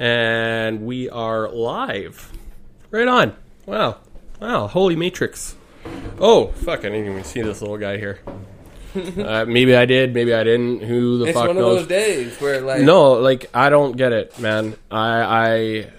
And 0.00 0.86
we 0.86 1.10
are 1.10 1.50
live. 1.50 2.32
Right 2.90 3.06
on. 3.06 3.36
Wow. 3.66 3.98
Wow. 4.40 4.66
Holy 4.66 4.96
Matrix. 4.96 5.56
Oh, 6.18 6.52
fuck. 6.52 6.78
I 6.78 6.82
didn't 6.84 7.04
even 7.04 7.22
see 7.22 7.42
this 7.42 7.60
little 7.60 7.76
guy 7.76 7.98
here. 7.98 8.18
uh, 8.94 9.44
maybe 9.44 9.76
I 9.76 9.84
did. 9.84 10.14
Maybe 10.14 10.32
I 10.32 10.42
didn't. 10.42 10.80
Who 10.80 11.18
the 11.18 11.26
It's 11.26 11.38
fuck 11.38 11.48
knows? 11.48 11.50
It's 11.50 11.58
one 11.58 11.72
of 11.72 11.76
those 11.76 11.86
days 11.86 12.40
where 12.40 12.62
like 12.62 12.80
No, 12.80 13.12
like 13.12 13.50
I 13.52 13.68
don't 13.68 13.94
get 13.94 14.14
it, 14.14 14.38
man. 14.38 14.74
I 14.90 15.90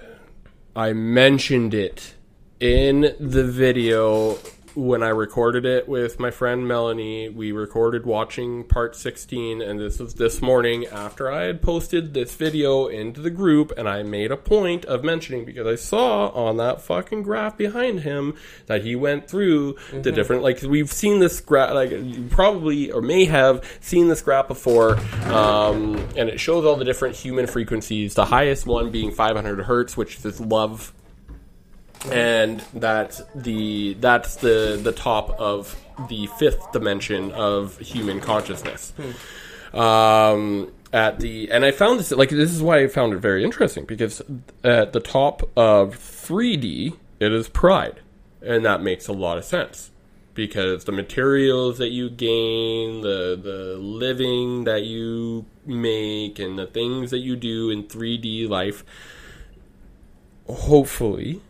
I 0.76 0.88
I 0.88 0.94
mentioned 0.94 1.76
it 1.76 2.16
in 2.60 3.16
the 3.20 3.44
video 3.44 4.40
when 4.76 5.04
I 5.04 5.10
recorded 5.10 5.66
it 5.66 5.88
with 5.88 6.20
my 6.20 6.32
friend 6.32 6.68
Melanie. 6.68 7.30
We 7.30 7.52
recorded 7.52 8.06
watching 8.06 8.64
part 8.64 8.96
16 8.96 9.62
and 9.62 9.80
this 9.80 10.00
was 10.00 10.14
this 10.14 10.42
morning 10.42 10.86
after 10.88 11.32
I 11.32 11.44
had 11.44 11.62
posted 11.62 12.14
this 12.14 12.36
video 12.36 12.88
into 12.88 13.22
the 13.22 13.30
group 13.30 13.74
and 13.78 13.90
I 13.90 14.04
made 14.04 14.32
a 14.32 14.38
point 14.38 14.86
of 14.86 15.04
mentioning 15.04 15.46
because 15.46 15.68
I 15.68 15.76
saw 15.76 16.30
on 16.30 16.58
that 16.58 16.82
fucking 16.82 17.24
graph 17.24 17.58
behind 17.58 18.02
him 18.02 18.36
that 18.68 18.84
he 18.84 18.96
went 18.96 19.28
through 19.28 19.78
the 19.92 20.12
different 20.12 20.44
like 20.44 20.62
we've 20.62 20.92
seen 20.92 21.20
this 21.20 21.42
graph 21.42 21.74
like 21.74 21.92
you 21.92 22.28
probably 22.30 22.92
or 22.92 23.02
may 23.02 23.26
have 23.26 23.64
seen 23.82 24.08
this 24.08 24.22
graph 24.22 24.48
before 24.48 24.98
um, 25.26 25.96
and 26.16 26.30
it 26.30 26.40
shows 26.40 26.66
all 26.66 26.76
the 26.76 26.86
different 26.86 27.16
human 27.16 27.48
frequencies 27.48 28.14
the 28.14 28.26
highest 28.26 28.66
one 28.66 28.92
being 28.92 29.12
500 29.12 29.64
hertz 29.66 29.98
which 29.98 30.24
is 30.26 30.40
love 30.40 30.94
and 32.10 32.60
that's 32.74 33.22
the 33.36 33.94
that's 33.96 34.36
the 34.36 34.80
the 34.82 34.92
top 34.92 35.30
of 35.40 35.80
the 36.10 36.28
fifth 36.40 36.72
dimension 36.72 37.32
of 37.32 37.78
human 37.80 38.20
consciousness. 38.22 38.94
Um, 39.74 40.72
at 40.94 41.20
the 41.20 41.52
and 41.52 41.64
I 41.64 41.72
found 41.72 42.00
this 42.00 42.12
like 42.12 42.30
this 42.30 42.52
is 42.52 42.62
why 42.62 42.84
I 42.84 42.88
found 42.88 43.14
it 43.14 43.18
very 43.18 43.44
interesting 43.44 43.86
because 43.86 44.22
at 44.64 44.94
the 44.94 45.00
top 45.00 45.50
of 45.56 45.96
3D 45.96 46.98
it 47.20 47.32
is 47.32 47.48
pride, 47.48 48.02
and 48.42 48.66
that 48.66 48.82
makes 48.82 49.08
a 49.08 49.14
lot 49.14 49.38
of 49.38 49.46
sense 49.46 49.92
because 50.34 50.86
the 50.86 50.92
materials 50.92 51.78
that 51.78 51.90
you 51.90 52.10
gain, 52.10 53.02
the 53.02 53.40
the 53.42 53.78
living 53.78 54.64
that 54.66 54.84
you 54.84 55.46
make, 55.66 56.40
and 56.40 56.58
the 56.58 56.68
things 56.68 57.12
that 57.12 57.20
you 57.20 57.36
do 57.36 57.70
in 57.70 57.84
3D 57.84 58.50
life, 58.50 58.84
hopefully 60.48 61.42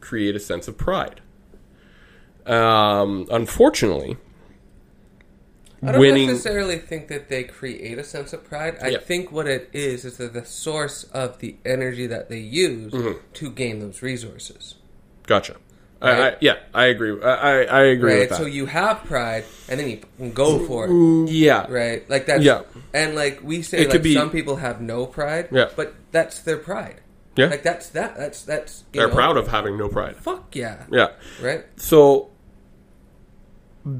create 0.00 0.36
a 0.36 0.40
sense 0.40 0.68
of 0.68 0.76
pride. 0.78 1.20
Um, 2.46 3.26
unfortunately, 3.30 4.16
I 5.82 5.92
don't 5.92 6.00
winning. 6.00 6.26
necessarily 6.28 6.78
think 6.78 7.08
that 7.08 7.28
they 7.28 7.44
create 7.44 7.98
a 7.98 8.04
sense 8.04 8.32
of 8.32 8.44
pride. 8.44 8.76
I 8.82 8.88
Yeah. 8.88 8.98
think 8.98 9.30
what 9.32 9.46
it 9.46 9.68
is 9.72 10.04
is 10.04 10.16
that 10.18 10.32
the 10.32 10.44
source 10.44 11.04
of 11.12 11.38
the 11.38 11.56
energy 11.64 12.06
that 12.06 12.28
they 12.28 12.38
use 12.38 12.92
Mm-hmm. 12.92 13.18
to 13.34 13.50
gain 13.50 13.80
those 13.80 14.02
resources. 14.02 14.74
Gotcha. 15.26 15.56
I, 16.00 16.30
I, 16.30 16.36
yeah, 16.40 16.56
I 16.74 16.86
agree. 16.86 17.22
I, 17.22 17.62
I, 17.62 17.82
agree 17.84 18.10
Right? 18.12 18.18
with 18.22 18.30
that. 18.30 18.38
So 18.38 18.46
you 18.46 18.66
have 18.66 19.04
pride 19.04 19.44
and 19.68 19.78
then 19.78 19.88
you 20.18 20.28
go 20.30 20.58
for 20.66 20.86
it. 20.88 21.30
Yeah, 21.30 21.64
Right? 21.70 22.08
Like 22.10 22.26
that. 22.26 22.42
Yeah. 22.42 22.62
and 22.92 23.14
like 23.14 23.40
we 23.44 23.62
say 23.62 23.78
It 23.78 23.84
could 23.84 23.92
like 23.94 24.02
be- 24.02 24.14
some 24.14 24.30
people 24.30 24.56
have 24.56 24.80
no 24.80 25.06
pride. 25.06 25.46
Yeah. 25.52 25.68
But 25.76 25.94
that's 26.10 26.40
their 26.40 26.56
pride. 26.56 27.01
Yeah. 27.36 27.46
Like 27.46 27.62
that's 27.62 27.88
that 27.90 28.16
that's 28.16 28.42
that's 28.42 28.84
you 28.92 29.00
They're 29.00 29.08
know, 29.08 29.14
proud 29.14 29.36
of 29.36 29.48
having 29.48 29.76
no 29.78 29.88
pride. 29.88 30.16
Fuck 30.16 30.54
yeah. 30.54 30.84
Yeah. 30.90 31.08
Right? 31.40 31.64
So, 31.76 32.30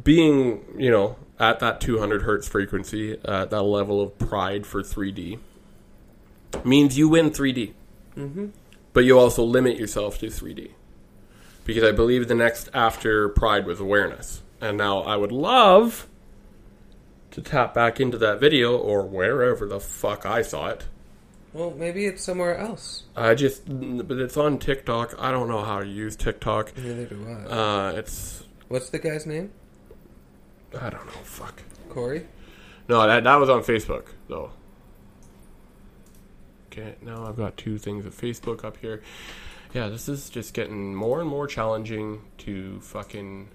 being 0.03 0.65
you 0.77 0.91
know 0.91 1.17
at 1.41 1.59
that 1.61 1.81
200 1.81 2.23
hertz 2.23 2.47
frequency, 2.47 3.19
at 3.25 3.51
that 3.51 3.63
level 3.63 4.01
of 4.01 4.19
pride 4.19 4.67
for 4.67 4.83
3D, 4.83 5.39
means 6.65 6.97
you 6.97 7.09
win 7.09 7.31
3D. 7.31 7.73
Mm-hmm. 8.17 8.47
But 8.93 9.05
you 9.05 9.19
also 9.19 9.43
limit 9.43 9.79
yourself 9.79 10.19
to 10.19 10.27
3D. 10.27 10.73
Because 11.65 11.83
I 11.83 11.93
believe 11.93 12.29
the 12.29 12.35
next 12.35 12.69
after 12.75 13.29
pride 13.29 13.67
was 13.67 13.81
awareness. 13.81 14.43
And 14.61 14.77
now 14.77 15.01
I 15.01 15.17
would 15.17 15.33
love 15.33 16.07
to 17.33 17.41
tap 17.41 17.75
back 17.75 18.01
into 18.01 18.19
that 18.19 18.39
video 18.39 18.77
or 18.77 19.03
wherever 19.03 19.67
the 19.67 19.81
fuck 19.81 20.27
I 20.27 20.43
saw 20.43 20.69
it. 20.69 20.85
Well, 21.53 21.71
maybe 21.77 22.07
it's 22.07 22.23
somewhere 22.23 22.57
else. 22.57 23.05
I 23.15 23.35
just, 23.35 23.63
but 23.67 24.19
it's 24.19 24.37
on 24.37 24.59
TikTok. 24.59 25.15
I 25.19 25.31
don't 25.31 25.49
know 25.49 25.63
how 25.63 25.81
to 25.81 25.87
use 25.87 26.17
TikTok. 26.17 26.77
Neither 26.77 27.05
do 27.07 27.27
I. 27.29 27.53
Uh, 27.53 27.93
it's, 27.97 28.45
What's 28.69 28.89
the 28.89 28.99
guy's 28.99 29.27
name? 29.27 29.53
I 30.81 30.89
don't 30.89 31.05
know, 31.05 31.13
fuck. 31.25 31.63
Corey? 31.91 32.27
No, 32.89 33.07
that 33.07 33.25
that 33.25 33.37
was 33.37 33.51
on 33.51 33.63
Facebook 33.63 34.07
though. 34.29 34.51
Okay, 36.71 36.95
now 37.03 37.27
I've 37.27 37.37
got 37.37 37.59
two 37.59 37.77
things 37.77 38.07
of 38.07 38.19
Facebook 38.19 38.65
up 38.65 38.79
here. 38.79 39.03
Yeah, 39.75 39.89
this 39.89 40.09
is 40.09 40.31
just 40.31 40.55
getting 40.55 40.95
more 40.95 41.21
and 41.21 41.29
more 41.29 41.47
challenging 41.47 42.23
to 42.39 42.81
fucking 42.81 43.51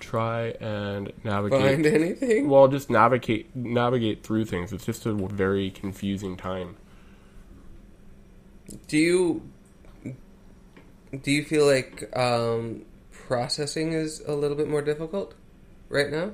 try 0.00 0.48
and 0.60 1.12
navigate. 1.24 1.60
Find 1.60 1.86
anything? 1.86 2.48
Well, 2.48 2.68
just 2.68 2.90
navigate 2.90 3.54
navigate 3.54 4.22
through 4.22 4.44
things. 4.46 4.72
It's 4.72 4.84
just 4.86 5.06
a 5.06 5.12
very 5.12 5.70
confusing 5.70 6.36
time. 6.36 6.76
Do 8.86 8.98
you 8.98 9.42
do 11.22 11.30
you 11.30 11.44
feel 11.44 11.66
like 11.66 12.14
um, 12.16 12.84
processing 13.12 13.92
is 13.92 14.20
a 14.26 14.34
little 14.34 14.56
bit 14.56 14.68
more 14.68 14.82
difficult 14.82 15.34
right 15.88 16.10
now? 16.10 16.32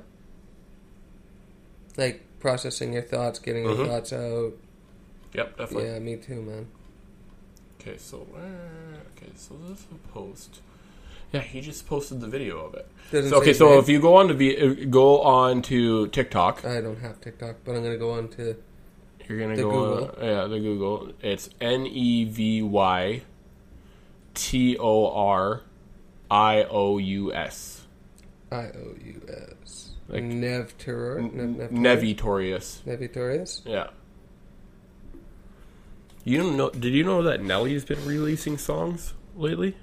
Like 1.97 2.23
processing 2.39 2.93
your 2.93 3.01
thoughts, 3.01 3.39
getting 3.39 3.63
your 3.63 3.75
Mhm. 3.75 3.87
thoughts 3.87 4.13
out. 4.13 4.53
Yep, 5.33 5.57
definitely. 5.57 5.89
Yeah, 5.89 5.99
me 5.99 6.17
too, 6.17 6.41
man. 6.41 6.67
Okay, 7.79 7.97
so 7.97 8.27
uh, 8.35 8.39
okay, 9.15 9.31
so 9.35 9.55
this 9.69 9.79
is 9.79 9.85
a 9.91 10.07
post. 10.11 10.59
Yeah, 11.31 11.41
he 11.41 11.59
just 11.61 11.87
posted 11.87 12.21
the 12.21 12.27
video 12.27 12.59
of 12.65 12.73
it. 12.75 12.87
Doesn't 13.11 13.29
So, 13.31 13.37
okay, 13.37 13.47
his 13.47 13.57
so 13.57 13.69
name. 13.71 13.79
if 13.79 13.89
you 13.89 13.99
go 13.99 14.15
on 14.15 14.27
to 14.29 14.33
v- 14.33 14.57
uh, 14.57 14.85
go 14.89 15.21
on 15.21 15.61
to 15.63 16.07
TikTok, 16.07 16.63
I 16.65 16.79
don't 16.81 16.99
have 16.99 17.19
TikTok, 17.21 17.57
but 17.65 17.75
I'm 17.75 17.83
gonna 17.83 17.97
go 17.97 18.11
on 18.11 18.29
to 18.29 18.55
you're 19.27 19.39
gonna 19.39 19.55
The 19.55 19.63
go 19.63 19.71
Google. 19.71 20.15
On, 20.19 20.25
yeah 20.25 20.47
the 20.47 20.59
Google. 20.59 21.11
It's 21.21 21.49
N 21.59 21.85
E 21.87 22.23
V 22.25 22.61
Y 22.61 23.21
T 24.33 24.77
O 24.77 25.11
R 25.11 25.61
I 26.31 26.63
O 26.63 26.97
U 26.99 27.33
S 27.33 27.85
I 28.51 28.65
O 28.67 28.95
U 29.03 29.21
S. 29.63 29.91
Like-. 30.07 30.23
Nev- 30.23 30.77
Nevitorius. 30.77 32.81
Nevitorius. 32.85 33.61
Yeah. 33.65 33.87
You 36.23 36.37
don't 36.39 36.57
know? 36.57 36.69
Did 36.71 36.93
you 36.93 37.03
know 37.03 37.21
that 37.23 37.41
Nelly's 37.41 37.85
been 37.85 38.03
releasing 38.05 38.57
songs 38.57 39.13
lately? 39.35 39.75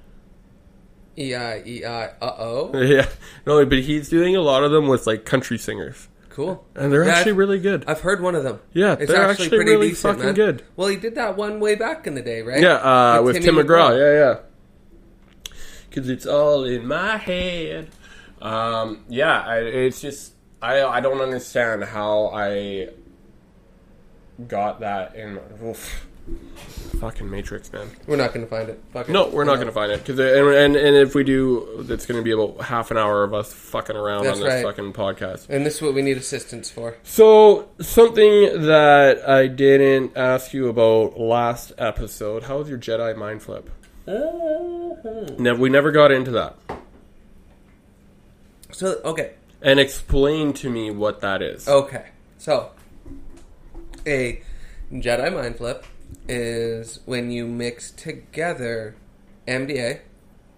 E 1.18 1.34
I 1.34 1.62
E 1.64 1.84
I. 1.84 2.06
Uh 2.06 2.34
oh. 2.38 2.70
Yeah, 2.82 3.06
no, 3.46 3.64
but 3.66 3.78
he's 3.80 4.08
doing 4.08 4.34
a 4.36 4.40
lot 4.40 4.64
of 4.64 4.70
them 4.70 4.88
with 4.88 5.06
like 5.06 5.24
country 5.24 5.58
singers, 5.58 6.08
Cool. 6.30 6.64
and 6.74 6.92
they're 6.92 7.04
Yeah, 7.04 7.12
actually 7.16 7.32
really 7.32 7.58
good. 7.58 7.84
I've 7.86 8.00
heard 8.00 8.20
one 8.22 8.34
of 8.34 8.44
them. 8.44 8.60
Yeah, 8.72 8.96
It's 8.98 9.10
they're 9.10 9.20
actually, 9.28 9.44
actually 9.46 9.58
pretty 9.58 9.70
really 9.72 9.88
decent, 9.90 10.14
fucking 10.16 10.26
man. 10.26 10.34
good. 10.34 10.64
Well, 10.76 10.88
he 10.88 10.96
did 10.96 11.14
that 11.16 11.36
one 11.36 11.60
way 11.60 11.74
back 11.74 12.06
in 12.06 12.14
the 12.14 12.22
day, 12.22 12.42
right? 12.42 12.60
Yeah, 12.62 12.74
uh, 12.76 13.22
with, 13.22 13.42
Tim 13.42 13.56
McGraw. 13.56 13.90
McGraw. 13.90 13.98
Yeah, 13.98 14.18
yeah. 15.52 15.52
Because 15.88 16.08
it's 16.08 16.24
all 16.26 16.64
in 16.64 16.86
my 16.86 17.18
head. 17.18 17.90
Um, 18.40 19.04
yeah, 19.08 19.40
I, 19.42 19.58
it's 19.58 20.00
just 20.00 20.32
I 20.62 20.82
I 20.82 21.00
don't 21.00 21.20
understand 21.20 21.84
how 21.84 22.28
I 22.32 22.88
got 24.48 24.80
that 24.80 25.14
in. 25.14 25.38
Oof. 25.62 26.06
Fucking 27.00 27.28
Matrix, 27.28 27.72
man. 27.72 27.88
We're 28.06 28.14
not 28.16 28.32
gonna 28.32 28.46
find 28.46 28.68
it. 28.68 28.80
Fuck 28.92 29.08
it. 29.08 29.12
No, 29.12 29.28
we're 29.28 29.42
not 29.44 29.56
going 29.56 29.66
to 29.66 29.72
find 29.72 29.90
it 29.90 29.98
because 30.06 30.20
and, 30.20 30.48
and 30.54 30.76
and 30.76 30.96
if 30.96 31.16
we 31.16 31.24
do, 31.24 31.84
it's 31.88 32.06
going 32.06 32.20
to 32.20 32.22
be 32.22 32.30
about 32.30 32.60
half 32.64 32.92
an 32.92 32.96
hour 32.96 33.24
of 33.24 33.34
us 33.34 33.52
fucking 33.52 33.96
around 33.96 34.24
That's 34.24 34.38
on 34.38 34.44
this 34.44 34.54
right. 34.54 34.64
fucking 34.64 34.92
podcast. 34.92 35.48
And 35.48 35.66
this 35.66 35.76
is 35.76 35.82
what 35.82 35.94
we 35.94 36.02
need 36.02 36.16
assistance 36.16 36.70
for. 36.70 36.96
So 37.02 37.70
something 37.80 38.62
that 38.66 39.28
I 39.28 39.48
didn't 39.48 40.16
ask 40.16 40.52
you 40.54 40.68
about 40.68 41.18
last 41.18 41.72
episode. 41.76 42.44
How 42.44 42.58
was 42.58 42.68
your 42.68 42.78
Jedi 42.78 43.16
mind 43.16 43.42
flip? 43.42 43.68
Uh-huh. 44.06 45.34
Never, 45.38 45.58
we 45.58 45.70
never 45.70 45.90
got 45.90 46.12
into 46.12 46.30
that. 46.32 46.56
So 48.70 49.00
okay, 49.04 49.34
And 49.60 49.80
explain 49.80 50.52
to 50.54 50.70
me 50.70 50.90
what 50.92 51.20
that 51.20 51.42
is. 51.42 51.66
okay. 51.68 52.06
So 52.38 52.70
a 54.06 54.40
Jedi 54.92 55.32
mind 55.34 55.56
flip 55.56 55.84
is 56.28 57.00
when 57.04 57.30
you 57.30 57.46
mix 57.46 57.90
together 57.90 58.94
MDA, 59.46 60.00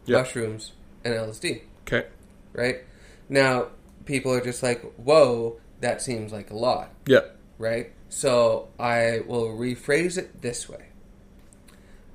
Yep. 0.07 0.19
mushrooms, 0.21 0.73
and 1.05 1.15
LSD. 1.15 1.63
Okay. 1.87 2.07
Right 2.53 2.83
now, 3.29 3.69
people 4.05 4.33
are 4.33 4.41
just 4.41 4.63
like, 4.63 4.83
"Whoa, 4.97 5.59
that 5.81 6.03
seems 6.03 6.33
like 6.33 6.51
a 6.51 6.57
lot." 6.57 6.91
Yeah. 7.07 7.21
right? 7.57 7.93
So 8.09 8.69
I 8.81 9.21
will 9.27 9.57
rephrase 9.57 10.19
it 10.19 10.43
this 10.43 10.69
way. 10.69 10.87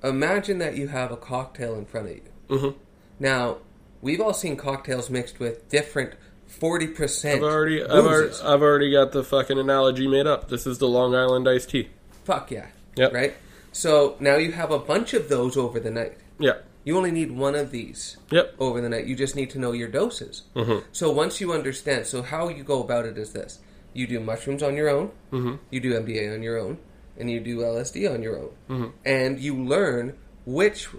Imagine 0.03 0.59
that 0.59 0.75
you 0.75 0.88
have 0.89 1.12
a 1.12 1.18
cocktail 1.18 1.75
in 1.75 1.85
front 1.85 2.07
of 2.09 2.15
you. 2.15 2.21
Mhm. 2.50 2.75
Now, 3.19 3.57
we've 4.01 4.19
all 4.21 4.33
seen 4.33 4.56
cocktails 4.57 5.09
mixed 5.09 5.39
with 5.39 5.68
different 5.69 6.13
40% 6.47 7.38
I've 7.38 7.44
already, 7.44 7.83
I've 7.83 8.06
already. 8.06 8.33
I've 8.44 8.62
already 8.62 8.92
got 8.92 9.12
the 9.12 9.24
fucking 9.24 9.57
analogy 9.59 10.07
made 10.07 10.25
up. 10.27 10.50
This 10.50 10.65
is 10.68 10.77
the 10.80 10.88
Long 10.88 11.15
Island 11.15 11.47
iced 11.47 11.69
tea. 11.69 11.89
Fuck 12.25 12.51
yeah. 12.51 12.68
Yep. 12.99 13.13
Right? 13.13 13.33
So 13.71 14.15
now 14.19 14.35
you 14.37 14.51
have 14.51 14.71
a 14.71 14.79
bunch 14.79 15.13
of 15.13 15.29
those 15.29 15.55
over 15.57 15.79
the 15.79 15.91
night. 15.91 16.17
Yeah. 16.37 16.57
You 16.83 16.97
only 16.97 17.11
need 17.11 17.31
one 17.31 17.55
of 17.55 17.71
these 17.71 18.17
Yep. 18.31 18.55
over 18.59 18.81
the 18.81 18.89
night. 18.89 19.05
You 19.05 19.15
just 19.15 19.35
need 19.35 19.49
to 19.51 19.59
know 19.59 19.73
your 19.73 19.89
doses. 19.89 20.43
Mm-hmm. 20.55 20.85
So 20.91 21.11
once 21.11 21.39
you 21.41 21.53
understand, 21.53 22.07
so 22.07 22.21
how 22.21 22.49
you 22.49 22.63
go 22.63 22.81
about 22.81 23.05
it 23.05 23.17
is 23.17 23.33
this: 23.33 23.59
you 23.93 24.07
do 24.07 24.19
mushrooms 24.19 24.63
on 24.63 24.75
your 24.75 24.89
own, 24.89 25.11
mm-hmm. 25.31 25.55
you 25.71 25.79
do 25.79 25.93
MDA 25.93 26.33
on 26.33 26.41
your 26.41 26.57
own, 26.57 26.77
and 27.17 27.29
you 27.29 27.39
do 27.39 27.59
LSD 27.59 28.11
on 28.11 28.23
your 28.23 28.39
own, 28.39 28.51
mm-hmm. 28.69 28.87
and 29.05 29.39
you 29.39 29.55
learn 29.55 30.17
which, 30.45 30.89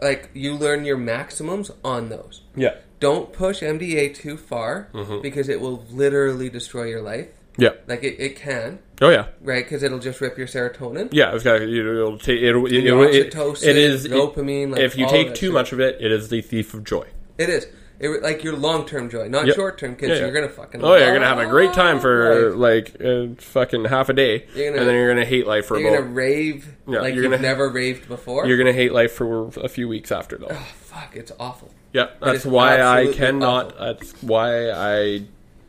like, 0.00 0.30
you 0.34 0.54
learn 0.54 0.84
your 0.84 0.98
maximums 0.98 1.70
on 1.82 2.08
those. 2.08 2.42
Yeah. 2.54 2.76
Don't 3.00 3.32
push 3.32 3.62
MDA 3.62 4.14
too 4.14 4.36
far 4.36 4.88
because 5.22 5.48
it 5.48 5.60
will 5.60 5.84
literally 5.90 6.48
destroy 6.48 6.84
your 6.84 7.02
life. 7.02 7.26
Yeah. 7.58 7.70
Like 7.86 8.02
it, 8.02 8.16
it 8.18 8.36
can, 8.36 8.78
Oh 9.00 9.10
yeah. 9.10 9.26
right? 9.42 9.64
Because 9.64 9.82
it'll 9.82 9.98
just 9.98 10.20
rip 10.20 10.38
your 10.38 10.46
serotonin. 10.46 11.08
Yeah, 11.12 11.34
it's 11.34 11.44
got 11.44 11.60
it'll 11.60 12.18
take 12.18 12.40
it'll, 12.40 12.70
your 12.72 13.04
it'll, 13.04 13.14
it, 13.14 13.32
oxytocin, 13.32 13.64
it 13.66 13.76
is 13.76 14.06
dopamine, 14.08 14.70
like, 14.72 14.80
if 14.80 14.96
you 14.96 15.06
take 15.08 15.34
too 15.34 15.46
shit. 15.46 15.52
much 15.52 15.72
of 15.72 15.80
it, 15.80 15.98
it 16.00 16.10
is 16.12 16.28
the 16.30 16.40
thief 16.40 16.72
of 16.74 16.84
joy. 16.84 17.06
It 17.38 17.48
is. 17.50 17.66
It, 18.00 18.20
like 18.22 18.42
your 18.42 18.56
long 18.56 18.84
term 18.86 19.08
joy, 19.10 19.28
not 19.28 19.46
Yep. 19.46 19.54
short 19.54 19.78
term, 19.78 19.92
because 19.92 20.08
Yeah, 20.08 20.14
yeah. 20.16 20.20
you're 20.22 20.32
gonna 20.32 20.48
fucking. 20.48 20.82
Oh, 20.82 20.94
yeah, 20.96 21.04
you're 21.04 21.14
gonna 21.14 21.26
have 21.26 21.38
a 21.38 21.46
great 21.46 21.72
time 21.72 22.00
for 22.00 22.50
love 22.50 22.58
like 22.58 22.96
uh, 23.04 23.26
fucking 23.38 23.84
half 23.84 24.08
a 24.08 24.12
day, 24.12 24.46
You're 24.56 24.70
gonna- 24.70 24.78
and 24.80 24.88
then 24.88 24.94
you're 24.96 25.08
gonna 25.14 25.24
hate 25.24 25.46
life 25.46 25.66
for. 25.66 25.78
You're 25.78 25.90
about. 25.90 26.00
gonna 26.04 26.12
rave 26.14 26.74
Yeah, 26.88 27.00
like 27.00 27.14
you're 27.14 27.30
you've 27.30 27.40
never 27.40 27.68
raved 27.68 28.08
before. 28.08 28.46
You're 28.46 28.58
gonna 28.58 28.72
hate 28.72 28.92
life 28.92 29.12
for 29.12 29.48
a 29.56 29.68
few 29.68 29.86
weeks 29.88 30.10
after 30.10 30.36
though. 30.38 30.48
oh 30.50 30.66
fuck, 30.80 31.14
it's 31.14 31.30
awful. 31.38 31.70
Yeah, 31.92 32.08
that's 32.20 32.44
why 32.44 32.80
I 32.82 33.12
cannot. 33.12 33.66
awful. 33.66 33.78
That's 33.78 34.12
why 34.22 34.70
I 34.70 35.22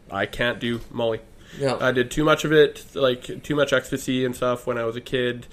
I 0.09 0.25
can't 0.25 0.59
do 0.59 0.79
Molly. 0.91 1.19
No, 1.59 1.77
I 1.79 1.91
did 1.91 2.09
too 2.11 2.23
much 2.23 2.45
of 2.45 2.51
it, 2.51 2.83
like 2.95 3.43
too 3.43 3.55
much 3.55 3.73
ecstasy 3.73 4.25
and 4.25 4.35
stuff 4.35 4.65
when 4.67 4.77
I 4.77 4.85
was 4.85 4.95
a 4.95 5.01
kid. 5.01 5.47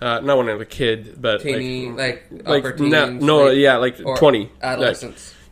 Uh, 0.00 0.20
not 0.20 0.36
when 0.36 0.48
I 0.48 0.52
was 0.52 0.62
a 0.62 0.66
kid, 0.66 1.16
but 1.20 1.40
teeny, 1.40 1.88
like 1.90 2.26
like, 2.30 2.46
like 2.64 2.64
upper 2.74 2.84
no, 2.84 3.10
no, 3.10 3.44
like- 3.44 3.56
yeah, 3.56 3.76
like 3.76 3.96
twenty, 4.18 4.50
like, 4.62 5.02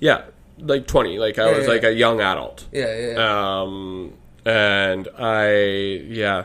yeah, 0.00 0.24
like 0.58 0.86
twenty. 0.86 1.18
Like 1.18 1.38
I 1.38 1.50
Yeah, 1.50 1.56
was 1.56 1.66
yeah, 1.66 1.72
like 1.72 1.82
yeah. 1.82 1.88
a 1.88 1.92
young 1.92 2.20
adult. 2.20 2.66
yeah, 2.70 2.94
yeah, 2.94 3.12
yeah. 3.12 3.60
Um, 3.62 4.12
and 4.44 5.08
I, 5.18 5.54
yeah, 6.06 6.44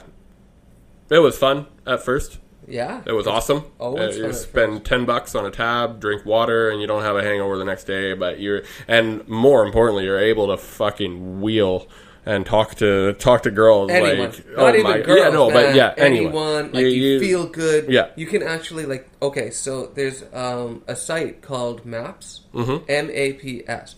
it 1.09 1.19
was 1.19 1.37
fun 1.37 1.65
at 1.85 2.01
first. 2.03 2.39
yeah. 2.67 3.01
It 3.05 3.11
was 3.11 3.27
awesome. 3.27 3.65
always 3.79 4.15
Uh, 4.15 4.17
you 4.17 4.21
fun 4.21 4.29
at 4.29 4.35
spend 4.37 4.85
ten 4.85 5.05
bucks 5.05 5.35
on 5.35 5.45
a 5.45 5.51
tab, 5.51 5.99
drink 5.99 6.25
water, 6.25 6.69
and 6.69 6.79
you 6.79 6.87
don't 6.87 7.01
have 7.01 7.17
a 7.17 7.23
hangover 7.23 7.57
the 7.57 7.65
next 7.65 7.83
day. 7.83 8.13
But 8.13 8.39
you're, 8.39 8.61
and 8.87 9.27
more 9.27 9.65
importantly, 9.65 10.05
you're 10.05 10.19
able 10.19 10.47
to 10.47 10.55
fucking 10.57 11.41
wheel 11.41 11.87
and 12.25 12.45
talk 12.45 12.75
to 12.75 13.13
talk 13.13 13.43
to 13.43 13.51
girls. 13.51 13.89
Anyone, 13.91 14.29
like, 14.31 14.47
not 14.49 14.57
oh 14.57 14.69
even 14.69 14.83
my, 14.83 14.99
girls. 15.01 15.19
yeah, 15.19 15.29
no, 15.29 15.49
man. 15.49 15.53
but 15.53 15.75
yeah, 15.75 15.93
anyone. 15.97 16.33
anyone. 16.35 16.71
Like 16.73 16.81
You- 16.83 16.87
you, 16.89 17.19
feel 17.19 17.47
good. 17.47 17.89
Yeah. 17.89 18.09
you 18.15 18.25
can 18.25 18.43
actually 18.43 18.85
like. 18.85 19.09
Okay, 19.21 19.49
so 19.51 19.87
there's 19.87 20.23
um, 20.33 20.83
a 20.87 20.95
site 20.95 21.41
called 21.41 21.85
Maps, 21.85 22.41
Mm-hmm. 22.53 22.85
M 22.89 23.09
A 23.11 23.33
P 23.33 23.63
S, 23.67 23.95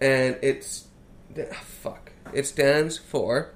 and 0.00 0.36
it's 0.42 0.86
ah, 1.38 1.54
fuck. 1.62 2.12
It 2.32 2.46
stands 2.46 2.98
for. 2.98 3.52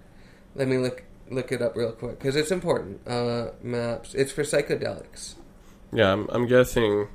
Let 0.55 0.69
me 0.69 0.79
look 0.79 1.03
look 1.31 1.51
it 1.53 1.63
up 1.63 1.75
real 1.77 1.93
quick 1.93 2.19
because 2.19 2.37
it's 2.37 2.51
important. 2.51 3.01
Uh, 3.07 3.51
Maps. 3.63 4.15
It's 4.15 4.31
for 4.33 4.43
psychedelics. 4.43 5.35
Yeah, 5.93 6.13
I'm, 6.13 6.29
I'm 6.31 6.47
guessing 6.47 7.09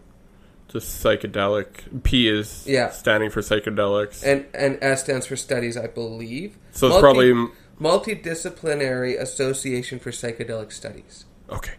the 0.71 0.80
psychedelic 0.80 2.04
P 2.04 2.27
is 2.27 2.63
Yeah. 2.68 2.89
standing 2.92 3.30
for 3.30 3.42
psychedelics. 3.42 4.24
And 4.24 4.45
and 4.54 4.77
S 4.81 5.04
stands 5.04 5.25
for 5.27 5.36
studies, 5.36 5.75
I 5.77 5.88
believe. 5.88 6.57
so 6.71 6.88
it's 6.88 7.00
probably 7.00 7.33
multidisciplinary 7.80 9.19
association 9.19 10.00
for 10.00 10.12
psychedelic 10.12 10.71
studies. 10.71 11.25
okay. 11.50 11.74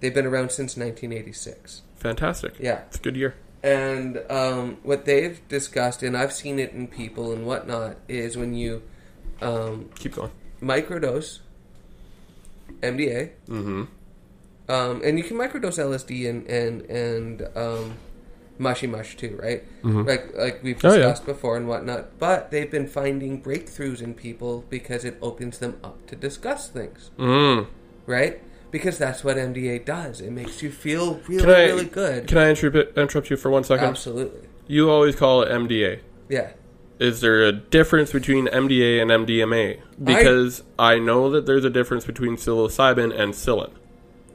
They've 0.00 0.12
been 0.14 0.26
around 0.26 0.50
since 0.50 0.76
1986. 0.76 1.80
Fantastic. 1.96 2.54
Yeah. 2.60 2.82
it's 2.88 2.98
a 2.98 3.00
good 3.00 3.16
year. 3.16 3.34
And 3.62 4.22
um, 4.30 4.76
what 4.82 5.06
they've 5.06 5.40
discussed, 5.48 6.02
and 6.02 6.14
I've 6.16 6.32
seen 6.34 6.58
it 6.58 6.72
in 6.72 6.86
people 6.86 7.32
and 7.32 7.46
whatnot, 7.46 7.96
is 8.06 8.36
when 8.36 8.52
you 8.54 8.82
um, 9.40 9.88
Keep 9.98 10.16
going. 10.16 10.30
microdose 10.62 11.40
MDA, 12.82 13.30
Mm-hmm. 13.48 13.84
um, 14.68 15.00
and 15.02 15.18
you 15.18 15.24
can 15.24 15.36
microdose 15.38 15.78
LSD 15.78 16.28
and 16.28 16.46
and 16.46 16.82
and 16.82 17.48
um, 17.56 17.94
mushy 18.58 18.86
mush 18.86 19.16
too, 19.16 19.38
right? 19.42 19.64
Like 19.82 20.34
like 20.36 20.62
we've 20.62 20.82
Oh, 20.84 20.90
yeah. 20.90 20.96
discussed 20.98 21.26
before 21.26 21.56
and 21.56 21.68
whatnot. 21.68 22.18
But 22.18 22.50
they've 22.50 22.70
been 22.70 22.86
finding 22.86 23.42
breakthroughs 23.42 24.00
in 24.02 24.14
people 24.14 24.64
because 24.70 25.04
it 25.04 25.16
opens 25.22 25.58
them 25.58 25.76
up 25.84 26.06
to 26.06 26.16
discuss 26.16 26.68
things, 26.68 27.10
Mm. 27.18 27.66
right? 28.06 28.40
Because 28.70 28.98
that's 28.98 29.22
what 29.22 29.36
MDA 29.36 29.78
does. 29.84 30.20
It 30.20 30.32
makes 30.32 30.62
you 30.62 30.70
feel 30.70 31.20
really 31.28 31.54
I 31.54 31.64
really 31.66 31.84
good. 31.84 32.26
Can 32.26 32.38
I 32.38 32.50
interrupt, 32.50 32.98
interrupt 32.98 33.30
you 33.30 33.36
for 33.36 33.50
one 33.50 33.64
second? 33.64 33.86
Absolutely, 33.86 34.48
You 34.66 34.90
always 34.90 35.14
call 35.16 35.42
it 35.42 35.50
MDA. 35.50 36.00
yeah. 36.28 36.50
Is 36.98 37.20
there 37.20 37.42
a 37.42 37.52
difference 37.52 38.10
between 38.10 38.46
MDA 38.48 39.00
and 39.02 39.10
MDMA? 39.10 39.80
Because 40.02 40.62
I, 40.78 40.98
know 40.98 41.28
that 41.30 41.44
there's 41.44 41.64
a 41.66 41.68
difference 41.70 42.06
between 42.06 42.36
psilocybin 42.36 43.14
and 43.14 43.34
psilin. 43.34 43.70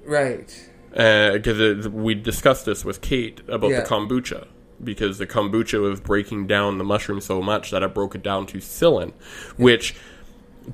Right. 0.06 0.70
Uh, 0.96 1.34
because 1.34 1.88
we 1.88 2.14
discussed 2.14 2.66
this 2.66 2.84
with 2.84 3.02
Kate 3.02 3.42
about 3.48 3.70
Yeah. 3.72 3.82
the 3.82 3.88
kombucha. 3.88 4.48
Because 4.84 5.20
the 5.20 5.28
kombucha 5.28 5.80
was 5.80 6.00
breaking 6.00 6.48
down 6.48 6.78
the 6.80 6.84
mushroom 6.84 7.22
so 7.22 7.42
much 7.42 7.72
that 7.72 7.84
it 7.84 7.94
broke 7.94 8.16
it 8.16 8.24
down 8.24 8.46
to 8.48 8.58
psilin, 8.60 9.14
which 9.56 9.96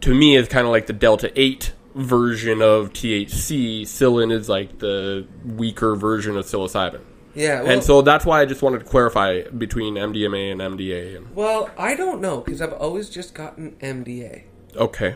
to 0.02 0.16
me 0.16 0.36
is 0.36 0.48
kind 0.48 0.66
of 0.66 0.72
like 0.72 0.88
the 0.88 0.94
delta 0.94 1.32
8 1.40 1.74
version 1.94 2.62
of 2.62 2.94
THC. 2.94 3.82
Psyllin 3.84 4.32
is 4.32 4.48
like 4.50 4.80
the 4.80 5.26
weaker 5.46 5.96
version 5.96 6.38
of 6.38 6.46
psilocybin. 6.46 7.02
Yeah. 7.36 7.62
Well, 7.62 7.72
and 7.72 7.84
so 7.84 8.02
that's 8.02 8.26
why 8.26 8.42
I 8.42 8.46
just 8.46 8.62
wanted 8.62 8.80
to 8.80 8.86
clarify 8.86 9.44
between 9.44 9.96
MDMA 9.96 10.52
and 10.52 10.62
MDA. 10.62 11.18
And, 11.18 11.36
well, 11.36 11.70
I 11.78 11.96
don't 11.96 12.22
know 12.22 12.42
because 12.42 12.62
I've 12.62 12.74
always 12.74 13.10
just 13.10 13.34
gotten 13.36 13.76
MDA, 13.82 14.44
okay. 14.76 15.16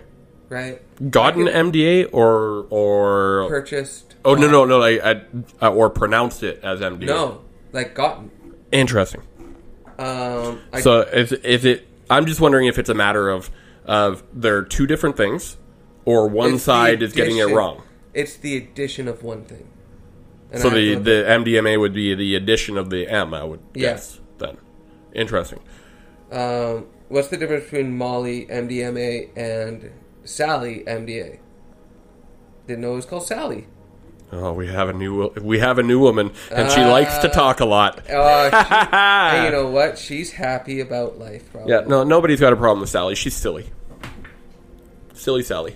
Right? 0.52 0.82
Gotten 1.10 1.48
I 1.48 1.52
MDA 1.54 2.10
or 2.12 2.68
or 2.70 3.48
Purchased. 3.50 4.16
oh 4.26 4.36
no 4.36 4.48
no 4.52 4.66
no 4.66 4.78
like 4.78 5.02
I, 5.02 5.22
uh, 5.62 5.72
or 5.74 5.90
pronounced 5.90 6.44
it 6.44 6.60
as 6.62 6.82
MDA. 6.82 7.06
No, 7.06 7.42
like 7.72 7.96
gotten. 7.96 8.30
Interesting. 8.72 9.22
Um, 9.98 10.60
I, 10.74 10.82
So 10.82 11.02
is 11.02 11.32
is 11.32 11.66
it? 11.66 11.88
I'm 12.10 12.26
just 12.26 12.40
wondering 12.42 12.68
if 12.68 12.78
it's 12.78 12.90
a 12.90 12.94
matter 12.94 13.30
of 13.30 13.50
of 13.86 14.24
there 14.34 14.58
are 14.58 14.64
two 14.64 14.86
different 14.86 15.18
things, 15.18 15.58
or 16.06 16.28
one 16.28 16.60
side 16.60 17.02
is 17.02 17.14
getting 17.14 17.38
it 17.38 17.46
wrong. 17.46 17.82
it's 18.14 18.36
the 18.38 18.58
addition 18.58 19.08
of 19.08 19.24
one 19.24 19.44
thing. 19.46 19.68
And 20.52 20.62
So 20.62 20.70
I 20.70 20.74
the 20.74 20.96
the 20.96 21.24
MDMA 21.28 21.80
would 21.80 21.94
be 21.94 22.14
the 22.14 22.36
addition 22.36 22.78
of 22.78 22.90
the 22.90 23.08
M. 23.08 23.34
I 23.34 23.44
would 23.44 23.62
Yeah. 23.74 23.92
guess 23.94 24.20
then. 24.38 24.58
Interesting. 25.14 25.60
um, 26.32 26.86
what's 27.10 27.28
the 27.30 27.38
difference 27.38 27.66
between 27.66 27.98
Molly 27.98 28.48
MDMA 28.50 29.30
and 29.36 29.92
Sally 30.32 30.84
MDA? 30.88 31.40
Didn't 32.68 32.82
know 32.82 32.94
it 32.94 32.98
was 32.98 33.06
called 33.06 33.26
Sally. 33.26 33.68
Oh, 34.34 34.54
we 34.54 34.68
have 34.68 34.88
a 34.88 34.94
new 34.94 35.28
we 35.42 35.60
have 35.60 35.78
a 35.78 35.84
new 35.84 36.00
woman, 36.00 36.32
and 36.52 36.72
she 36.72 36.82
likes 36.82 37.18
to 37.18 37.28
talk 37.28 37.60
a 37.60 37.66
lot. 37.66 38.10
Uh, 38.10 38.50
she, 38.50 38.74
and 38.94 39.46
you 39.46 39.52
know 39.52 39.70
what? 39.70 39.98
She's 39.98 40.32
happy 40.32 40.80
about 40.80 41.20
life. 41.20 41.52
Probably. 41.52 41.74
Yeah, 41.74 41.82
no, 41.82 42.04
nobody's 42.04 42.40
got 42.40 42.54
a 42.54 42.56
problem 42.56 42.80
with 42.80 42.90
Sally. 42.90 43.16
She's 43.16 43.36
silly. 43.36 43.70
Silly 45.14 45.44
Sally. 45.44 45.76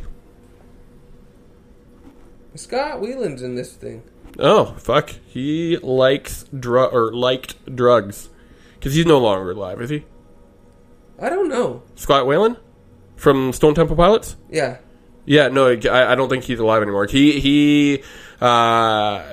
Scott 2.55 3.01
Weiland's 3.01 3.41
in 3.41 3.55
this 3.55 3.73
thing. 3.73 4.03
Oh 4.39 4.75
fuck, 4.77 5.09
he 5.09 5.77
likes 5.77 6.45
drug 6.57 6.93
or 6.93 7.13
liked 7.13 7.75
drugs 7.75 8.29
because 8.75 8.93
he's 8.93 9.05
no 9.05 9.19
longer 9.19 9.51
alive, 9.51 9.81
is 9.81 9.89
he? 9.89 10.05
I 11.19 11.27
don't 11.27 11.49
know. 11.49 11.83
Scott 11.95 12.25
Weiland 12.25 12.57
from 13.25 13.51
Stone 13.53 13.73
Temple 13.73 13.95
Pilots. 13.95 14.37
Yeah. 14.51 14.77
Yeah, 15.25 15.47
no, 15.47 15.69
I, 15.69 16.11
I 16.11 16.13
don't 16.13 16.29
think 16.29 16.43
he's 16.43 16.59
alive 16.59 16.83
anymore. 16.83 17.07
He 17.07 17.39
he 17.39 18.03
uh, 18.39 19.23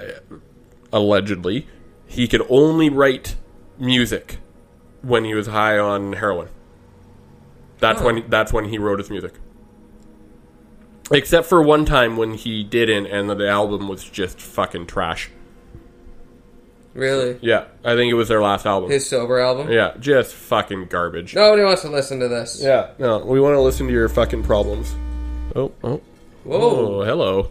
allegedly 0.90 1.66
he 2.06 2.26
could 2.26 2.40
only 2.48 2.88
write 2.88 3.36
music 3.78 4.38
when 5.02 5.26
he 5.26 5.34
was 5.34 5.46
high 5.48 5.76
on 5.78 6.14
heroin. 6.14 6.48
That's 7.80 8.00
Oh. 8.00 8.06
when 8.06 8.24
that's 8.30 8.50
when 8.50 8.64
he 8.64 8.78
wrote 8.78 8.98
his 8.98 9.10
music. 9.10 9.34
Except 11.10 11.46
for 11.46 11.60
one 11.60 11.84
time 11.84 12.16
when 12.16 12.32
he 12.32 12.64
didn't, 12.64 13.06
and 13.08 13.28
the 13.28 13.46
album 13.46 13.88
was 13.88 14.02
just 14.02 14.40
fucking 14.40 14.86
trash. 14.86 15.28
Really? 16.94 17.38
Yeah, 17.40 17.64
I 17.84 17.94
think 17.96 18.10
it 18.10 18.14
was 18.14 18.28
their 18.28 18.42
last 18.42 18.66
album. 18.66 18.90
His 18.90 19.08
sober 19.08 19.38
album? 19.40 19.70
yeah, 19.70 19.94
just 19.98 20.34
fucking 20.34 20.86
garbage. 20.86 21.34
Nobody 21.34 21.62
wants 21.62 21.82
to 21.82 21.88
listen 21.90 22.20
to 22.20 22.28
this. 22.28 22.60
Yeah, 22.62 22.90
no, 22.98 23.18
we 23.24 23.40
want 23.40 23.54
to 23.54 23.60
listen 23.60 23.86
to 23.86 23.92
your 23.92 24.08
fucking 24.10 24.42
problems. 24.42 24.94
Oh, 25.56 25.72
oh, 25.82 26.00
Whoa. 26.44 26.60
oh, 27.00 27.02
hello. 27.04 27.50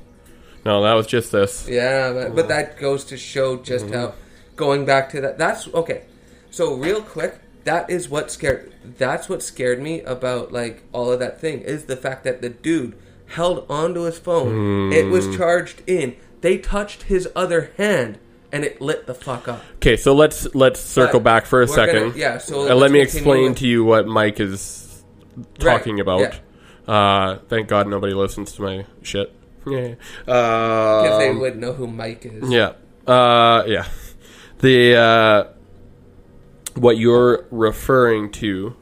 No, 0.64 0.84
that 0.84 0.94
was 0.94 1.08
just 1.08 1.32
this. 1.32 1.68
Yeah, 1.68 2.14
but, 2.14 2.36
but 2.36 2.48
that 2.50 2.78
goes 2.80 3.04
to 3.06 3.18
show 3.18 3.58
just 3.58 3.86
Mm-hmm. 3.86 3.96
how 3.96 4.14
going 4.56 4.86
back 4.86 5.10
to 5.12 5.22
that. 5.22 5.38
That's 5.40 5.68
okay. 5.74 6.04
So 6.52 6.76
real 6.76 7.02
quick, 7.02 7.40
that 7.64 7.90
is 7.90 8.10
what 8.10 8.30
scared. 8.30 8.72
That's 8.98 9.28
what 9.28 9.42
scared 9.42 9.82
me 9.82 10.02
about 10.02 10.52
like 10.52 10.84
all 10.92 11.12
of 11.12 11.20
that 11.20 11.42
thing 11.42 11.62
is 11.62 11.86
the 11.86 11.96
fact 11.98 12.24
that 12.26 12.42
the 12.44 12.50
dude 12.50 12.96
held 13.28 13.66
onto 13.70 14.02
his 14.02 14.20
phone. 14.20 14.92
It 14.94 15.06
Hmm. 15.06 15.12
was 15.12 15.36
charged 15.36 15.82
in. 15.88 16.16
They 16.42 16.58
touched 16.60 17.04
his 17.04 17.28
other 17.36 17.72
hand, 17.78 18.20
and 18.52 18.64
it 18.64 18.82
lit 18.82 19.08
the 19.08 19.14
fuck 19.14 19.48
up. 19.48 19.64
Okay, 19.76 19.98
so 19.98 20.14
let's 20.14 20.54
let's 20.56 20.80
circle 20.80 21.20
But 21.20 21.24
back 21.24 21.46
for 21.46 21.62
a 21.62 21.66
we're 21.68 21.76
gonna- 21.76 21.92
second. 21.94 22.16
yeah, 22.16 22.38
so 22.38 22.68
and 22.68 22.80
let's 22.80 22.92
me 22.94 23.00
explain 23.02 23.50
with- 23.50 23.58
to 23.60 23.68
you 23.68 23.84
what 23.84 24.08
Mike 24.08 24.40
is 24.40 25.04
talking 25.60 25.98
Right, 25.98 26.02
about. 26.02 26.36
Uh, 26.88 27.40
thank 27.48 27.68
God 27.68 27.88
nobody 27.88 28.14
listens 28.14 28.54
to 28.54 28.62
my 28.62 28.86
shit. 29.02 29.32
Yeah. 29.68 29.94
Because 30.26 31.20
they 31.20 31.30
Um, 31.30 31.40
would 31.40 31.56
know 31.58 31.74
who 31.74 31.86
Mike 31.86 32.26
is. 32.26 32.50
Yeah. 32.50 32.72
Uh, 33.06 33.64
yeah. 33.68 33.86
The 34.60 34.96
uh, 34.96 35.44
what 36.76 36.98
you're 36.98 37.46
referring 37.52 38.32
to 38.32 38.76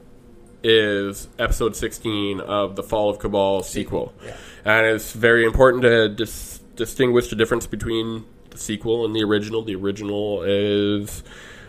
is 0.63 1.27
episode 1.38 1.75
16 1.75 2.39
of 2.39 2.75
the 2.77 2.83
Fall 2.83 3.09
of 3.09 3.19
Cabal 3.19 3.61
sequel. 3.63 4.13
Yeah. 4.25 4.35
And 4.63 4.85
it's 4.85 5.11
very 5.13 5.45
important 5.45 5.83
to 5.83 6.07
dis- 6.09 6.59
distinguish 6.77 7.27
the 7.29 7.35
difference 7.35 7.65
between 7.67 8.23
the 8.51 8.58
sequel 8.58 9.06
and 9.06 9.15
the 9.15 9.24
original. 9.24 9.63
The 9.63 9.75
original 9.75 10.44
is 10.44 11.24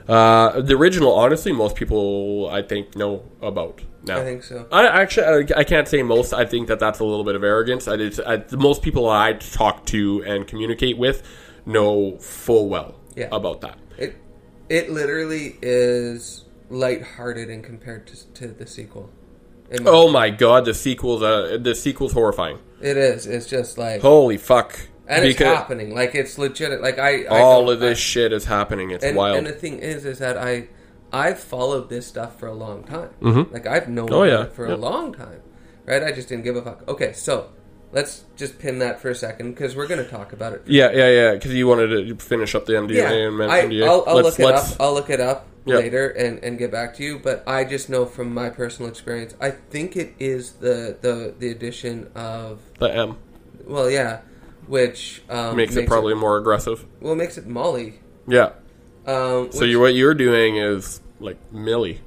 uh, 0.09 0.61
the 0.61 0.75
original 0.75 1.13
honestly 1.15 1.53
most 1.53 1.77
people 1.77 2.49
I 2.51 2.63
think 2.63 2.97
know 2.97 3.23
about 3.43 3.83
now. 4.05 4.19
I 4.21 4.25
think 4.25 4.43
so. 4.45 4.67
I 4.73 4.87
actually 4.87 5.27
I, 5.55 5.61
I 5.61 5.65
can't 5.65 5.87
say 5.89 6.03
most. 6.03 6.33
I 6.33 6.45
think 6.45 6.69
that 6.69 6.79
that's 6.79 6.99
a 7.01 7.05
little 7.05 7.25
bit 7.25 7.35
of 7.35 7.45
arrogance. 7.45 7.87
I 7.89 7.97
did 7.97 8.19
I, 8.21 8.43
most 8.57 8.83
people 8.83 9.09
I 9.09 9.35
talk 9.35 9.87
to 9.87 10.23
and 10.27 10.47
communicate 10.47 10.99
with 10.99 11.23
know 11.67 12.19
full 12.19 12.69
well 12.69 12.95
Yeah. 13.15 13.29
about 13.33 13.61
that. 13.61 13.79
It 13.99 14.17
it 14.69 14.91
literally 14.91 15.59
is 15.63 16.45
lighthearted 16.71 17.51
in 17.51 17.63
compared 17.63 18.07
to, 18.07 18.27
to 18.35 18.49
the 18.49 18.67
sequel. 18.67 19.11
My- 19.71 19.79
Oh 19.87 20.11
my 20.11 20.31
god, 20.31 20.65
the 20.65 20.75
sequel's 20.75 21.23
uh, 21.23 21.59
the 21.61 21.75
sequel's 21.75 22.13
horrifying. 22.13 22.59
It 22.81 22.97
is. 22.97 23.27
It's 23.27 23.47
just 23.47 23.77
like, 23.79 24.01
Holy 24.01 24.39
fuck! 24.39 24.89
And 25.11 25.25
it's 25.25 25.39
happening. 25.39 25.95
Like 25.95 26.15
it's 26.15 26.39
legit. 26.39 26.81
Like 26.81 26.99
I, 26.99 27.25
I 27.25 27.41
all 27.41 27.69
of 27.71 27.81
this 27.81 27.99
shit 27.99 28.33
is 28.33 28.45
happening. 28.45 28.91
It's 28.91 29.05
and, 29.05 29.17
wild. 29.17 29.39
and 29.39 29.47
the 29.47 29.53
thing 29.53 29.79
is, 29.79 30.05
is 30.05 30.19
that 30.21 30.39
I, 30.39 30.69
I've 31.13 31.41
followed 31.41 31.89
this 31.89 32.07
stuff 32.07 32.39
for 32.39 32.47
a 32.47 32.55
long 32.55 32.85
time. 32.85 33.11
Mhm. 33.21 33.53
Like 33.53 33.67
I've 33.67 33.89
known 33.89 34.13
Oh, 34.13 34.23
yeah. 34.23 34.45
it 34.45 34.53
for 34.53 34.69
Yeah. 34.69 34.75
a 34.75 34.77
long 34.77 35.13
time, 35.13 35.41
right? 35.85 36.03
I 36.03 36.13
just 36.13 36.29
didn't 36.29 36.45
give 36.45 36.57
a 36.57 36.63
fuck. 36.63 36.87
Okay, 36.89 37.13
so 37.13 37.49
let's 37.93 38.23
just 38.37 38.59
pin 38.61 38.79
that 38.79 39.01
for 39.01 39.11
a 39.11 39.15
second 39.15 39.51
because 39.51 39.75
we're 39.75 39.89
going 39.89 40.03
to 40.05 40.09
talk 40.09 40.33
about 40.33 40.53
it. 40.53 40.63
yeah, 40.67 40.91
yeah, 40.93 41.09
yeah. 41.11 41.33
Because 41.35 41.53
you 41.55 41.67
wanted 41.67 41.89
to 41.89 42.15
finish 42.25 42.55
up 42.55 42.67
the 42.67 42.75
MDA 42.75 42.95
Yeah, 42.95 43.11
and 43.11 43.43
I, 43.43 43.47
mention 43.63 43.71
MDA. 43.73 43.87
I'll, 43.89 44.05
I'll 44.07 44.15
let's, 44.17 44.39
look 44.39 44.49
it 44.49 44.53
let's, 44.55 44.73
up. 44.75 44.81
I'll 44.81 44.95
look 44.95 45.11
it 45.11 45.21
up 45.21 45.47
Yeah. 45.67 45.77
later 45.77 46.09
and, 46.11 46.39
and 46.45 46.57
get 46.57 46.71
back 46.71 46.95
to 46.99 47.03
you. 47.03 47.19
But 47.19 47.43
I 47.49 47.65
just 47.65 47.91
know 47.91 48.07
from 48.07 48.33
my 48.33 48.49
personal 48.49 48.89
experience, 48.89 49.35
I 49.41 49.51
think 49.51 49.97
it 49.97 50.15
is 50.21 50.53
the 50.53 50.97
the 51.01 51.35
the 51.37 51.51
addition 51.51 52.11
of 52.15 52.61
The 52.79 52.95
M 52.95 53.17
well, 53.67 53.91
yeah, 53.91 54.21
which 54.71 55.21
um, 55.29 55.57
makes, 55.57 55.75
it 55.75 55.87
probably 55.89 56.15
more 56.15 56.37
aggressive. 56.39 56.87
well 57.01 57.13
it 57.13 57.17
makes 57.17 57.37
it 57.37 57.47
Molly. 57.47 57.95
Yeah. 58.29 58.51
Um, 59.07 59.51
So 59.51 59.61
which- 59.61 59.71
you 59.71 59.81
what 59.81 59.95
you're 59.95 60.15
doing 60.15 60.57
is 60.57 61.01
like 61.19 61.37
Millie, 61.53 62.01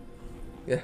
yeah, 0.66 0.82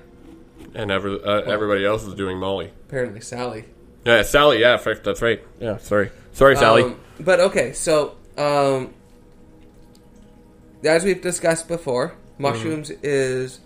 and 0.76 0.92
every, 0.92 1.24
uh, 1.24 1.42
everybody 1.42 1.86
else 1.86 2.04
is 2.06 2.14
doing 2.16 2.38
Molly. 2.38 2.72
apparently 2.88 3.22
Sally. 3.22 3.66
Yeah, 4.06 4.22
Sally. 4.24 4.60
Yeah, 4.60 4.78
that's 4.78 5.22
right. 5.22 5.42
Yeah, 5.60 5.78
sorry, 5.78 6.10
sorry, 6.34 6.56
Sally. 6.56 6.84
Um, 6.84 7.00
but 7.20 7.40
okay, 7.40 7.74
so 7.74 8.16
um, 8.38 8.94
as 10.84 11.04
we've 11.04 11.22
discussed 11.22 11.68
before, 11.68 12.16
mushrooms 12.38 12.90
is 13.04 13.60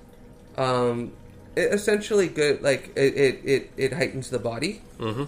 um, 0.57 1.11
it 1.55 1.73
essentially 1.73 2.27
good. 2.27 2.61
Like 2.61 2.91
it, 2.95 3.15
it, 3.15 3.39
it, 3.43 3.71
it 3.77 3.93
heightens 3.93 4.29
the 4.29 4.39
body. 4.39 4.81
Mhm. 4.99 5.27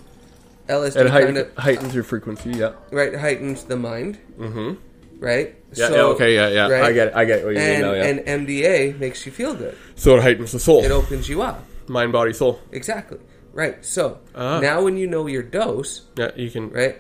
LSD 0.67 0.95
it 1.05 1.07
kind 1.09 1.37
of 1.37 1.55
heightens 1.57 1.93
your 1.93 2.03
frequency. 2.03 2.51
Yeah. 2.51 2.73
right 2.91 3.15
heightens 3.15 3.63
the 3.65 3.75
mind. 3.75 4.17
Mm-hmm. 4.39 4.73
Right. 5.19 5.55
Yeah. 5.73 5.87
So- 5.87 5.95
yeah. 5.95 6.01
Okay. 6.15 6.35
Yeah. 6.35 6.49
Yeah. 6.49 6.67
right? 6.69 6.83
I 6.83 6.91
get. 6.93 7.07
It, 7.09 7.15
I 7.15 7.25
get 7.25 7.43
what 7.45 7.51
you 7.51 7.59
mean 7.59 7.69
And 7.69 7.81
now. 7.81 7.93
Yeah. 7.93 8.03
and 8.05 8.47
MDA 8.47 8.99
makes 8.99 9.25
you 9.25 9.31
feel 9.31 9.53
good. 9.53 9.77
so 9.95 10.15
it 10.17 10.23
heightens 10.23 10.51
the 10.51 10.59
soul, 10.59 10.83
It 10.83 10.91
opens 10.91 11.29
you 11.29 11.41
up. 11.41 11.63
mind, 11.87 12.11
body, 12.11 12.33
soul. 12.33 12.59
Exactly. 12.71 13.19
Right. 13.53 13.83
So 13.85 14.19
Ah. 14.35 14.59
now 14.59 14.83
when 14.83 14.97
you 14.97 15.07
know 15.07 15.27
your 15.27 15.43
dose, 15.43 16.01
Yeah. 16.17 16.31
You 16.35 16.49
can. 16.51 16.69
right, 16.71 16.97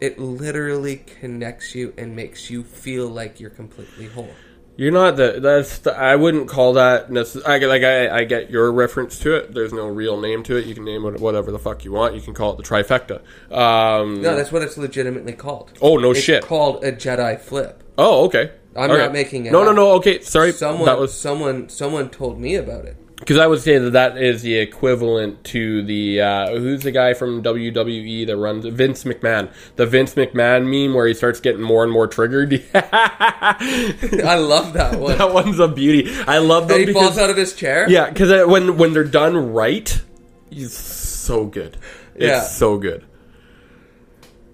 it 0.00 0.18
literally 0.18 0.96
connects 1.20 1.74
you 1.74 1.92
and 1.98 2.14
makes 2.14 2.50
you 2.50 2.62
feel 2.62 3.08
like 3.08 3.40
you're 3.40 3.50
completely 3.50 4.06
whole. 4.06 4.30
You're 4.76 4.90
not 4.92 5.16
the. 5.16 5.38
That's. 5.40 5.78
The, 5.80 5.92
I 5.96 6.16
wouldn't 6.16 6.48
call 6.48 6.72
that. 6.74 7.10
Necess- 7.10 7.46
I 7.46 7.58
get. 7.58 7.68
Like 7.68 7.82
I. 7.82 8.08
I 8.20 8.24
get 8.24 8.50
your 8.50 8.72
reference 8.72 9.18
to 9.20 9.34
it. 9.36 9.52
There's 9.52 9.72
no 9.72 9.86
real 9.86 10.18
name 10.20 10.42
to 10.44 10.56
it. 10.56 10.64
You 10.66 10.74
can 10.74 10.84
name 10.84 11.04
it 11.04 11.20
whatever 11.20 11.50
the 11.52 11.58
fuck 11.58 11.84
you 11.84 11.92
want. 11.92 12.14
You 12.14 12.22
can 12.22 12.32
call 12.32 12.52
it 12.52 12.56
the 12.56 12.62
trifecta. 12.62 13.20
Um, 13.54 14.22
No, 14.22 14.34
that's 14.34 14.50
what 14.50 14.62
it's 14.62 14.78
legitimately 14.78 15.34
called. 15.34 15.72
Oh 15.82 15.96
no 15.98 16.12
it's 16.12 16.20
shit. 16.20 16.42
called 16.42 16.82
a 16.84 16.92
Jedi 16.92 17.38
flip. 17.40 17.82
Oh 17.98 18.24
okay. 18.24 18.52
I'm 18.74 18.90
All 18.90 18.96
not 18.96 19.12
making 19.12 19.44
it 19.44 19.52
No 19.52 19.62
no 19.64 19.70
up. 19.70 19.76
no. 19.76 19.90
Okay. 19.96 20.20
Sorry. 20.22 20.52
Someone, 20.52 20.86
that 20.86 20.98
was 20.98 21.12
someone, 21.12 21.68
someone 21.68 22.08
told 22.08 22.40
me 22.40 22.54
about 22.54 22.86
it. 22.86 22.96
Because 23.22 23.38
I 23.38 23.46
would 23.46 23.60
say 23.60 23.78
that 23.78 23.90
that 23.92 24.18
is 24.18 24.42
the 24.42 24.56
equivalent 24.56 25.44
to 25.44 25.84
the 25.84 26.20
uh, 26.20 26.50
who's 26.58 26.80
the 26.82 26.90
guy 26.90 27.14
from 27.14 27.40
WWE 27.40 28.26
that 28.26 28.36
runs 28.36 28.64
Vince 28.66 29.04
McMahon, 29.04 29.48
the 29.76 29.86
Vince 29.86 30.16
McMahon 30.16 30.64
meme 30.68 30.92
where 30.92 31.06
he 31.06 31.14
starts 31.14 31.38
getting 31.38 31.62
more 31.62 31.84
and 31.84 31.92
more 31.92 32.08
triggered. 32.08 32.52
I 32.74 34.36
love 34.40 34.72
that 34.72 34.98
one. 34.98 35.18
That 35.18 35.32
one's 35.32 35.60
a 35.60 35.68
beauty. 35.68 36.12
I 36.26 36.38
love 36.38 36.66
that 36.66 36.80
he 36.80 36.92
falls 36.92 37.16
out 37.16 37.30
of 37.30 37.36
his 37.36 37.54
chair. 37.54 37.88
yeah, 37.88 38.10
because 38.10 38.44
when 38.48 38.76
when 38.76 38.92
they're 38.92 39.04
done 39.04 39.52
right, 39.52 40.02
he's 40.50 40.76
so 40.76 41.46
good. 41.46 41.76
It's 42.16 42.24
Yeah. 42.24 42.40
so 42.40 42.76
good. 42.76 43.04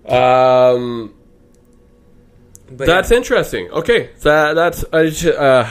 Um, 0.06 1.14
but 2.70 2.86
that's 2.86 3.10
interesting. 3.10 3.70
Okay, 3.70 4.10
that 4.22 4.52
that's 4.54 4.84
I 4.92 5.08
ju- 5.08 5.32
uh, 5.32 5.70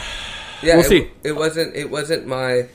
yeah, 0.63 0.77
we'll 0.77 0.85
it, 0.85 0.89
see. 0.89 1.11
It 1.23 1.33
wasn't. 1.35 1.75
It 1.75 1.91
wasn't 1.91 2.25
my. 2.25 2.69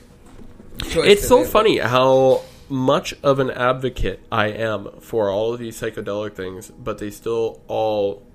It's 0.79 1.27
so 1.27 1.41
it. 1.41 1.47
funny 1.47 1.77
how 1.79 2.41
much 2.69 3.13
of 3.23 3.39
an 3.39 3.51
advocate 3.51 4.19
I 4.31 4.47
am 4.47 4.99
for 4.99 5.29
all 5.29 5.53
of 5.53 5.59
these 5.59 5.79
psychedelic 5.79 6.35
things, 6.35 6.71
but 6.71 6.97
they 6.97 7.09
still 7.11 7.61
all 7.67 8.25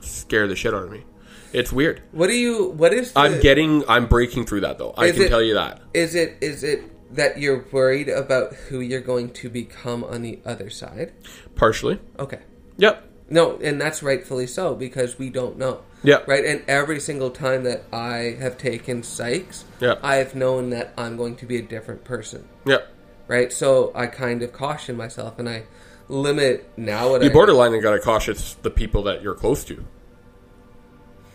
scare 0.00 0.46
the 0.48 0.56
shit 0.56 0.74
out 0.74 0.84
of 0.84 0.90
me. 0.90 1.04
It's 1.52 1.72
weird. 1.72 2.02
What 2.12 2.26
do 2.26 2.34
you? 2.34 2.70
What 2.70 2.92
is? 2.92 3.12
The, 3.12 3.20
I'm 3.20 3.40
getting, 3.40 3.88
I'm 3.88 4.06
breaking 4.06 4.46
through 4.46 4.60
that 4.60 4.78
though. 4.78 4.94
I 4.96 5.10
can 5.12 5.22
it- 5.22 5.28
tell 5.28 5.42
you 5.42 5.54
that. 5.54 5.80
Is 5.94 6.14
it? 6.14 6.36
Is 6.40 6.62
it 6.62 6.82
that 7.14 7.38
you're 7.38 7.64
worried 7.72 8.08
about 8.08 8.52
who 8.52 8.80
you're 8.80 9.00
going 9.00 9.30
to 9.30 9.48
become 9.48 10.04
on 10.04 10.22
the 10.22 10.40
other 10.44 10.68
side? 10.68 11.12
Partially. 11.54 11.98
Okay. 12.18 12.40
Yep. 12.76 13.07
No, 13.30 13.58
and 13.58 13.80
that's 13.80 14.02
rightfully 14.02 14.46
so 14.46 14.74
because 14.74 15.18
we 15.18 15.30
don't 15.30 15.58
know. 15.58 15.82
Yep. 16.02 16.28
Right? 16.28 16.44
And 16.44 16.62
every 16.68 17.00
single 17.00 17.30
time 17.30 17.64
that 17.64 17.84
I 17.92 18.36
have 18.40 18.56
taken 18.56 19.02
psychs, 19.02 19.64
Yep. 19.80 20.00
I've 20.02 20.34
known 20.34 20.70
that 20.70 20.94
I'm 20.96 21.16
going 21.16 21.36
to 21.36 21.46
be 21.46 21.56
a 21.56 21.62
different 21.62 22.04
person. 22.04 22.48
Yep. 22.64 22.88
Right? 23.26 23.52
So 23.52 23.92
I 23.94 24.06
kind 24.06 24.42
of 24.42 24.52
caution 24.52 24.96
myself 24.96 25.38
and 25.38 25.48
I 25.48 25.64
limit 26.08 26.70
now 26.76 27.10
what 27.10 27.20
I 27.20 27.24
You 27.24 27.30
I 27.30 27.32
borderline 27.32 27.78
got 27.80 27.92
to 27.92 27.98
cautious 28.00 28.54
the 28.54 28.70
people 28.70 29.02
that 29.04 29.22
you're 29.22 29.34
close 29.34 29.64
to. 29.64 29.84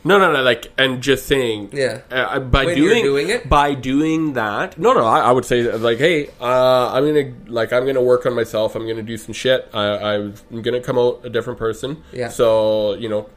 No, 0.05 0.19
no, 0.19 0.31
no. 0.33 0.41
Like, 0.41 0.71
and 0.77 1.01
just 1.01 1.27
saying, 1.27 1.69
Yeah. 1.71 2.01
uh, 2.11 2.39
by 2.39 2.65
When 2.65 2.75
doing 2.75 3.03
doing 3.03 3.29
it? 3.29 3.47
by 3.47 3.73
doing 3.73 4.33
that. 4.33 4.77
No, 4.77 4.93
no. 4.93 5.05
I, 5.05 5.19
I 5.19 5.31
would 5.31 5.45
say 5.45 5.63
like, 5.77 5.97
hey, 5.97 6.29
uh, 6.41 6.91
I'm 6.93 7.05
gonna 7.05 7.31
like, 7.47 7.71
I'm 7.71 7.85
gonna 7.85 8.01
work 8.01 8.25
on 8.25 8.33
myself. 8.35 8.75
I'm 8.75 8.85
gonna 8.87 9.01
do 9.03 9.17
some 9.17 9.33
shit. 9.33 9.69
I, 9.73 10.15
I'm 10.15 10.35
gonna 10.61 10.81
come 10.81 10.97
out 10.99 11.21
a 11.23 11.29
different 11.29 11.57
person. 11.59 12.03
Yeah. 12.11 12.29
So 12.29 12.95
you 12.95 13.07
know, 13.09 13.29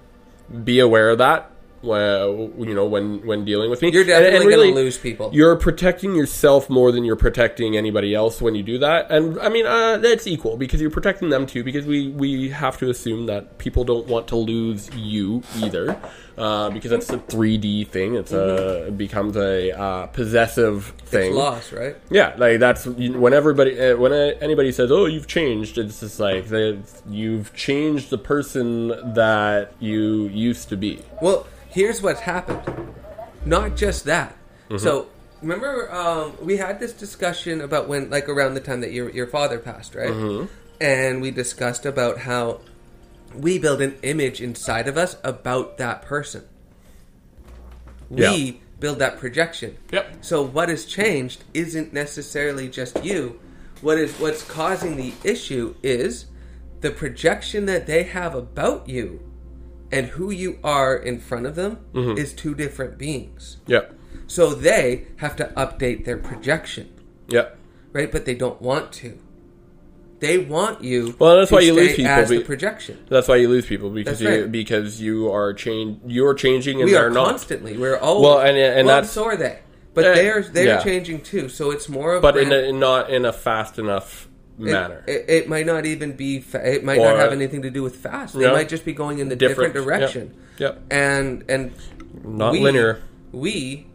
be 0.65 0.81
aware 0.81 1.11
of 1.11 1.19
that. 1.19 1.51
Well, 1.83 2.51
you 2.59 2.75
know, 2.75 2.87
when 2.87 3.25
when 3.27 3.45
dealing 3.45 3.71
with 3.71 3.83
me, 3.83 3.91
You're 3.93 4.03
And- 4.03 4.11
and 4.11 4.25
definitely 4.25 4.47
really, 4.47 4.67
going 4.69 4.75
to 4.77 4.81
lose 4.83 4.99
people. 4.99 5.31
You're 5.33 5.57
protecting 5.57 6.15
yourself 6.15 6.69
more 6.71 6.91
than 6.91 7.05
you're 7.05 7.17
protecting 7.17 7.77
anybody 7.77 8.15
else 8.15 8.41
when 8.41 8.55
you 8.55 8.63
do 8.63 8.79
that, 8.79 9.11
and 9.11 9.39
I 9.41 9.49
mean 9.49 9.67
uh, 9.67 9.99
that's 9.99 10.27
equal 10.27 10.57
because 10.57 10.81
you're 10.81 10.91
protecting 10.91 11.29
them 11.29 11.47
too. 11.47 11.63
Because 11.63 11.85
we 11.87 12.09
we 12.09 12.49
have 12.49 12.79
to 12.79 12.91
assume 12.91 13.27
that 13.27 13.59
people 13.59 13.85
don't 13.85 14.07
want 14.07 14.27
to 14.29 14.37
lose 14.37 14.91
you 14.97 15.43
either, 15.59 15.97
uh, 16.39 16.71
because 16.71 16.91
that's 16.91 17.11
a 17.11 17.19
3D 17.19 17.85
thing. 17.89 18.15
It's 18.17 18.33
a 18.33 18.87
it 18.89 18.97
becomes 18.99 19.37
a 19.37 19.71
uh, 19.79 20.07
possessive 20.07 20.93
thing. 21.05 21.29
It's 21.29 21.37
loss, 21.37 21.73
right? 21.73 21.97
Yeah, 22.11 22.35
like 22.39 22.59
that's 22.59 22.87
when 22.87 23.33
everybody 23.35 23.79
uh, 23.79 23.97
when 23.97 24.13
uh, 24.13 24.33
anybody 24.41 24.73
says, 24.73 24.91
"Oh, 24.91 25.07
you've 25.07 25.27
changed," 25.29 25.79
it's 25.79 26.01
just 26.01 26.19
like 26.19 26.47
you've 27.09 27.55
changed 27.55 28.11
the 28.11 28.19
person 28.19 28.89
that 29.15 29.73
you 29.79 30.29
used 30.29 30.69
to 30.71 30.77
be. 30.77 31.01
Well, 31.21 31.47
here's 31.77 32.01
what's 32.01 32.21
happened. 32.21 32.63
Not 33.45 33.77
just 33.77 34.07
that. 34.07 34.35
Mm-hmm. 34.71 34.79
So 34.79 35.09
remember, 35.43 35.93
um, 35.93 36.33
we 36.41 36.57
had 36.57 36.81
this 36.81 36.95
discussion 36.95 37.61
about 37.61 37.87
when, 37.87 38.09
like, 38.09 38.31
around 38.31 38.55
the 38.55 38.61
time 38.61 38.81
that 38.81 38.93
your 38.93 39.11
your 39.11 39.27
father 39.27 39.59
passed, 39.59 39.95
right? 39.95 40.11
Mm-hmm. 40.11 40.47
And 40.81 41.21
we 41.21 41.31
discussed 41.31 41.87
about 41.87 42.19
how 42.19 42.61
we 43.35 43.59
build 43.59 43.83
an 43.83 43.97
image 44.03 44.41
inside 44.41 44.89
of 44.89 44.97
us 44.97 45.17
about 45.23 45.77
that 45.77 46.03
person. 46.03 46.45
We 48.09 48.61
build 48.81 48.99
that 49.01 49.19
projection. 49.19 49.77
Yep. 49.93 50.25
So 50.25 50.43
what 50.43 50.69
has 50.69 50.87
changed 50.87 51.45
isn't 51.53 51.93
necessarily 51.93 52.69
just 52.69 53.05
you. 53.05 53.41
What 53.83 53.99
is 53.99 54.15
what's 54.15 54.43
causing 54.43 54.97
the 54.97 55.13
issue 55.25 55.75
is 55.83 56.27
the 56.81 56.91
projection 56.91 57.67
that 57.67 57.87
they 57.87 58.05
have 58.05 58.35
about 58.35 58.89
you 58.89 59.26
and 59.93 60.07
who 60.07 60.31
you 60.31 60.59
are 60.65 60.97
in 60.97 61.21
front 61.21 61.47
of 61.47 61.55
them 61.55 61.79
Mm-hmm. 61.95 62.19
is 62.19 62.33
two 62.33 62.55
different 62.55 62.99
beings. 62.99 63.59
Yeah. 63.67 63.83
So 64.27 64.55
they 64.55 65.07
have 65.17 65.37
to 65.37 65.45
update 65.57 66.05
their 66.05 66.17
projection, 66.19 66.93
Yeah. 67.29 67.51
right? 67.93 68.11
But 68.11 68.25
they 68.25 68.35
don't 68.35 68.61
want 68.61 68.93
to. 68.95 69.19
They 70.19 70.39
want 70.39 70.83
you. 70.83 71.15
Well, 71.19 71.37
that's 71.37 71.51
to 71.51 71.57
why 71.57 71.61
you 71.61 71.75
lose 71.75 71.95
people, 71.95 72.11
as 72.11 72.31
the 72.31 72.43
projection. 72.43 73.05
That's 73.11 73.29
why 73.29 73.37
you 73.37 73.49
lose 73.49 73.67
people 73.67 73.91
because 73.91 74.19
That's 74.19 74.41
you 74.45 74.47
because 74.49 74.99
you 75.01 75.31
are 75.31 75.53
change 75.53 76.01
you're 76.07 76.33
changing 76.35 76.77
and 76.81 76.87
We 76.87 76.93
they're 76.93 77.09
are 77.09 77.11
not. 77.11 77.27
constantly. 77.29 77.77
We're 77.77 77.99
always. 77.99 78.25
Well, 78.25 78.39
and- 78.41 78.57
and 78.57 78.87
well, 78.87 78.97
that's- 78.97 79.13
so 79.13 79.25
are 79.27 79.37
they. 79.37 79.59
But 79.93 80.05
Eh, 80.07 80.15
they're 80.15 80.43
they're 80.43 80.65
yeah. 80.67 80.83
changing 80.83 81.21
too. 81.21 81.49
So 81.51 81.71
it's 81.71 81.89
more 81.89 82.15
of 82.15 82.23
but 82.23 82.37
in 82.39 82.51
a, 82.53 82.73
not 82.73 83.11
in 83.11 83.25
a 83.27 83.33
fast 83.33 83.79
enough 83.79 84.27
it. 84.59 85.03
It, 85.07 85.25
it 85.29 85.49
might 85.49 85.67
not 85.67 85.85
even 85.87 86.13
be. 86.17 86.41
Fa- 86.41 86.75
it 86.75 86.85
might 86.85 86.99
Or- 86.99 87.05
not 87.07 87.19
have 87.19 87.33
anything 87.33 87.63
to 87.63 87.71
do 87.71 87.83
with 87.83 87.97
fast. 87.97 88.35
They 88.35 88.45
Yeah. 88.45 88.53
might 88.53 88.69
just 88.69 88.85
be 88.85 88.93
going 88.93 89.19
in 89.19 89.29
the 89.29 89.37
different, 89.37 89.75
Different, 89.75 90.01
direction. 90.01 90.35
Yep. 90.59 90.83
And 90.91 91.45
and 91.49 91.73
Not 92.25 92.53
we- 92.53 92.61
linear. 92.61 93.01
We, 93.33 93.87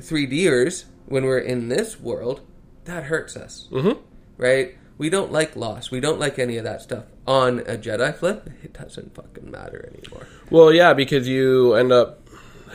3Ders, 0.00 0.84
when 1.06 1.24
we're 1.24 1.38
in 1.38 1.68
this 1.68 1.98
world, 2.00 2.40
that 2.84 3.04
hurts 3.04 3.36
us. 3.36 3.68
Mm-hmm. 3.72 4.00
Right? 4.36 4.76
We 4.98 5.10
don't 5.10 5.32
like 5.32 5.56
loss. 5.56 5.90
We 5.90 6.00
don't 6.00 6.18
like 6.20 6.38
any 6.38 6.56
of 6.56 6.64
that 6.64 6.80
stuff. 6.82 7.04
On 7.26 7.58
a 7.60 7.76
Jedi 7.76 8.14
flip, 8.14 8.48
it 8.62 8.72
doesn't 8.72 9.14
fucking 9.14 9.50
matter 9.50 9.90
anymore. 9.92 10.26
Well, 10.50 10.72
yeah, 10.72 10.94
because 10.94 11.26
you 11.28 11.74
end 11.74 11.92
up. 11.92 12.28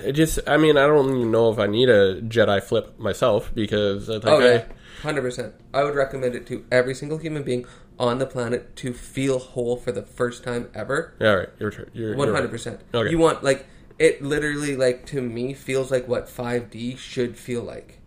It 0.03 0.13
just. 0.13 0.39
I 0.47 0.57
mean, 0.57 0.77
I 0.77 0.85
don't 0.87 1.15
even 1.15 1.31
know 1.31 1.51
if 1.51 1.57
I 1.59 1.67
need 1.67 1.89
a 1.89 2.21
Jedi 2.21 2.61
flip 2.61 2.99
myself 2.99 3.51
because 3.55 4.09
I 4.09 4.13
think 4.13 4.25
Oh, 4.25 4.39
I, 4.41 4.65
yeah. 5.03 5.11
100%. 5.11 5.53
I 5.73 5.83
would 5.83 5.95
recommend 5.95 6.35
it 6.35 6.45
to 6.47 6.65
every 6.71 6.93
single 6.95 7.17
human 7.17 7.43
being 7.43 7.65
on 7.99 8.17
the 8.17 8.25
planet 8.25 8.75
to 8.77 8.93
feel 8.93 9.39
whole 9.39 9.77
for 9.77 9.91
the 9.91 10.01
first 10.01 10.43
time 10.43 10.69
ever. 10.73 11.13
Yeah, 11.19 11.29
right. 11.29 11.49
You're, 11.59 11.71
you're, 11.71 11.87
you're 11.93 12.15
One 12.15 12.33
hundred 12.33 12.49
percent. 12.49 12.81
Okay. 12.93 13.11
You 13.11 13.19
want 13.19 13.43
like 13.43 13.67
it 13.99 14.21
literally 14.23 14.75
like 14.75 15.05
to 15.07 15.21
me 15.21 15.53
feels 15.53 15.91
like 15.91 16.07
what 16.07 16.27
five 16.27 16.71
D 16.71 16.95
should 16.95 17.37
feel 17.37 17.61
like. 17.61 17.99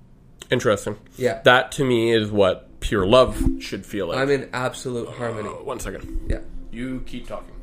Interesting. 0.51 0.97
Yeah. 1.17 1.41
That 1.45 1.71
to 1.73 1.85
me 1.85 2.13
is 2.13 2.31
what 2.31 2.81
pure 2.81 3.07
love 3.07 3.63
should 3.63 3.87
feel 3.87 4.09
like. 4.09 4.19
I'm 4.19 4.31
in 4.31 4.51
absolute 4.53 5.09
harmony. 5.09 5.49
Uh, 5.49 5.63
one 5.63 5.79
second. 5.79 6.27
Yeah. 6.29 6.41
You 6.73 7.03
keep 7.07 7.29
talking. 7.29 7.55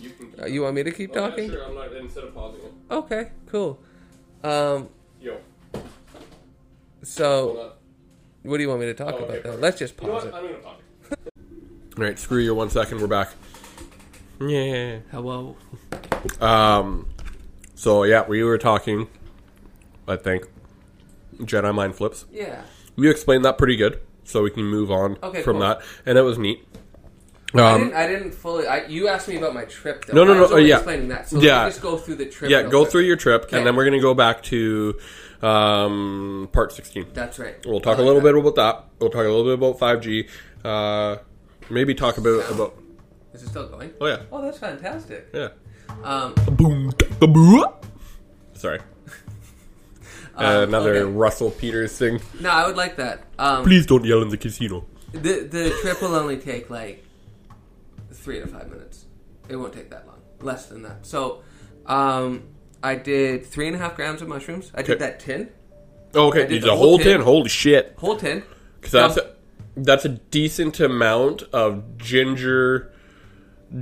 You 0.00 0.10
can. 0.10 0.34
Uh, 0.38 0.46
you 0.46 0.62
want 0.62 0.74
me 0.74 0.82
to 0.82 0.92
keep 0.92 1.12
talking? 1.14 1.50
sure. 1.50 1.64
I'm 1.64 1.74
not 1.74 1.94
instead 1.94 2.24
of 2.24 2.34
pausing 2.34 2.60
it. 2.60 2.72
Okay. 2.90 3.30
Cool. 3.46 3.80
Um. 4.44 4.90
Yo. 7.02 7.06
So, 7.06 7.72
what 8.42 8.56
do 8.58 8.62
you 8.62 8.68
want 8.68 8.80
me 8.80 8.86
to 8.86 8.94
talk 8.94 9.14
Oh, 9.14 9.18
okay, 9.24 9.40
about 9.40 9.42
though? 9.54 9.56
Let's 9.60 9.78
just 9.78 10.00
You 10.00 10.06
know 10.06 10.12
pause 10.14 10.24
what? 10.26 10.34
it. 10.34 10.36
I'm 10.36 10.42
gonna 10.46 10.58
pause. 10.58 10.80
All 11.98 12.04
right. 12.04 12.18
Screw 12.18 12.38
your 12.38 12.54
one 12.54 12.70
second. 12.70 13.00
We're 13.00 13.06
back. 13.08 13.30
Yeah. 14.40 14.98
Hello. 15.10 15.56
Um. 16.40 17.08
So 17.74 18.04
yeah, 18.04 18.24
we 18.26 18.42
were 18.44 18.58
talking. 18.58 19.08
I 20.06 20.16
think 20.16 20.46
Jedi 21.38 21.74
mind 21.74 21.96
flips. 21.96 22.24
Yeah. 22.30 22.62
You 22.96 23.10
explained 23.10 23.44
that 23.46 23.58
pretty 23.58 23.76
good, 23.76 24.00
so 24.24 24.42
we 24.42 24.50
can 24.50 24.64
move 24.64 24.90
on 24.90 25.16
Okay, 25.22 25.42
from 25.42 25.54
cool. 25.54 25.62
that, 25.62 25.80
and 26.06 26.18
it 26.18 26.22
was 26.22 26.38
neat. 26.38 26.66
I 27.54 27.60
Um, 27.60 27.80
didn't. 27.80 27.94
I 27.94 28.06
didn't 28.06 28.32
fully. 28.32 28.66
I, 28.66 28.86
you 28.86 29.08
asked 29.08 29.28
me 29.28 29.36
about 29.36 29.54
my 29.54 29.64
trip 29.64 30.04
though. 30.06 30.14
No, 30.14 30.24
no, 30.24 30.34
I 30.34 30.40
was 30.40 30.50
no, 30.50 30.56
uh, 30.56 30.60
yeah. 30.60 30.76
Explaining 30.76 31.08
that. 31.08 31.28
So 31.28 31.40
Yeah. 31.40 31.58
let 31.58 31.64
me 31.64 31.70
just 31.70 31.82
go 31.82 31.96
through 31.98 32.14
the 32.16 32.26
trip. 32.26 32.50
yeah, 32.50 32.62
go 32.62 32.80
quick. 32.82 32.92
through 32.92 33.00
your 33.02 33.16
trip, 33.16 33.44
Okay. 33.44 33.58
and 33.58 33.66
then 33.66 33.74
we're 33.76 33.84
gonna 33.84 34.00
go 34.00 34.14
back 34.14 34.42
to 34.44 34.98
um, 35.42 36.48
part 36.52 36.72
sixteen. 36.72 37.06
That's 37.12 37.38
right. 37.38 37.54
We'll 37.66 37.80
talk 37.80 37.98
I 37.98 38.02
a 38.02 38.04
like 38.04 38.06
little 38.06 38.20
that. 38.22 38.32
bit 38.32 38.38
about 38.40 38.54
that. 38.56 38.84
We'll 39.00 39.10
talk 39.10 39.20
a 39.24 39.28
little 39.28 39.44
bit 39.44 39.54
about 39.54 39.78
five 39.78 40.00
G. 40.00 40.28
Uh, 40.64 41.16
maybe 41.70 41.94
talk 41.94 42.18
about 42.18 42.50
about. 42.50 42.78
Is 43.34 43.42
it 43.42 43.48
still 43.48 43.66
going? 43.66 43.92
Oh 44.00 44.06
yeah, 44.06 44.22
Oh, 44.30 44.42
that's 44.42 44.58
fantastic. 44.58 45.28
yeah. 45.32 45.48
Um, 46.04 46.34
Boom. 46.52 46.92
Sorry. 48.54 48.80
Um, 50.34 50.68
Another 50.70 50.94
okay. 50.94 51.12
Russell 51.12 51.50
Peters 51.50 51.96
thing. 51.98 52.18
no, 52.40 52.48
I 52.48 52.66
would 52.66 52.74
like 52.76 52.96
that. 52.96 53.24
Um, 53.38 53.64
Please 53.64 53.84
don't 53.84 54.02
yell 54.06 54.22
in 54.22 54.30
the 54.30 54.38
casino. 54.38 54.86
The 55.12 55.40
the 55.42 55.76
trip 55.82 56.00
will 56.00 56.14
only 56.14 56.38
take 56.38 56.70
like 56.70 57.04
three 58.12 58.40
to 58.40 58.46
five 58.46 58.70
minutes. 58.70 59.04
It 59.50 59.56
won't 59.56 59.74
take 59.74 59.90
that 59.90 60.06
long. 60.06 60.22
Less 60.40 60.66
than 60.66 60.82
that. 60.84 61.04
So, 61.04 61.42
um, 61.84 62.44
I 62.82 62.94
did 62.96 63.46
three 63.46 63.66
and 63.68 63.76
a 63.76 63.78
half 63.78 63.94
grams 63.96 64.22
of 64.22 64.28
mushrooms. 64.28 64.70
I 64.74 64.82
did 64.82 64.92
Okay. 64.92 64.98
that 65.06 65.20
tin, 65.20 65.48
Oh, 66.14 66.28
okay, 66.28 66.40
did 66.46 66.52
it's 66.52 66.64
the 66.66 66.72
a 66.72 66.76
whole 66.76 66.88
whole 66.90 66.98
tin. 66.98 67.06
tin. 67.18 67.20
Holy 67.22 67.48
shit! 67.48 67.94
whole 67.98 68.16
tin. 68.16 68.42
Because 68.80 68.92
that's 68.92 69.16
a, 69.16 69.30
that's 69.76 70.04
a 70.04 70.08
decent 70.10 70.80
amount 70.80 71.42
of 71.52 71.96
ginger, 71.96 72.92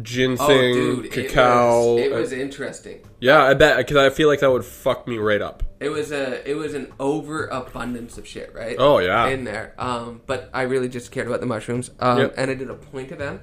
ginseng, 0.03 0.47
Oh, 0.49 1.03
dude, 1.03 1.11
cacao. 1.13 1.97
It 1.97 2.11
was, 2.11 2.13
it 2.13 2.21
was 2.21 2.33
interesting. 2.33 3.01
yeah, 3.21 3.43
I 3.43 3.55
bet 3.55 3.79
because 3.79 3.97
I 3.97 4.11
feel 4.11 4.29
like 4.29 4.41
that 4.41 4.51
would 4.51 4.65
fuck 4.65 5.09
me 5.09 5.19
right 5.19 5.41
up. 5.43 5.63
It 5.81 5.89
was 5.89 6.13
a 6.13 6.49
it 6.49 6.55
was 6.55 6.75
an 6.75 6.93
overabundance 7.01 8.19
of 8.19 8.27
shit, 8.27 8.55
right? 8.55 8.77
Oh, 8.79 8.99
yeah. 8.99 9.29
in 9.29 9.45
there. 9.45 9.75
Um, 9.79 10.21
but 10.27 10.51
I 10.53 10.63
really 10.63 10.89
just 10.89 11.11
cared 11.11 11.27
about 11.27 11.41
the 11.41 11.47
mushrooms. 11.47 11.91
Um, 12.01 12.19
Yep. 12.19 12.35
and 12.37 12.51
I 12.51 12.55
did 12.55 12.71
a 12.71 12.75
point 12.75 13.11
of 13.13 13.19
them. 13.19 13.41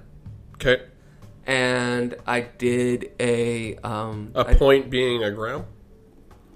Okay, 0.55 0.83
and 1.47 2.15
I 2.27 2.41
did 2.41 3.11
a 3.19 3.77
um, 3.77 4.31
a 4.35 4.47
I- 4.49 4.53
point 4.53 4.89
being 4.91 5.23
a 5.23 5.31
gram. 5.31 5.65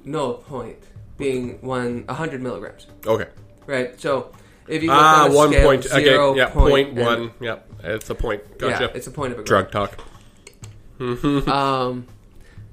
no 0.05 0.33
a 0.35 0.37
point 0.37 0.77
being 1.17 1.59
one 1.61 2.05
hundred 2.07 2.41
milligrams. 2.41 2.87
Okay. 3.07 3.27
Right. 3.65 3.99
So 3.99 4.31
if 4.67 4.83
you 4.83 4.89
look 4.89 4.97
Ah, 4.99 5.25
on 5.25 5.31
a 5.31 5.33
one 5.35 5.49
scale, 5.51 5.63
point. 5.67 5.83
zero 5.85 6.29
okay, 6.31 6.37
yeah, 6.39 6.49
point 6.49 6.69
point 6.71 6.89
and- 6.89 7.05
one. 7.05 7.31
Yeah, 7.39 7.59
it's 7.83 8.09
a 8.09 8.15
point. 8.15 8.57
Gotcha. 8.57 8.83
Yeah, 8.85 8.91
it's 8.93 9.07
a 9.07 9.11
point 9.11 9.33
of 9.33 9.39
a 9.39 9.43
Drug 9.43 9.71
talk. 9.71 9.97
Um, 11.01 12.05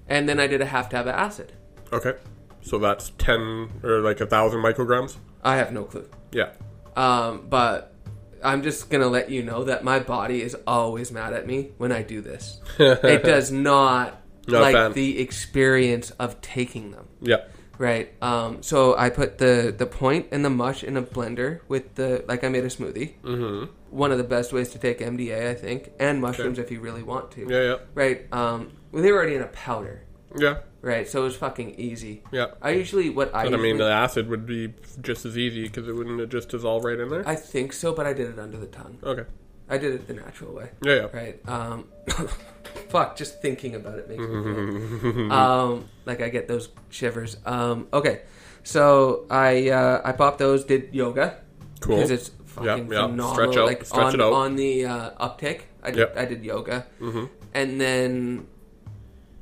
and 0.07 0.29
then 0.29 0.39
I 0.39 0.47
did 0.47 0.61
a 0.61 0.67
half 0.67 0.91
tab 0.91 1.07
of 1.07 1.15
acid. 1.15 1.53
Okay, 1.93 2.13
so 2.61 2.79
that's 2.79 3.13
ten 3.17 3.71
or 3.83 4.01
like 4.01 4.21
a 4.21 4.27
thousand 4.27 4.61
micrograms. 4.63 5.17
I 5.43 5.57
have 5.57 5.73
no 5.73 5.85
clue. 5.85 6.07
Yeah. 6.33 6.51
Um, 6.95 7.47
but 7.49 7.95
I'm 8.43 8.63
just 8.63 8.91
gonna 8.91 9.09
let 9.09 9.31
you 9.31 9.43
know 9.43 9.65
that 9.65 9.85
my 9.85 9.99
body 9.99 10.43
is 10.43 10.57
always 10.67 11.11
mad 11.11 11.33
at 11.33 11.47
me 11.47 11.73
when 11.79 11.93
I 11.93 12.03
do 12.03 12.21
this. 12.21 12.61
it 12.79 13.23
does 13.23 13.51
not 13.51 14.21
a 14.49 14.53
like 14.53 14.75
fan. 14.75 14.93
the 14.93 15.21
experience 15.21 16.11
of 16.13 16.41
taking 16.41 16.91
them. 16.91 17.09
Yeah. 17.21 17.45
Right. 17.79 18.13
Um, 18.21 18.63
so 18.63 18.97
I 18.97 19.11
put 19.11 19.39
the 19.39 19.75
the 19.77 19.87
point 19.87 20.29
and 20.33 20.45
the 20.45 20.51
mush 20.51 20.83
in 20.83 20.97
a 20.97 21.03
blender 21.03 21.61
with 21.69 21.95
the 21.95 22.25
like 22.27 22.43
I 22.43 22.49
made 22.49 22.65
a 22.65 22.69
smoothie. 22.69 23.15
Mm-hmm. 23.23 23.73
One 23.91 24.11
of 24.13 24.19
the 24.19 24.25
best 24.25 24.53
ways 24.53 24.71
to 24.71 24.79
take 24.79 24.99
MDA, 24.99 25.49
I 25.49 25.55
think, 25.55 25.93
and 25.99 26.21
mushrooms 26.21 26.59
if 26.59 26.71
you 26.71 26.81
really 26.81 27.03
want 27.03 27.31
to. 27.33 27.47
Yeah. 27.49 27.63
Yeah. 27.63 27.77
Right. 27.95 28.33
Um, 28.33 28.73
well, 28.93 29.03
they 29.03 29.13
were 29.13 29.19
already 29.19 29.37
in 29.37 29.43
a 29.43 29.49
powder. 29.49 30.03
Yeah. 30.37 30.59
Right. 30.83 31.09
So 31.09 31.21
it 31.23 31.25
was 31.25 31.37
fucking 31.37 31.75
easy. 31.77 32.23
Yeah. 32.33 32.49
I 32.63 32.71
usually 32.71 33.11
what 33.11 33.35
I 33.35 33.45
But 33.45 33.55
I 33.55 33.57
mean, 33.57 33.65
usually- 33.77 33.79
the 33.89 33.93
acid 33.95 34.29
would 34.29 34.47
be 34.47 34.75
just 35.01 35.25
as 35.25 35.37
easy 35.39 35.63
because 35.65 35.89
it 35.89 35.93
wouldn't 35.95 36.21
it 36.21 36.29
just 36.29 36.49
dissolve 36.51 36.85
right 36.85 36.99
in 36.99 37.09
there. 37.09 37.27
I 37.29 37.35
think 37.35 37.73
so, 37.73 37.93
but 37.93 38.07
I 38.07 38.13
did 38.13 38.29
it 38.31 38.39
under 38.39 38.59
the 38.59 38.67
tongue. 38.67 38.99
Okay. 39.03 39.25
I 39.71 39.77
did 39.79 39.95
it 39.95 40.07
the 40.07 40.15
natural 40.15 40.55
way. 40.55 40.71
Yeah. 40.83 40.95
Yeah. 40.95 41.07
Right. 41.13 41.49
Um, 41.49 41.85
fuck, 42.89 43.17
just 43.17 43.41
thinking 43.43 43.75
about 43.75 43.99
it 43.99 44.09
makes 44.09 44.21
me 44.23 45.13
feel. 45.13 45.33
um, 45.33 45.89
like 46.07 46.21
I 46.23 46.29
get 46.29 46.49
those 46.49 46.69
shivers. 46.91 47.37
Um, 47.45 47.87
okay, 47.93 48.23
so 48.63 49.27
I 49.31 49.69
uh, 49.71 50.01
I 50.05 50.13
popped 50.13 50.39
those, 50.39 50.65
did 50.65 50.95
yoga 50.95 51.37
Cool. 51.81 51.97
because 51.97 52.11
it's 52.11 52.31
fucking 52.47 52.67
yeah. 52.91 53.03
phenomenal. 53.03 53.33
Stretch 53.35 53.57
out- 53.57 53.67
like 53.67 53.85
stretch 53.85 54.05
on, 54.05 54.15
it 54.15 54.21
out. 54.23 54.33
on 54.33 54.57
the 54.57 54.85
uh, 54.87 55.11
uptick, 55.29 55.63
I 55.83 55.91
did, 55.91 55.99
Yep. 55.99 56.17
I 56.19 56.25
did 56.25 56.45
yoga, 56.45 56.87
Mm-hmm. 57.01 57.25
and 57.55 57.81
then 57.81 58.47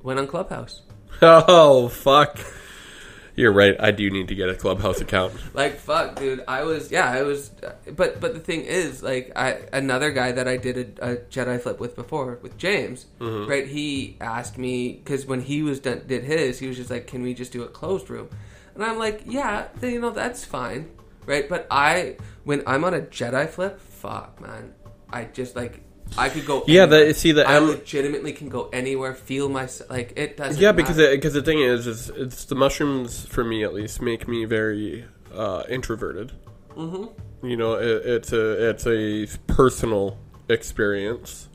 went 0.06 0.18
on 0.18 0.26
Clubhouse. 0.26 0.82
Oh 1.22 1.88
fuck! 1.88 2.38
You're 3.34 3.52
right. 3.52 3.76
I 3.78 3.90
do 3.90 4.08
need 4.10 4.28
to 4.28 4.34
get 4.34 4.48
a 4.48 4.54
clubhouse 4.54 5.00
account. 5.00 5.34
Like 5.54 5.76
fuck, 5.78 6.16
dude. 6.16 6.44
I 6.48 6.62
was 6.64 6.90
yeah, 6.90 7.10
I 7.10 7.22
was. 7.22 7.50
But 7.94 8.20
but 8.20 8.32
the 8.34 8.40
thing 8.40 8.62
is, 8.62 9.02
like, 9.02 9.32
I 9.36 9.60
another 9.72 10.10
guy 10.10 10.32
that 10.32 10.46
I 10.48 10.56
did 10.56 10.98
a, 11.00 11.12
a 11.12 11.16
Jedi 11.16 11.60
flip 11.60 11.80
with 11.80 11.96
before 11.96 12.38
with 12.42 12.56
James, 12.56 13.06
Mm-hmm. 13.20 13.50
right? 13.50 13.66
He 13.66 14.16
asked 14.20 14.56
me 14.58 14.92
because 14.92 15.26
when 15.26 15.40
he 15.42 15.62
was 15.62 15.80
done, 15.80 16.02
did 16.06 16.24
his, 16.24 16.58
he 16.58 16.66
was 16.68 16.76
just 16.76 16.90
like, 16.90 17.06
"Can 17.06 17.22
we 17.22 17.34
just 17.34 17.52
do 17.52 17.62
a 17.62 17.68
closed 17.68 18.08
room?" 18.10 18.28
And 18.74 18.84
I'm 18.84 18.98
like, 18.98 19.22
"Yeah, 19.26 19.68
then, 19.80 19.92
you 19.92 20.00
know 20.00 20.10
that's 20.10 20.44
fine, 20.44 20.90
right?" 21.26 21.48
But 21.48 21.66
I 21.70 22.16
when 22.44 22.62
I'm 22.66 22.84
on 22.84 22.94
a 22.94 23.00
Jedi 23.00 23.48
flip, 23.48 23.80
fuck, 23.80 24.40
man, 24.40 24.74
I 25.10 25.24
just 25.24 25.56
like 25.56 25.80
I 26.18 26.28
could 26.28 26.46
go. 26.46 26.64
Yeah, 26.66 26.82
anywhere. 26.82 27.06
the 27.06 27.14
see 27.14 27.32
the 27.32 27.46
I 27.46 27.58
legitimately 27.58 28.32
can 28.32 28.48
go 28.48 28.68
anywhere, 28.72 29.14
feel 29.14 29.48
myself 29.48 29.90
like 29.90 30.12
it 30.16 30.36
doesn't. 30.36 30.60
Yeah, 30.60 30.72
because 30.72 30.96
because 30.96 31.34
the 31.34 31.42
thing 31.42 31.60
is, 31.60 31.86
is 31.86 32.10
it's 32.10 32.44
the 32.44 32.54
mushrooms 32.54 33.26
for 33.26 33.44
me 33.44 33.64
at 33.64 33.74
least 33.74 34.00
make 34.00 34.26
me 34.28 34.44
very 34.44 35.04
uh, 35.34 35.64
introverted. 35.68 36.32
Mm-hmm. 36.76 37.46
You 37.46 37.56
know, 37.56 37.74
it, 37.74 38.06
it's 38.06 38.32
a 38.32 38.70
it's 38.70 38.86
a 38.86 39.26
personal 39.46 40.18
experience. 40.48 41.48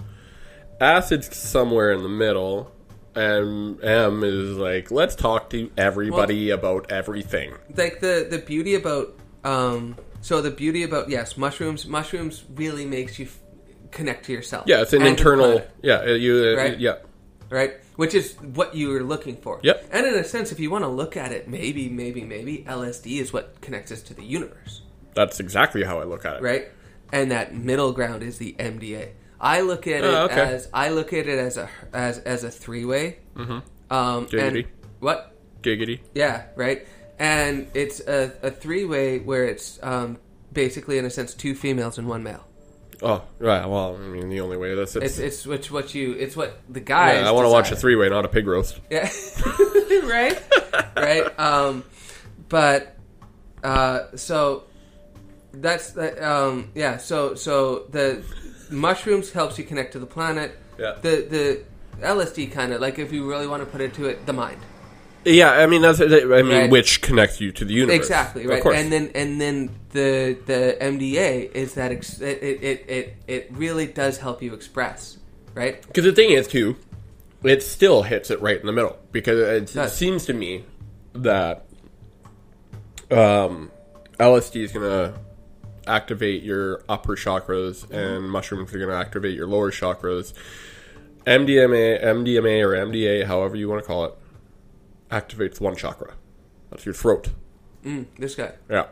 Acid's 0.80 1.36
somewhere 1.36 1.92
in 1.92 2.02
the 2.02 2.10
middle, 2.10 2.72
and 3.16 3.84
M 3.84 4.24
is 4.24 4.58
like, 4.58 4.92
let's 4.92 5.16
talk 5.16 5.50
to 5.52 5.72
everybody 5.78 6.50
about 6.50 6.92
everything. 6.92 7.54
like 7.76 8.00
the 8.00 8.28
the 8.30 8.38
beauty 8.40 8.76
about 8.76 9.18
um 9.44 9.96
so 10.22 10.42
the 10.42 10.52
beauty 10.52 10.84
about 10.84 11.10
yes 11.10 11.36
mushrooms 11.36 11.88
mushrooms 11.88 12.44
really 12.54 12.86
makes 12.86 13.18
you 13.18 13.28
connect 13.92 14.26
to 14.26 14.32
yourself 14.34 14.66
Yeah, 14.68 14.82
it's 14.82 14.94
an 14.94 15.02
and 15.02 15.18
to 15.18 15.24
the 15.24 15.30
internal. 15.32 15.62
Yeah, 15.82 16.00
uh, 16.02 16.06
you. 16.14 16.54
uh, 16.54 16.56
right 16.58 16.80
Yeah, 16.80 16.96
right? 17.50 17.74
Which 17.98 18.16
is 18.16 18.36
what 18.42 18.74
you 18.74 18.90
were 18.90 19.04
looking 19.04 19.36
for. 19.38 19.60
Yep. 19.64 19.90
And 19.92 20.06
in 20.08 20.16
a 20.16 20.24
sense, 20.24 20.52
if 20.52 20.60
you 20.60 20.72
want 20.72 20.84
to 20.84 20.88
look 20.88 21.16
at 21.18 21.32
it, 21.32 21.48
maybe, 21.48 21.90
maybe, 21.90 22.24
maybe 22.24 22.64
LSD 22.68 23.20
is 23.20 23.32
what 23.34 23.60
connects 23.62 23.92
us 23.92 24.02
to 24.04 24.14
the 24.14 24.24
universe, 24.24 24.82
That's 25.14 25.40
exactly 25.40 25.84
how 25.84 26.00
I 26.00 26.06
look 26.06 26.26
at 26.26 26.38
it. 26.38 26.42
right? 26.42 26.70
And 27.12 27.30
that 27.32 27.54
middle 27.54 27.92
ground 27.92 28.24
is 28.24 28.38
the 28.38 28.56
MDA. 28.58 29.10
I 29.40 29.62
look 29.62 29.86
at 29.88 30.04
it 30.04 30.06
Oh, 30.06 30.24
okay. 30.26 30.40
as 30.40 30.70
I 30.74 30.90
look 30.90 31.12
at 31.14 31.28
it 31.28 31.38
as 31.40 31.58
a 31.58 31.68
as 31.94 32.20
as 32.20 32.44
a 32.44 32.50
three 32.52 32.86
way. 32.86 33.18
Mm-hmm. 33.36 33.60
Um, 33.94 34.24
and 34.24 34.30
Giggity. 34.30 34.68
what? 35.00 35.36
Giggity. 35.62 36.00
Yeah, 36.16 36.44
right. 36.56 36.88
And 37.20 37.68
it's 37.74 38.00
a, 38.00 38.32
a 38.42 38.50
three 38.52 38.86
way 38.86 39.20
where 39.20 39.46
it's 39.46 39.78
um, 39.84 40.18
basically, 40.54 40.98
in 40.98 41.06
a 41.06 41.10
sense, 41.10 41.34
two 41.34 41.54
females 41.56 41.98
and 41.98 42.08
one 42.08 42.24
male. 42.24 42.46
Oh, 43.04 43.24
right. 43.40 43.66
Well, 43.66 43.96
I 43.96 44.00
mean, 44.00 44.30
the 44.30 44.42
only 44.42 44.58
way 44.58 44.76
that's 44.76 44.96
It's 44.96 45.18
it's. 45.18 45.20
it's 45.20 45.46
which 45.48 45.72
what 45.72 45.96
you 45.96 46.14
it's 46.14 46.36
what 46.36 46.60
the 46.70 46.80
guys. 46.80 47.22
yeah, 47.22 47.28
I 47.28 47.32
want 47.32 47.46
to 47.46 47.50
watch 47.52 47.72
a 47.72 47.76
three 47.76 47.96
way, 47.96 48.10
not 48.10 48.26
a 48.26 48.28
pig 48.28 48.46
roast. 48.48 48.80
Yeah. 48.92 49.10
right? 50.04 50.40
right? 50.96 51.40
Um 51.40 51.84
but 52.50 52.96
uh 53.64 54.16
so 54.16 54.64
that's 55.54 55.92
the 55.92 56.08
um 56.28 56.72
yeah, 56.76 56.98
so 56.98 57.36
so 57.36 57.86
the 57.90 58.24
mushrooms 58.70 59.32
helps 59.32 59.58
you 59.58 59.64
connect 59.64 59.94
to 59.94 60.00
the 60.00 60.06
planet. 60.06 60.58
Yeah. 60.78 60.96
The 61.02 61.26
the 61.30 61.64
LSD 62.06 62.52
kind 62.52 62.72
of 62.74 62.82
like 62.82 63.00
if 63.00 63.12
you 63.12 63.28
really 63.28 63.48
want 63.48 63.62
to 63.64 63.66
put 63.70 63.82
it 63.82 63.94
to 63.96 64.06
it, 64.06 64.26
the 64.26 64.34
mind. 64.34 64.60
Yeah, 65.24 65.52
I 65.52 65.68
mean 65.68 65.82
that's. 65.82 66.02
I 66.02 66.06
mean, 66.06 66.48
Right. 66.50 66.70
which 66.70 67.02
connects 67.02 67.40
you 67.40 67.52
to 67.52 67.66
the 67.66 67.74
universe. 67.74 67.96
Exactly, 67.96 68.48
right? 68.48 68.66
And 68.66 68.92
then 68.92 69.12
and 69.14 69.40
then 69.40 69.70
the 69.92 70.38
the 70.46 70.78
MDA 70.82 71.52
is 71.54 71.76
that 71.76 71.92
ex- 71.92 72.20
it, 72.22 72.42
it 72.42 72.86
it 72.88 73.16
it 73.28 73.48
really 73.52 73.86
does 73.86 74.18
help 74.18 74.42
you 74.42 74.54
express, 74.54 75.18
right? 75.54 75.82
Because 75.86 76.06
the 76.06 76.12
thing 76.14 76.32
is, 76.32 76.48
too, 76.48 76.76
it 77.44 77.62
still 77.62 78.02
hits 78.04 78.32
it 78.32 78.42
right 78.42 78.60
in 78.60 78.66
the 78.66 78.72
middle. 78.72 78.98
Because 79.12 79.40
it, 79.40 79.76
it 79.76 79.90
seems 79.92 80.26
to 80.26 80.34
me 80.34 80.66
that 81.14 81.66
um, 83.12 83.72
LSD 84.20 84.64
is 84.64 84.72
going 84.72 84.90
to 84.90 85.20
activate 85.88 86.44
your 86.44 86.84
upper 86.90 87.16
chakras, 87.16 87.90
and 87.92 88.30
mushrooms 88.30 88.74
are 88.74 88.78
going 88.78 88.90
to 88.90 88.96
activate 88.96 89.36
your 89.36 89.48
lower 89.48 89.72
chakras. 89.72 90.34
MDMA, 91.26 92.04
MDMA, 92.04 92.64
or 92.66 92.74
MDA, 92.88 93.26
however 93.26 93.56
you 93.56 93.70
want 93.70 93.82
to 93.84 93.88
call 93.88 94.06
it, 94.06 94.14
activates 95.12 95.60
one 95.60 95.76
chakra. 95.76 96.14
That's 96.70 96.86
your 96.86 96.94
throat. 96.94 97.30
Mm, 97.84 98.06
this 98.18 98.36
guy. 98.36 98.54
Yeah, 98.70 98.86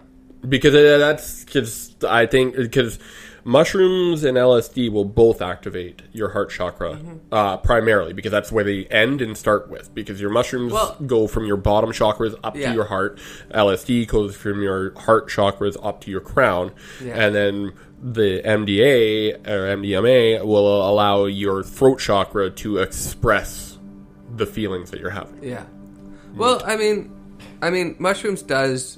because 0.48 0.76
uh, 0.76 0.98
that's 0.98 1.44
because 1.46 1.96
I 2.08 2.26
think 2.26 2.56
because 2.56 3.00
mushrooms 3.46 4.24
and 4.26 4.38
LSD 4.38 4.92
will 4.92 5.06
both 5.06 5.42
activate 5.42 6.02
your 6.12 6.30
heart 6.30 6.50
chakra 6.52 6.92
Mm-hmm. 6.96 7.18
uh, 7.34 7.58
primarily 7.58 8.12
because 8.14 8.32
that's 8.32 8.52
where 8.52 8.64
they 8.66 8.86
end 8.88 9.22
and 9.22 9.38
start 9.38 9.70
with. 9.70 9.94
Because 9.96 10.20
your 10.20 10.30
mushrooms 10.30 10.74
Well- 10.74 10.98
go 11.06 11.26
from 11.28 11.46
your 11.46 11.58
bottom 11.58 11.92
chakras 11.92 12.36
up 12.44 12.56
Yeah. 12.58 12.70
to 12.70 12.74
your 12.76 12.86
heart, 12.86 13.18
LSD 13.52 14.08
goes 14.08 14.36
from 14.36 14.62
your 14.62 14.98
heart 15.00 15.30
chakras 15.30 15.78
up 15.82 16.02
to 16.02 16.12
your 16.12 16.20
crown, 16.22 16.72
Yeah. 17.04 17.14
and 17.16 17.34
then 17.34 17.74
the 18.02 18.42
MDA 18.46 19.34
or 19.48 19.68
MDMA 19.78 20.44
will 20.46 20.90
allow 20.90 21.26
your 21.26 21.64
throat 21.64 22.00
chakra 22.00 22.50
to 22.50 22.78
express 22.78 23.78
the 24.36 24.46
feelings 24.46 24.92
that 24.92 25.00
you're 25.00 25.10
having. 25.10 25.42
Yeah. 25.44 25.64
Well, 26.36 26.62
I 26.66 26.76
mean, 26.76 27.12
I 27.62 27.70
mean, 27.70 27.96
mushrooms 28.00 28.42
does 28.42 28.98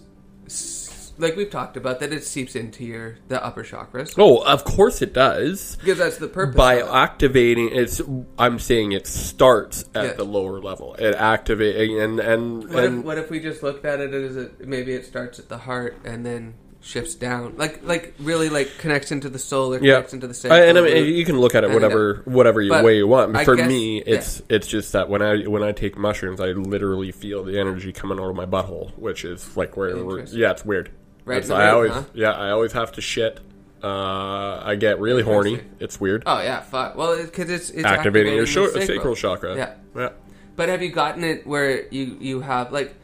like 1.18 1.36
we've 1.36 1.50
talked 1.52 1.78
about 1.78 2.00
that 2.00 2.12
it 2.12 2.24
seeps 2.24 2.56
into 2.56 2.84
your 2.84 3.18
the 3.28 3.44
upper 3.46 3.64
chakras 3.64 4.14
Oh, 4.18 4.40
of 4.44 4.64
course 4.64 5.02
it 5.04 5.14
does. 5.14 5.76
because 5.78 6.00
that's 6.00 6.18
the 6.18 6.28
purpose. 6.28 6.56
by 6.56 6.76
of 6.76 6.88
it. 6.88 6.92
activating 6.92 7.70
it's 7.72 8.02
i'm 8.40 8.58
saying 8.58 8.94
it 8.94 9.06
starts 9.06 9.84
at 9.94 10.04
Yes. 10.04 10.18
the 10.18 10.24
lower 10.26 10.60
level 10.60 10.96
it 10.96 11.14
activating 11.16 12.00
and 12.02 12.20
and, 12.20 12.64
What 12.74 12.84
if, 12.84 12.90
and 12.90 13.04
what 13.04 13.18
if 13.20 13.30
we 13.30 13.40
just 13.40 13.62
looked 13.62 13.86
at 13.86 14.00
it 14.00 14.14
as 14.14 14.36
a, 14.36 14.50
maybe 14.66 14.94
it 14.94 15.06
starts 15.06 15.38
at 15.38 15.48
the 15.48 15.60
heart 15.60 15.96
and 16.04 16.26
then 16.26 16.56
shifts 16.84 17.14
down, 17.16 17.56
like 17.58 17.84
like 17.84 18.14
really 18.20 18.50
like 18.50 18.78
connects 18.80 19.12
into 19.12 19.30
the 19.30 19.38
soul 19.38 19.74
or 19.76 19.80
yeah 19.84 19.94
connects 20.02 20.14
into 20.14 20.28
the 20.28 20.54
I, 20.54 20.62
and 20.66 20.78
I 20.78 20.82
mean, 20.82 20.94
root. 20.94 21.16
you 21.16 21.26
can 21.26 21.40
look 21.40 21.54
at 21.54 21.64
it 21.64 21.68
And, 21.68 21.76
whatever 21.76 22.24
whatever 22.26 22.60
you, 22.60 22.70
but 22.72 22.84
way 22.84 22.98
you 22.98 23.08
want 23.08 23.34
but 23.34 23.42
I 23.42 23.46
for 23.46 23.56
guess- 23.56 23.68
me 23.68 24.00
it's 24.02 24.42
it's 24.50 24.66
just 24.66 24.94
that 24.94 25.08
when 25.08 25.22
i 25.22 25.44
when 25.44 25.62
i 25.62 25.72
take 25.74 25.96
mushrooms 25.96 26.40
i 26.42 26.48
literally 26.48 27.12
feel 27.12 27.44
the 27.44 27.60
energy 27.60 27.94
coming 27.94 28.20
out 28.20 28.30
of 28.30 28.36
my 28.36 28.48
butthole 28.48 28.98
which 28.98 29.24
is 29.26 29.56
like 29.56 29.78
where 29.78 29.96
we're, 29.96 30.12
Interesting. 30.22 30.40
yeah 30.40 30.52
it's 30.52 30.66
weird 30.66 30.90
Right 31.24 31.38
It's- 31.38 31.52
in 31.52 31.56
the 31.56 31.62
i 31.64 31.70
always 31.70 31.92
huh? 31.92 32.04
yeah 32.16 32.32
i 32.32 32.50
always 32.50 32.72
have 32.72 32.92
to 32.94 33.02
shit 33.02 33.40
uh 33.84 34.60
i 34.64 34.76
get 34.76 35.00
really 35.00 35.22
horny 35.22 35.52
Interesting. 35.52 35.78
it's 35.82 36.00
weird 36.02 36.24
oh 36.26 36.42
yeah, 36.42 36.62
fuck. 36.62 36.96
Well, 36.96 37.16
because 37.24 37.50
it's, 37.52 37.70
it's 37.70 37.86
activating 37.86 38.34
your 38.34 38.46
the 38.46 38.82
sacral 38.86 39.16
chakra 39.16 39.56
Yeah. 39.56 39.76
yeah 39.96 40.10
But 40.56 40.70
have 40.70 40.82
you 40.82 40.90
gotten 40.90 41.24
it 41.24 41.46
where 41.46 41.88
you 41.90 42.18
you 42.20 42.42
have 42.42 42.72
like 42.72 42.96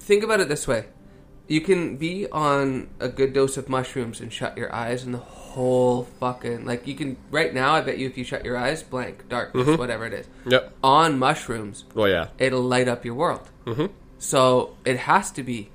think 0.00 0.24
about 0.24 0.40
it 0.40 0.48
this 0.48 0.66
way. 0.66 0.86
You 1.48 1.60
can 1.60 1.96
be 1.96 2.26
on 2.30 2.88
a 2.98 3.08
good 3.08 3.32
dose 3.32 3.56
of 3.56 3.68
mushrooms 3.68 4.20
and 4.20 4.32
shut 4.32 4.56
your 4.58 4.74
eyes 4.74 5.04
and 5.04 5.14
the 5.14 5.18
whole 5.18 6.04
fucking 6.20 6.64
like 6.66 6.86
you 6.86 6.94
can 6.94 7.16
right 7.30 7.54
now 7.54 7.72
I 7.74 7.80
bet 7.80 7.98
you 7.98 8.06
if 8.08 8.18
you 8.18 8.24
shut 8.24 8.44
your 8.44 8.56
eyes 8.56 8.82
blank 8.82 9.28
darkness 9.28 9.66
Mm-hmm. 9.66 9.78
whatever 9.78 10.04
it 10.06 10.12
is 10.12 10.26
yep 10.44 10.74
on 10.84 11.18
mushrooms 11.18 11.84
well 11.94 12.08
yeah 12.08 12.28
it'll 12.38 12.62
light 12.62 12.88
up 12.88 13.04
your 13.04 13.14
world. 13.14 13.48
Mhm. 13.64 13.90
So 14.18 14.74
it 14.84 14.96
has 14.98 15.30
to 15.32 15.42
be 15.42 15.70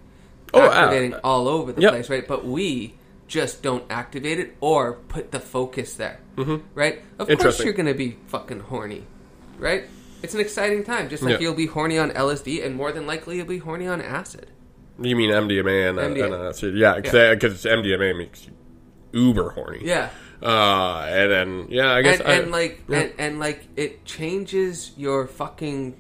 Oh, 0.54 0.60
uh, 0.62 0.70
activating 0.70 1.14
all 1.24 1.48
over 1.48 1.72
the 1.72 1.82
yep. 1.82 1.92
place, 1.92 2.10
right? 2.10 2.28
But 2.28 2.44
we 2.46 2.96
just 3.30 3.64
don't 3.64 3.86
activate 3.90 4.38
it 4.38 4.58
or 4.60 4.94
put 5.08 5.32
the 5.32 5.40
focus 5.40 5.94
there, 5.96 6.20
mm-hmm. 6.36 6.58
right? 6.76 7.02
Of 7.18 7.30
course, 7.40 7.64
you're 7.64 7.72
going 7.72 7.86
to 7.86 7.94
be 7.94 8.18
fucking 8.28 8.60
horny, 8.60 9.04
right? 9.58 9.86
It's 10.22 10.34
an 10.34 10.42
exciting 10.42 10.84
time, 10.84 11.08
just 11.08 11.24
like 11.24 11.36
Yeah. 11.36 11.40
you'll 11.40 11.54
be 11.56 11.68
horny 11.68 11.98
on 11.98 12.12
LSD, 12.12 12.66
and 12.66 12.76
more 12.76 12.92
than 12.92 13.08
likely 13.08 13.38
you'll 13.38 13.46
be 13.48 13.60
horny 13.60 13.88
on 13.88 14.02
acid. 14.02 14.48
You 15.04 15.16
mean 15.16 15.30
MDMA 15.32 15.90
and, 15.90 16.00
uh, 16.00 16.02
MDMA. 16.04 16.26
and 16.26 16.34
uh, 16.34 16.54
so- 16.54 16.68
yeah, 16.68 16.96
because 17.00 17.66
MDMA 17.66 18.18
makes 18.18 18.46
you 18.48 18.54
uber 19.12 19.50
horny. 19.52 19.82
Yeah, 19.84 20.10
Uh, 20.42 21.06
and 21.10 21.32
then 21.32 21.66
yeah, 21.70 21.92
I 21.94 22.02
guess 22.02 22.20
and, 22.20 22.28
I, 22.30 22.34
and 22.36 22.52
like 22.52 22.84
yeah. 22.88 23.00
and, 23.00 23.14
and 23.18 23.40
like 23.40 23.68
it 23.76 24.06
changes 24.06 24.92
your 24.98 25.28
fucking 25.28 25.96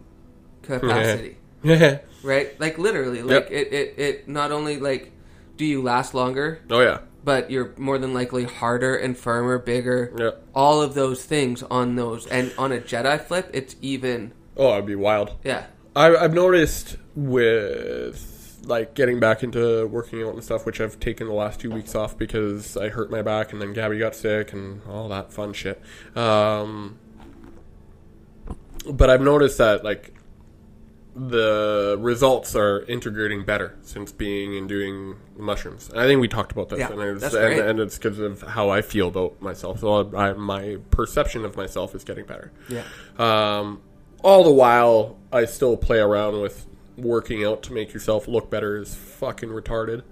capacity. 0.63 1.37
yeah. 1.63 1.99
right? 2.23 2.59
Like 2.59 2.77
literally, 2.77 3.21
like 3.21 3.49
it, 3.51 3.71
it, 3.73 3.99
it 3.99 4.27
not 4.27 4.51
only 4.51 4.77
like 4.79 5.11
do 5.57 5.65
you 5.65 5.81
last 5.83 6.13
longer, 6.13 6.61
oh 6.71 6.81
yeah, 6.81 6.99
but 7.23 7.51
you're 7.51 7.73
more 7.77 7.97
than 7.99 8.13
likely 8.13 8.45
harder 8.45 8.95
and 8.95 9.15
firmer, 9.17 9.59
bigger. 9.59 10.11
yeah. 10.17 10.31
All 10.55 10.81
of 10.81 10.93
those 10.95 11.23
things 11.23 11.61
on 11.63 11.95
those, 11.95 12.25
and 12.27 12.51
on 12.57 12.71
a 12.71 12.79
Jedi 12.79 13.21
flip, 13.21 13.49
it's 13.53 13.75
even. 13.81 14.31
Oh, 14.57 14.73
it'd 14.73 14.85
be 14.87 14.95
wild. 14.95 15.35
Yeah, 15.43 15.65
I, 15.95 16.15
I've 16.15 16.33
noticed 16.33 16.97
with 17.15 18.40
like 18.63 18.93
getting 18.93 19.19
back 19.19 19.43
into 19.43 19.87
working 19.87 20.21
out 20.23 20.33
and 20.33 20.43
stuff, 20.43 20.65
which 20.65 20.79
I've 20.79 20.99
taken 20.99 21.27
the 21.27 21.33
last 21.33 21.59
two 21.59 21.71
weeks 21.71 21.95
off 21.95 22.17
because 22.17 22.77
I 22.77 22.89
hurt 22.89 23.09
my 23.09 23.21
back 23.21 23.53
and 23.53 23.61
then 23.61 23.73
Gabby 23.73 23.97
got 23.97 24.15
sick 24.15 24.53
and 24.53 24.81
all 24.87 25.09
that 25.09 25.33
fun 25.33 25.53
shit. 25.53 25.81
Um, 26.15 26.99
but 28.91 29.09
I've 29.09 29.21
noticed 29.21 29.57
that 29.57 29.83
like 29.83 30.13
the 31.15 31.97
results 31.99 32.55
are 32.55 32.83
integrating 32.83 33.43
better 33.43 33.77
since 33.81 34.11
being 34.11 34.55
and 34.55 34.69
doing 34.69 35.17
mushrooms. 35.37 35.89
And 35.89 35.99
I 35.99 36.05
think 36.05 36.21
we 36.21 36.27
talked 36.27 36.51
about 36.53 36.69
this, 36.69 36.79
Yeah, 36.79 36.91
and, 36.91 37.01
it's, 37.01 37.33
and, 37.33 37.53
and 37.59 37.79
it's 37.79 37.97
because 37.97 38.19
of 38.19 38.41
how 38.43 38.69
I 38.69 38.81
feel 38.81 39.09
about 39.09 39.41
myself. 39.41 39.79
So 39.81 40.15
I, 40.15 40.33
my 40.33 40.77
perception 40.89 41.43
of 41.43 41.57
myself 41.57 41.93
is 41.95 42.03
getting 42.03 42.25
better. 42.25 42.51
yeah, 42.69 42.83
Um, 43.17 43.81
all 44.23 44.43
the 44.43 44.53
while, 44.53 45.17
I 45.33 45.45
still 45.45 45.75
play 45.75 45.97
around 45.99 46.39
with 46.41 46.65
working 46.97 47.43
out 47.45 47.63
to 47.63 47.73
make 47.73 47.93
yourself 47.93 48.27
look 48.27 48.49
better 48.49 48.77
is 48.77 48.93
fucking 48.95 49.49
retarded. 49.49 50.03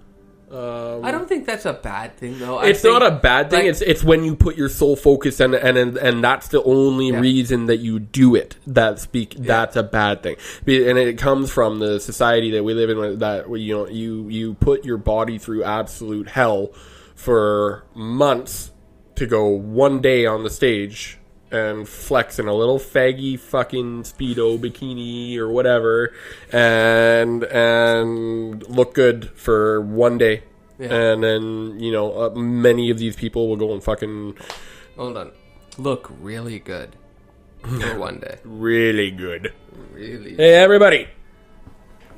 Um, 0.50 1.04
I 1.04 1.12
don't 1.12 1.28
think 1.28 1.46
that's 1.46 1.64
a 1.64 1.72
bad 1.72 2.16
thing 2.16 2.40
though. 2.40 2.58
I 2.58 2.66
it's 2.70 2.80
think, 2.82 2.92
not 2.92 3.06
a 3.06 3.14
bad 3.14 3.50
thing. 3.50 3.60
like- 3.60 3.68
it's 3.68 3.80
it's 3.82 4.02
when 4.02 4.24
you 4.24 4.34
put 4.34 4.56
your 4.56 4.68
sole 4.68 4.96
focus 4.96 5.38
and 5.38 5.54
and 5.54 5.78
and, 5.78 5.96
and 5.96 6.24
that's 6.24 6.48
the 6.48 6.60
only 6.64 7.10
Yeah. 7.10 7.20
reason 7.20 7.66
that 7.66 7.76
you 7.76 8.00
do 8.00 8.34
it. 8.34 8.56
That 8.66 8.98
speak. 8.98 9.36
That's 9.38 9.76
a 9.76 9.84
bad 9.84 10.24
thing, 10.24 10.34
and 10.66 10.98
it 10.98 11.18
comes 11.18 11.52
from 11.52 11.78
the 11.78 12.00
society 12.00 12.50
that 12.50 12.64
we 12.64 12.74
live 12.74 12.90
in. 12.90 13.20
That 13.20 13.48
where, 13.48 13.60
you 13.60 13.74
know 13.74 13.86
you 13.86 14.28
you 14.28 14.54
put 14.54 14.84
your 14.84 14.96
body 14.96 15.38
through 15.38 15.62
absolute 15.62 16.26
hell 16.28 16.72
for 17.14 17.84
months 17.94 18.72
to 19.14 19.26
go 19.26 19.46
one 19.46 20.00
day 20.00 20.26
on 20.26 20.42
the 20.42 20.50
stage 20.50 21.19
and 21.50 21.88
flex 21.88 22.38
in 22.38 22.46
a 22.46 22.54
little 22.54 22.78
faggy 22.78 23.38
fucking 23.38 24.04
speedo 24.04 24.56
bikini 24.58 25.36
or 25.36 25.48
whatever 25.50 26.12
and 26.52 27.42
and 27.44 28.66
look 28.68 28.94
good 28.94 29.30
for 29.30 29.80
one 29.80 30.16
day. 30.18 30.42
Yeah. 30.78 30.94
and 30.94 31.22
then 31.22 31.78
you 31.78 31.92
know 31.92 32.12
uh, 32.22 32.30
many 32.30 32.88
of 32.90 32.96
these 32.98 33.14
people 33.14 33.48
will 33.48 33.56
go 33.56 33.72
and 33.74 33.82
fucking 33.84 34.36
Hold 34.96 35.16
on, 35.18 35.32
look 35.76 36.10
really 36.20 36.58
good 36.58 36.96
for 37.62 37.98
one 38.08 38.20
day. 38.20 38.38
really 38.44 39.10
good. 39.10 39.52
Really, 39.92 40.36
hey 40.36 40.54
everybody. 40.54 41.08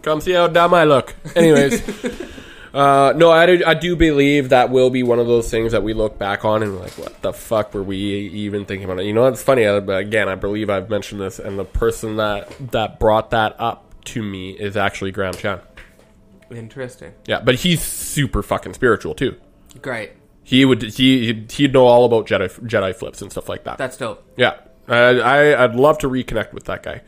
Come 0.02 0.20
see 0.20 0.32
how 0.32 0.46
dumb 0.48 0.74
i 0.74 0.84
look. 0.84 1.14
Anyways 1.34 1.80
Uh, 2.74 3.12
no, 3.16 3.30
I 3.30 3.44
do, 3.46 3.62
I 3.66 3.74
do 3.74 3.96
believe 3.96 4.48
that 4.48 4.70
will 4.70 4.88
be 4.88 5.02
one 5.02 5.18
of 5.18 5.26
those 5.26 5.50
things 5.50 5.72
that 5.72 5.82
we 5.82 5.92
look 5.92 6.18
back 6.18 6.44
on 6.44 6.62
and 6.62 6.78
like, 6.78 6.92
what 6.92 7.20
the 7.20 7.32
fuck 7.32 7.74
were 7.74 7.82
we 7.82 7.96
even 7.98 8.64
thinking 8.64 8.84
about 8.84 9.00
it? 9.00 9.04
You 9.06 9.12
know, 9.12 9.26
it's 9.26 9.42
funny. 9.42 9.64
but 9.80 9.98
Again, 9.98 10.28
I 10.28 10.36
believe 10.36 10.70
I've 10.70 10.88
mentioned 10.88 11.20
this, 11.20 11.38
and 11.38 11.58
the 11.58 11.64
person 11.66 12.16
that 12.16 12.48
that 12.72 12.98
brought 12.98 13.30
that 13.30 13.56
up 13.58 14.04
to 14.06 14.22
me 14.22 14.50
is 14.52 14.76
actually 14.76 15.10
Graham 15.12 15.34
Chan. 15.34 15.60
Interesting. 16.50 17.12
Yeah, 17.26 17.40
but 17.40 17.56
he's 17.56 17.82
super 17.82 18.42
fucking 18.42 18.74
spiritual 18.74 19.14
too. 19.14 19.36
Great. 19.80 20.12
He 20.44 20.64
would 20.64 20.82
he 20.82 21.26
he'd- 21.26 21.52
he'd 21.54 21.72
know 21.72 21.86
all 21.86 22.04
about 22.04 22.26
Jedi 22.26 22.48
Jedi 22.66 22.94
flips 22.94 23.22
and 23.22 23.30
stuff 23.30 23.48
like 23.48 23.64
that. 23.64 23.78
That's 23.78 23.96
dope. 23.96 24.22
yeah, 24.36 24.56
I, 24.88 24.96
I 25.20 25.64
I'd 25.64 25.74
love 25.76 25.98
to 25.98 26.08
reconnect 26.08 26.52
with 26.52 26.64
that 26.64 26.82
guy. 26.82 27.00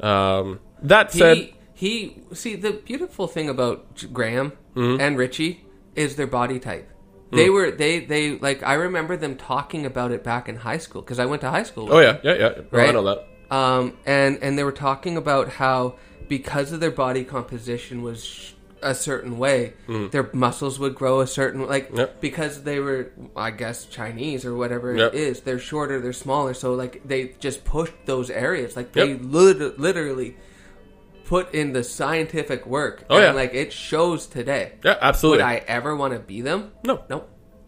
Um, 0.00 0.60
that 0.82 1.12
said, 1.12 1.36
He 1.38 1.54
he. 1.82 1.94
See, 2.42 2.54
the 2.56 2.72
beautiful 2.90 3.26
thing 3.34 3.48
about 3.48 3.78
Graham 4.12 4.52
Mm-hmm. 4.76 5.00
and 5.00 5.18
Richie 5.18 5.54
is 5.96 6.14
their 6.16 6.26
body 6.40 6.58
type. 6.60 6.86
Mm. 7.32 7.36
They 7.36 7.50
were 7.50 7.70
they 7.82 8.00
they 8.12 8.22
like 8.38 8.62
I 8.62 8.74
remember 8.86 9.16
them 9.16 9.34
talking 9.36 9.86
about 9.86 10.10
it 10.12 10.22
back 10.22 10.48
in 10.48 10.56
high 10.56 10.78
school 10.78 11.02
because 11.02 11.18
I 11.18 11.26
went 11.26 11.40
to 11.42 11.50
high 11.50 11.64
school. 11.70 11.84
with 11.86 11.94
oh 11.94 12.00
yeah, 12.00 12.18
yeah, 12.22 12.34
yeah. 12.34 12.48
No, 12.72 12.78
I 12.78 12.82
Right? 12.82 12.94
know 12.94 13.04
that. 13.10 13.18
um, 13.60 13.96
and 14.06 14.38
and 14.44 14.56
they 14.58 14.64
were 14.64 14.78
talking 14.88 15.16
about 15.16 15.46
how 15.62 15.96
because 16.28 16.72
of 16.72 16.80
their 16.80 16.90
body 17.04 17.24
composition 17.24 18.02
was 18.02 18.24
sh- 18.24 18.52
a 18.82 18.94
certain 18.94 19.38
way, 19.38 19.72
their 20.12 20.30
muscles 20.32 20.78
would 20.78 20.94
grow 20.94 21.20
a 21.20 21.26
certain 21.26 21.66
like 21.66 21.90
Mm. 21.90 21.98
Yep. 21.98 22.20
because 22.20 22.62
they 22.62 22.78
were 22.78 23.10
I 23.34 23.50
guess 23.50 23.84
Chinese 23.86 24.44
or 24.44 24.54
whatever 24.54 24.94
Yep. 24.96 25.14
it 25.14 25.18
is. 25.28 25.40
They're 25.40 25.58
shorter, 25.58 26.00
they're 26.00 26.12
smaller, 26.26 26.54
so 26.54 26.74
like 26.74 27.02
they 27.04 27.34
just 27.40 27.64
pushed 27.64 27.98
those 28.06 28.30
areas. 28.30 28.76
Like 28.76 28.94
Yep. 28.94 29.06
they 29.06 29.14
lit- 29.14 29.78
literally 29.80 30.36
put 31.28 31.54
in 31.54 31.74
the 31.74 31.84
scientific 31.84 32.66
work. 32.66 33.04
Oh, 33.10 33.16
and, 33.16 33.24
yeah. 33.24 33.32
like 33.32 33.52
it 33.54 33.72
shows 33.72 34.26
today. 34.26 34.72
Yeah, 34.82 34.96
absolutely. 35.00 35.44
Would 35.44 35.50
I 35.50 35.56
ever 35.68 35.94
want 35.94 36.14
to 36.14 36.18
be 36.18 36.40
them? 36.40 36.72
No. 36.84 37.04
no. 37.08 37.26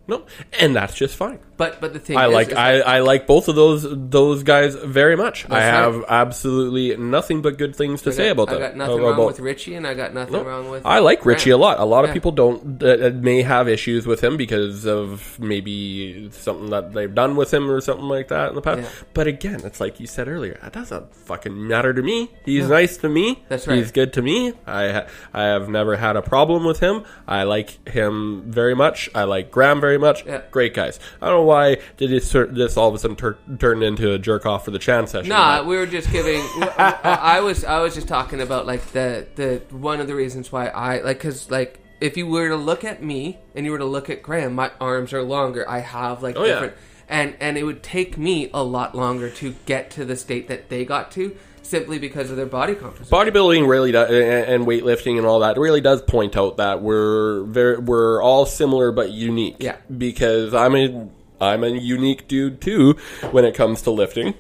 No, 0.09 0.27
and 0.59 0.75
that's 0.75 0.95
just 0.95 1.15
fine. 1.15 1.39
But 1.61 1.79
but 1.81 1.93
the 1.93 1.99
thing 1.99 2.17
I 2.17 2.27
is, 2.29 2.33
like 2.33 2.49
is 2.49 2.55
I, 2.57 2.73
I 2.81 2.99
like 3.01 3.27
both 3.27 3.47
of 3.49 3.55
those 3.55 3.87
those 3.87 4.43
guys 4.43 4.75
very 4.75 5.15
much. 5.15 5.45
I 5.51 5.61
have 5.61 5.95
right. 5.97 6.05
absolutely 6.09 6.97
nothing 6.97 7.43
but 7.43 7.59
good 7.59 7.77
things 7.77 8.01
to 8.03 8.11
I 8.11 8.13
say 8.15 8.29
about 8.31 8.49
I 8.49 8.53
them. 8.55 8.61
got 8.63 8.77
nothing 8.77 9.03
wrong 9.03 9.27
with 9.27 9.41
Richie, 9.41 9.75
and 9.75 9.87
I 9.87 9.93
got 9.93 10.15
nothing 10.15 10.33
No. 10.33 10.43
wrong 10.43 10.71
with. 10.71 10.87
I 10.87 11.01
like 11.01 11.27
Richie 11.27 11.51
a 11.51 11.59
lot. 11.59 11.79
A 11.79 11.85
lot 11.85 12.05
of 12.05 12.11
Yeah. 12.11 12.15
people 12.15 12.33
don't 12.33 12.83
uh, 12.83 13.11
may 13.15 13.43
have 13.43 13.69
issues 13.69 14.07
with 14.07 14.25
him 14.25 14.39
because 14.39 14.87
of 14.87 15.39
maybe 15.39 16.31
something 16.33 16.71
that 16.71 16.95
they've 16.95 17.15
done 17.15 17.37
with 17.37 17.53
him 17.53 17.71
or 17.71 17.81
something 17.83 18.07
like 18.09 18.29
that 18.29 18.49
in 18.49 18.55
the 18.55 18.63
past. 18.63 18.81
Yeah. 18.81 18.89
But 19.13 19.27
again, 19.27 19.61
it's 19.65 19.81
like 19.81 20.01
you 20.01 20.07
said 20.07 20.29
earlier. 20.29 20.59
That 20.63 20.73
doesn't 20.73 21.15
fucking 21.15 21.69
matter 21.69 21.93
to 21.93 22.03
me. 22.03 22.31
He's 22.47 22.69
nice 22.71 22.97
to 22.99 23.09
me. 23.11 23.45
That's 23.51 23.67
right. 23.67 23.77
He's 23.77 23.93
good 23.93 24.15
to 24.15 24.23
me. 24.23 24.55
I 24.67 24.89
ha- 24.93 25.07
I 25.35 25.43
have 25.45 25.69
never 25.69 25.97
had 25.97 26.17
a 26.17 26.23
problem 26.23 26.65
with 26.65 26.81
him. 26.81 27.05
I 27.29 27.43
like 27.43 27.87
him 27.87 28.45
very 28.47 28.75
much. 28.75 29.11
I 29.15 29.25
like 29.25 29.51
Graham 29.51 29.81
very 29.81 29.99
much. 29.99 30.25
Yeah. 30.25 30.41
Great 30.51 30.73
guys. 30.75 30.99
I 31.21 31.27
don't 31.29 31.41
know 31.41 31.50
why 31.51 31.77
did 31.97 32.11
this, 32.11 32.31
this 32.33 32.77
all 32.77 32.89
of 32.89 32.95
a 32.95 32.99
sudden 32.99 33.17
tur- 33.17 33.39
turn 33.59 33.83
into 33.83 34.13
a 34.13 34.19
jerk 34.19 34.47
off 34.47 34.65
for 34.65 34.71
the 34.71 34.79
Chan 34.79 35.07
session. 35.09 35.29
Nah, 35.29 35.59
but- 35.59 35.67
we 35.67 35.77
were 35.77 35.87
just 35.87 36.11
giving. 36.11 36.41
I 36.79 37.41
was 37.41 37.65
I 37.65 37.81
was 37.81 37.95
just 37.95 38.09
talking 38.09 38.41
about 38.41 38.67
like 38.67 38.85
the 38.93 39.27
the 39.35 39.63
one 39.77 40.01
of 40.01 40.07
the 40.07 40.15
reasons 40.15 40.51
why 40.53 40.69
I 40.69 41.01
like 41.03 41.19
because 41.19 41.51
like 41.51 41.81
if 42.01 42.17
you 42.17 42.27
were 42.27 42.49
to 42.49 42.57
look 42.57 42.83
at 42.85 43.03
me 43.03 43.39
and 43.55 43.67
you 43.67 43.73
were 43.73 43.79
to 43.79 43.85
look 43.85 44.09
at 44.09 44.23
Graham, 44.23 44.55
my 44.55 44.71
arms 44.81 45.13
are 45.13 45.23
longer. 45.23 45.69
I 45.69 45.81
have 45.81 46.23
like 46.23 46.37
Oh, 46.37 46.45
yeah. 46.45 46.53
different, 46.55 46.75
and 47.09 47.35
and 47.41 47.59
it 47.59 47.65
would 47.65 47.83
take 47.83 48.17
me 48.17 48.49
a 48.55 48.63
lot 48.63 48.95
longer 48.95 49.29
to 49.31 49.55
get 49.67 49.91
to 49.93 50.05
the 50.05 50.17
state 50.17 50.49
that 50.49 50.69
they 50.71 50.85
got 50.85 51.11
to 51.13 51.37
simply 51.63 51.99
because 52.01 52.31
of 52.31 52.37
their 52.37 52.47
body 52.47 52.75
composition. 52.75 53.17
bodybuilding 53.17 53.69
really 53.69 53.93
does, 53.93 54.11
and 54.11 54.67
weightlifting 54.67 55.19
and 55.19 55.27
all 55.27 55.41
that 55.41 55.57
really 55.57 55.81
does 55.81 56.03
point 56.03 56.37
out 56.37 56.57
that 56.57 56.83
we're 56.83 57.43
very 57.45 57.79
we're 57.79 58.21
all 58.23 58.45
similar 58.47 58.91
but 58.93 59.13
unique. 59.13 59.57
Yeah. 59.61 59.77
Because 59.97 60.53
I'm 60.55 60.75
a 60.75 61.09
I'm 61.41 61.65
a 61.65 61.69
unique 61.69 62.29
dude 62.29 62.61
too 62.61 62.97
when 63.31 63.45
it 63.45 63.55
comes 63.55 63.83
to 63.83 63.91
lifting 63.91 64.35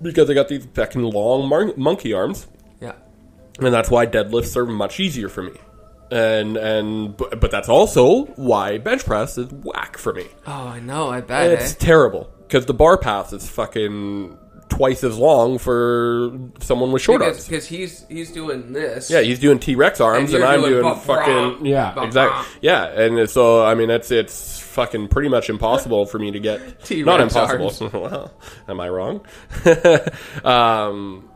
because 0.00 0.30
I 0.30 0.34
got 0.34 0.48
these 0.48 0.66
fucking 0.74 1.02
long 1.02 1.48
mon- 1.48 1.74
monkey 1.76 2.12
arms, 2.12 2.46
yeah, 2.80 2.94
and 3.58 3.72
that's 3.72 3.90
why 3.90 4.06
deadlifts 4.06 4.56
are 4.56 4.66
much 4.66 4.98
easier 5.00 5.28
for 5.28 5.42
me. 5.42 5.52
And 6.10 6.56
and 6.56 7.16
but, 7.16 7.40
but 7.40 7.50
that's 7.50 7.68
also 7.68 8.26
why 8.36 8.78
bench 8.78 9.04
press 9.04 9.38
is 9.38 9.50
whack 9.50 9.96
for 9.96 10.12
me. 10.12 10.26
oh, 10.46 10.52
I 10.68 10.80
know. 10.80 11.08
I 11.08 11.20
bet. 11.20 11.52
It's 11.52 11.72
eh? 11.72 11.76
terrible 11.78 12.30
because 12.42 12.66
the 12.66 12.74
bar 12.74 12.98
path 12.98 13.32
is 13.32 13.48
fucking 13.48 14.36
twice 14.72 15.04
as 15.04 15.18
long 15.18 15.58
for 15.58 16.32
someone 16.60 16.92
with 16.92 17.02
short 17.02 17.20
arms. 17.20 17.46
Because 17.46 17.66
he's 17.66 18.06
he's 18.08 18.32
doing 18.32 18.72
this. 18.72 19.10
Yeah, 19.10 19.20
he's 19.20 19.38
doing 19.38 19.58
T 19.58 19.74
Rex 19.74 20.00
arms, 20.00 20.32
And 20.32 20.42
and, 20.42 20.42
you're 20.42 20.46
I'm 20.46 20.60
doing 20.60 20.82
doing, 20.82 21.00
fucking 21.00 21.66
yeah, 21.66 21.92
bah, 21.94 22.04
exactly. 22.04 22.38
brah. 22.38 22.58
Yeah, 22.62 22.84
and 22.86 23.28
so 23.28 23.64
I 23.64 23.74
mean, 23.74 23.90
it's 23.90 24.10
it's 24.10 24.60
fucking 24.60 25.08
pretty 25.08 25.28
much 25.28 25.50
impossible 25.50 26.06
for 26.06 26.18
me 26.18 26.30
to 26.30 26.40
get. 26.40 26.82
T-Rex 26.84 27.06
not 27.06 27.20
impossible. 27.20 27.66
arms. 27.66 27.80
well, 27.92 28.32
am 28.66 28.80
I 28.80 28.88
wrong? 28.88 29.26
um, 30.44 31.28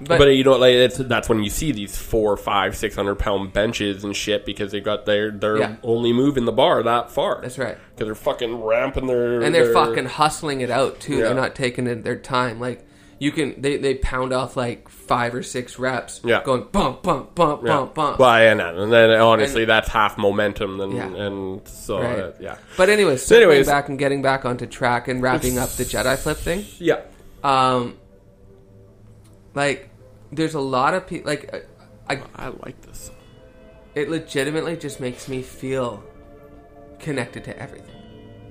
but, 0.00 0.18
but, 0.18 0.24
you 0.28 0.42
know, 0.44 0.56
like 0.56 0.74
it's 0.74 0.98
that's 0.98 1.28
when 1.28 1.42
you 1.44 1.50
see 1.50 1.70
these 1.72 1.96
four, 1.96 2.36
five, 2.36 2.76
six 2.76 2.94
hundred 2.96 3.16
pound 3.16 3.52
benches 3.52 4.02
and 4.04 4.14
shit 4.16 4.44
because 4.44 4.72
they 4.72 4.80
got 4.80 5.06
their 5.06 5.30
they're 5.30 5.58
Yeah. 5.58 5.76
only 5.82 6.12
moving 6.12 6.44
the 6.44 6.52
bar 6.52 6.82
that 6.82 7.10
far. 7.10 7.40
that's 7.42 7.58
right. 7.58 7.78
Because 7.94 8.06
they're 8.06 8.14
fucking 8.14 8.62
ramping 8.62 9.06
their 9.06 9.40
and 9.42 9.54
they're 9.54 9.66
their- 9.66 9.72
fucking 9.74 10.06
hustling 10.06 10.60
it 10.62 10.70
out 10.70 11.00
too. 11.00 11.14
Yeah. 11.18 11.24
They're 11.26 11.34
not 11.34 11.54
taking 11.54 11.86
it, 11.86 12.02
their 12.04 12.16
time. 12.16 12.58
Like 12.60 12.84
you 13.20 13.30
can, 13.30 13.62
they, 13.62 13.76
they 13.76 13.94
pound 13.94 14.32
off 14.32 14.56
like 14.56 14.88
five 14.88 15.34
or 15.36 15.42
six 15.44 15.78
reps. 15.78 16.20
Yeah. 16.24 16.42
going 16.42 16.66
bump 16.72 17.04
bump 17.04 17.36
bump 17.36 17.62
Yeah. 17.64 17.76
bump 17.76 17.94
bump. 17.94 18.18
Well, 18.18 18.30
and, 18.34 18.60
and 18.60 18.92
then 18.92 19.10
honestly, 19.20 19.64
that's 19.64 19.88
half 19.88 20.18
momentum, 20.18 20.80
and 20.80 20.98
and 21.16 21.68
so 21.68 22.00
Right. 22.02 22.18
uh, 22.18 22.32
yeah, 22.40 22.56
But 22.76 22.88
anyways, 22.88 23.22
circling 23.24 23.50
anyways- 23.50 23.66
back 23.68 23.88
and 23.88 23.96
getting 23.98 24.20
back 24.22 24.44
onto 24.44 24.66
track 24.66 25.06
and 25.06 25.22
wrapping 25.22 25.56
up 25.58 25.70
the 25.70 25.84
Jedi 25.84 26.18
flip 26.18 26.36
thing. 26.38 26.64
yeah. 26.78 27.02
Um, 27.44 27.94
like 29.54 29.90
there's 30.32 30.54
a 30.54 30.60
lot 30.60 30.94
of 30.94 31.06
people 31.06 31.30
like 31.30 31.66
I, 32.08 32.14
I 32.14 32.22
I 32.36 32.48
like 32.48 32.80
this. 32.82 33.10
it 33.94 34.08
legitimately 34.08 34.76
just 34.76 35.00
makes 35.00 35.28
me 35.28 35.42
feel 35.42 36.02
connected 36.98 37.44
to 37.44 37.58
everything. 37.58 37.90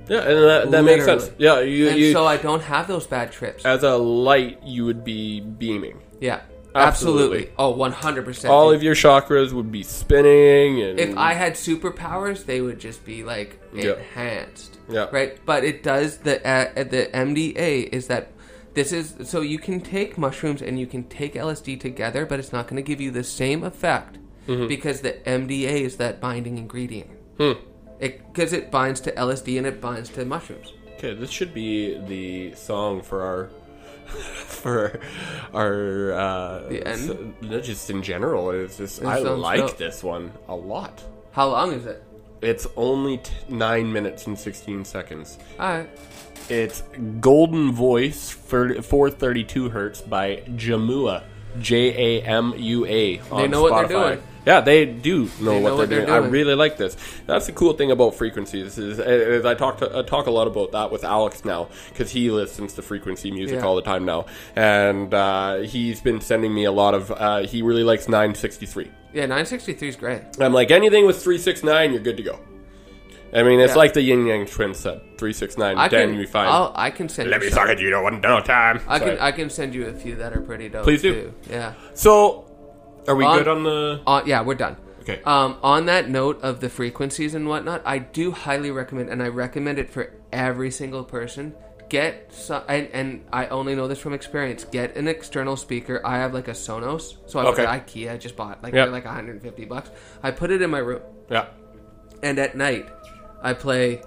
Yeah, 0.08 0.20
and 0.20 0.38
that, 0.50 0.72
that 0.72 0.84
makes 0.84 1.06
sense. 1.06 1.32
Yeah, 1.38 1.62
you, 1.62 1.88
and 1.90 1.98
you 1.98 2.12
so 2.12 2.26
I 2.26 2.36
don't 2.38 2.62
have 2.62 2.88
those 2.88 3.08
bad 3.08 3.32
trips. 3.32 3.64
as 3.66 3.84
a 3.84 3.96
light, 3.96 4.62
you 4.64 4.86
would 4.86 5.04
be 5.04 5.40
beaming. 5.42 6.02
yeah. 6.20 6.42
Absolutely. 6.76 7.50
Absolutely. 7.50 7.54
Oh, 7.60 8.26
100%. 8.36 8.50
All 8.50 8.72
of 8.72 8.82
your 8.82 8.96
chakras 8.96 9.54
would 9.54 9.72
be 9.72 9.84
spinning, 9.84 10.82
and 10.82 11.00
if 11.00 11.16
I 11.16 11.34
had 11.36 11.54
superpowers, 11.54 12.46
they 12.48 12.62
would 12.62 12.80
just 12.80 13.06
be 13.06 13.24
like 13.24 13.62
Yeah. 13.72 13.94
enhanced. 13.94 14.80
Yeah. 14.90 15.08
Right. 15.12 15.38
But 15.46 15.64
it 15.64 15.84
does 15.84 16.18
the 16.18 16.42
uh, 16.46 16.74
the 16.84 17.12
MDA 17.14 17.90
is 17.94 18.08
that 18.08 18.32
this 18.74 18.92
is 18.92 19.16
so 19.30 19.42
you 19.42 19.60
can 19.60 19.80
take 19.82 20.18
mushrooms 20.18 20.62
and 20.62 20.80
you 20.80 20.88
can 20.88 21.04
take 21.06 21.34
LSD 21.36 21.80
together, 21.80 22.26
but 22.26 22.40
it's 22.40 22.52
not 22.52 22.68
going 22.68 22.78
to 22.84 22.88
give 22.88 23.00
you 23.02 23.12
the 23.12 23.24
same 23.24 23.64
effect 23.64 24.18
Mm-hmm. 24.48 24.68
because 24.68 25.00
the 25.00 25.14
MDA 25.26 25.82
is 25.88 25.96
that 25.98 26.20
binding 26.20 26.58
ingredient. 26.58 27.10
Hmm. 27.38 27.54
It 28.02 28.28
because 28.34 28.52
it 28.52 28.70
binds 28.72 29.00
to 29.02 29.12
LSD 29.14 29.58
and 29.58 29.66
it 29.66 29.80
binds 29.80 30.10
to 30.10 30.26
mushrooms. 30.26 30.74
okay, 30.98 31.14
this 31.14 31.30
should 31.32 31.54
be 31.54 31.98
the 32.08 32.54
song 32.54 33.02
for 33.02 33.22
our 33.22 33.50
for 34.08 35.00
our 35.54 36.12
uh, 36.12 36.68
The 36.68 36.86
end? 36.88 37.10
s- 37.10 37.18
no, 37.42 37.60
just 37.62 37.90
in 37.90 38.04
general. 38.04 38.50
It's 38.52 38.78
just 38.78 39.02
It 39.02 39.06
I 39.08 39.20
like 39.20 39.60
dope. 39.60 39.78
this 39.78 40.04
one 40.04 40.32
a 40.50 40.56
lot. 40.56 41.02
How 41.32 41.48
long 41.50 41.72
is 41.72 41.86
it? 41.86 42.04
It's 42.42 42.68
only 42.76 43.20
t- 43.20 43.32
nine 43.48 43.94
minutes 43.94 44.28
and 44.28 44.38
sixteen 44.38 44.84
seconds. 44.84 45.38
All 45.58 45.70
right. 45.70 45.90
It's 46.54 46.84
Golden 47.20 47.72
Voice 47.72 48.30
for 48.30 48.80
432 48.82 49.70
hertz 49.70 50.02
by 50.02 50.44
Jamua, 50.56 51.24
J 51.60 52.20
A 52.20 52.22
M 52.24 52.54
U 52.56 52.86
A. 52.86 53.18
They 53.18 53.48
know 53.48 53.64
what 53.64 53.88
they're 53.88 54.00
doing. 54.00 54.24
Yeah, 54.46 54.60
they 54.62 54.86
do 54.86 55.24
know, 55.24 55.30
They 55.30 55.46
what, 55.46 55.48
know 55.48 55.62
they're, 55.62 55.76
what 55.78 55.90
they're 55.90 56.06
doing. 56.06 56.24
I 56.26 56.28
really 56.28 56.54
like 56.54 56.78
this. 56.78 56.98
That's 57.26 57.46
the 57.48 57.54
cool 57.54 57.74
thing 57.74 57.92
about 57.92 58.14
frequencies. 58.14 58.78
Is, 58.78 59.00
is 59.00 59.46
I 59.46 59.54
talk 59.56 59.78
to, 59.78 59.98
I 60.00 60.04
talk 60.04 60.28
a 60.28 60.32
lot 60.32 60.48
about 60.48 60.74
that 60.74 60.92
with 60.92 61.04
Alex 61.04 61.44
now 61.46 61.70
because 61.90 62.12
he 62.12 62.30
listens 62.30 62.74
to 62.74 62.82
frequency 62.82 63.32
music 63.32 63.60
Yeah. 63.60 63.66
all 63.66 63.76
the 63.76 63.82
time 63.82 64.06
now, 64.06 64.26
and 64.56 65.12
uh, 65.14 65.56
he's 65.60 66.02
been 66.02 66.22
sending 66.22 66.54
me 66.54 66.66
a 66.66 66.72
lot 66.72 66.94
of. 66.94 67.10
Uh, 67.12 67.40
he 67.48 67.62
really 67.64 67.84
likes 67.84 68.08
963. 68.08 68.92
Yeah, 69.14 69.22
963 69.22 69.88
is 69.88 69.96
great. 69.96 70.22
I'm 70.40 70.54
like 70.54 70.72
anything 70.72 71.06
with 71.08 71.24
369, 71.24 71.94
you're 71.94 72.02
good 72.02 72.18
to 72.18 72.24
go. 72.24 72.40
I 73.36 73.44
mean, 73.44 73.60
it's 73.60 73.72
Yeah. 73.74 73.78
like 73.78 73.94
the 73.94 74.02
Ying 74.02 74.28
Yang 74.28 74.46
twins 74.48 74.80
said, 74.80 75.00
369. 75.18 75.78
I 75.78 75.88
then 75.88 76.10
can. 76.10 76.20
you 76.20 76.28
find. 76.28 76.50
I'll, 76.50 76.72
I 76.76 76.92
can 76.92 77.10
send. 77.10 77.30
Let 77.30 77.42
you 77.42 77.48
me 77.48 77.52
suck 77.54 77.68
at 77.68 77.80
you, 77.80 77.90
no 77.90 78.02
one, 78.04 78.22
no 78.22 78.40
time. 78.42 78.80
I 78.88 79.00
Sorry. 79.00 79.12
can. 79.12 79.20
I 79.20 79.32
can 79.32 79.50
send 79.50 79.74
you 79.74 79.88
a 79.88 79.94
few 79.94 80.16
that 80.18 80.34
are 80.34 80.42
pretty 80.42 80.70
dope. 80.70 80.84
Please 80.84 81.02
do. 81.02 81.14
Too. 81.14 81.34
Yeah. 81.50 81.74
so, 81.94 82.46
are 83.08 83.16
we 83.16 83.26
On- 83.26 83.38
good 83.38 83.48
on 83.48 83.64
the? 83.64 84.24
Yeah, 84.26 84.42
we're 84.42 84.56
done. 84.56 84.78
Okay. 85.02 85.22
Um, 85.26 85.58
on 85.64 85.86
that 85.88 86.10
note 86.10 86.42
of 86.44 86.62
the 86.62 86.70
frequencies 86.70 87.34
and 87.36 87.48
whatnot, 87.48 87.82
I 87.86 87.98
do 88.00 88.32
highly 88.32 88.72
recommend, 88.72 89.10
and 89.10 89.22
I 89.22 89.28
recommend 89.28 89.78
it 89.80 89.90
for 89.90 90.14
every 90.32 90.72
single 90.72 91.04
person. 91.04 91.56
Get 91.90 92.34
some, 92.34 92.64
and, 92.70 92.88
and 92.94 93.26
I 93.32 93.48
only 93.48 93.76
know 93.76 93.88
this 93.88 94.00
from 94.00 94.14
experience. 94.14 94.64
Get 94.64 94.96
an 94.96 95.08
external 95.08 95.58
speaker. 95.58 96.02
I 96.06 96.18
have 96.18 96.34
like 96.34 96.48
a 96.48 96.52
Sonos, 96.52 97.18
so 97.30 97.40
I 97.40 97.46
Okay. 97.48 97.66
IKEA. 97.66 98.12
I 98.14 98.18
just 98.18 98.36
bought 98.38 98.64
like 98.64 98.74
they're 98.74 98.88
like 98.88 99.06
150 99.06 99.66
bucks. 99.66 99.92
I 100.24 100.32
put 100.32 100.50
it 100.52 100.62
in 100.62 100.70
my 100.70 100.80
room. 100.80 101.02
yeah. 101.30 101.48
and 102.24 102.40
at 102.40 102.56
night 102.56 102.88
I 103.44 103.54
play 103.54 104.02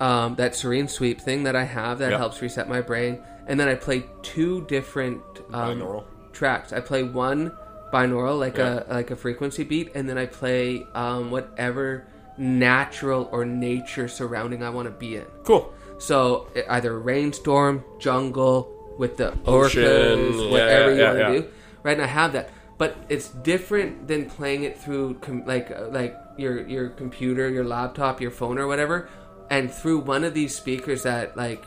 um, 0.00 0.34
that 0.36 0.54
serene 0.54 0.88
sweep 0.88 1.20
thing 1.20 1.44
that 1.44 1.54
I 1.54 1.64
have 1.64 1.98
that 1.98 2.10
Yep. 2.10 2.18
helps 2.18 2.42
reset 2.42 2.68
my 2.68 2.80
brain, 2.80 3.20
and 3.46 3.60
then 3.60 3.68
I 3.68 3.74
play 3.74 4.04
two 4.22 4.62
different 4.66 5.22
um, 5.52 6.02
tracks. 6.32 6.72
I 6.72 6.80
play 6.80 7.02
one 7.02 7.52
binaural, 7.92 8.38
like 8.38 8.58
a 8.58 8.86
like 8.88 9.10
a 9.10 9.16
frequency 9.16 9.64
beat, 9.64 9.92
and 9.94 10.08
then 10.08 10.16
I 10.16 10.26
play 10.26 10.86
um, 10.94 11.30
whatever 11.30 12.06
natural 12.38 13.28
or 13.32 13.44
nature 13.44 14.08
surrounding 14.08 14.62
I 14.62 14.70
want 14.70 14.86
to 14.86 14.92
be 14.92 15.16
in. 15.16 15.26
Cool. 15.44 15.72
So 15.98 16.48
either 16.68 16.98
rainstorm, 16.98 17.84
jungle, 17.98 18.72
with 18.96 19.16
the 19.16 19.36
Ocean, 19.46 19.82
orcas, 19.82 20.44
yeah, 20.44 20.50
whatever 20.50 20.94
yeah, 20.94 21.12
you 21.12 21.18
want 21.24 21.34
to 21.34 21.42
do, 21.42 21.48
right? 21.82 21.92
And 21.92 22.02
I 22.02 22.06
have 22.06 22.32
that, 22.32 22.50
but 22.78 22.96
it's 23.08 23.28
different 23.28 24.08
than 24.08 24.24
playing 24.26 24.62
it 24.64 24.78
through 24.78 25.14
com- 25.20 25.44
like 25.46 25.70
uh, 25.70 25.88
like 25.88 26.16
your 26.40 26.66
your 26.66 26.88
computer, 26.90 27.48
your 27.48 27.64
laptop, 27.64 28.20
your 28.20 28.30
phone, 28.30 28.58
or 28.58 28.66
whatever, 28.66 29.08
and 29.50 29.70
through 29.70 30.00
one 30.00 30.24
of 30.24 30.34
these 30.34 30.54
speakers 30.54 31.02
that 31.04 31.36
like 31.36 31.64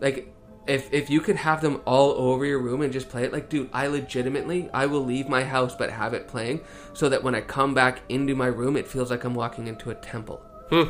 like. 0.00 0.30
If, 0.66 0.90
if 0.94 1.10
you 1.10 1.20
could 1.20 1.36
have 1.36 1.60
them 1.60 1.82
all 1.84 2.12
over 2.12 2.46
your 2.46 2.58
room 2.58 2.80
and 2.80 2.90
just 2.90 3.10
play 3.10 3.24
it, 3.24 3.34
like, 3.34 3.50
dude, 3.50 3.68
I 3.74 3.86
legitimately, 3.88 4.70
I 4.72 4.86
will 4.86 5.04
leave 5.04 5.28
my 5.28 5.44
house 5.44 5.74
but 5.76 5.90
have 5.90 6.14
it 6.14 6.26
playing 6.26 6.62
so 6.94 7.10
that 7.10 7.22
when 7.22 7.34
I 7.34 7.42
come 7.42 7.74
back 7.74 8.00
into 8.08 8.34
my 8.34 8.46
room, 8.46 8.74
it 8.78 8.88
feels 8.88 9.10
like 9.10 9.24
I'm 9.24 9.34
walking 9.34 9.66
into 9.66 9.90
a 9.90 9.94
temple. 9.94 10.40
Hmm. 10.70 10.84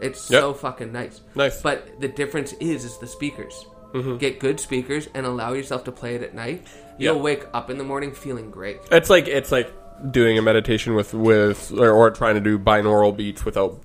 It's 0.00 0.30
Yep. 0.30 0.40
so 0.42 0.54
fucking 0.54 0.92
nice. 0.92 1.22
Nice. 1.34 1.60
But 1.60 2.00
the 2.00 2.06
difference 2.06 2.52
is, 2.60 2.84
is 2.84 2.98
the 2.98 3.08
speakers. 3.08 3.66
Mm-hmm. 3.94 4.18
Get 4.18 4.38
good 4.38 4.60
speakers 4.60 5.08
and 5.12 5.26
allow 5.26 5.54
yourself 5.54 5.82
to 5.86 5.90
play 5.90 6.14
it 6.14 6.22
at 6.22 6.32
night. 6.32 6.64
You'll 6.96 7.16
Yeah. 7.16 7.20
wake 7.22 7.46
up 7.52 7.68
in 7.68 7.78
the 7.78 7.84
morning 7.84 8.12
feeling 8.14 8.52
great. 8.52 8.78
It's 8.92 9.10
like 9.10 9.26
it's 9.26 9.50
like 9.50 9.72
doing 10.10 10.36
a 10.38 10.42
meditation 10.42 10.94
with 10.94 11.14
with 11.14 11.72
or, 11.72 11.90
or 11.90 12.10
trying 12.10 12.34
to 12.34 12.40
do 12.40 12.58
binaural 12.58 13.16
beats 13.16 13.44
without 13.44 13.80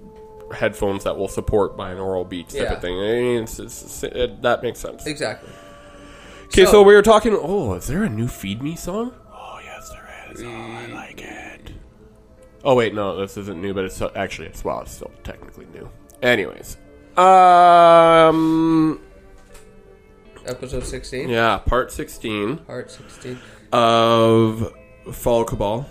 headphones 0.56 1.04
that 1.06 1.16
will 1.18 1.28
support 1.30 1.78
binaural 1.78 2.28
beats 2.28 2.54
type 2.54 2.64
Yeah. 2.64 2.74
of 2.74 2.82
thing. 2.82 2.98
I 3.00 3.02
mean, 3.22 3.44
it's, 3.44 3.58
it's, 3.60 4.04
it, 4.04 4.42
that 4.42 4.62
makes 4.64 4.80
sense. 4.80 5.06
Exactly. 5.08 5.50
Okay, 6.48 6.66
so, 6.66 6.72
So- 6.72 6.84
we 6.84 6.94
were 6.94 7.02
talking. 7.02 7.38
Oh, 7.40 7.74
is 7.76 7.88
there 7.88 8.04
a 8.04 8.10
new 8.10 8.28
"Feed 8.28 8.62
Me" 8.62 8.76
song? 8.76 9.14
Oh, 9.32 9.60
yes, 9.64 9.90
there 9.90 10.10
is. 10.34 10.42
Oh, 10.44 10.48
I 10.50 10.88
like 10.88 11.22
it. 11.22 11.72
Oh 12.64 12.76
wait, 12.76 12.94
no, 12.94 13.16
this 13.20 13.38
isn't 13.38 13.60
new, 13.62 13.74
but 13.74 13.86
it's 13.86 13.96
still- 13.96 14.12
actually 14.16 14.48
it's 14.50 14.64
well, 14.64 14.82
it's 14.82 14.92
still 14.92 15.12
technically 15.24 15.66
new. 15.74 15.90
Anyways, 16.22 16.78
um, 17.18 19.00
Episode 20.46 20.84
16, 20.84 21.30
yeah, 21.30 21.58
part 21.60 21.92
sixteen 21.92 22.58
part 22.58 22.92
16. 22.92 23.40
of 23.72 24.74
Fall 25.12 25.44
Cabal. 25.46 25.88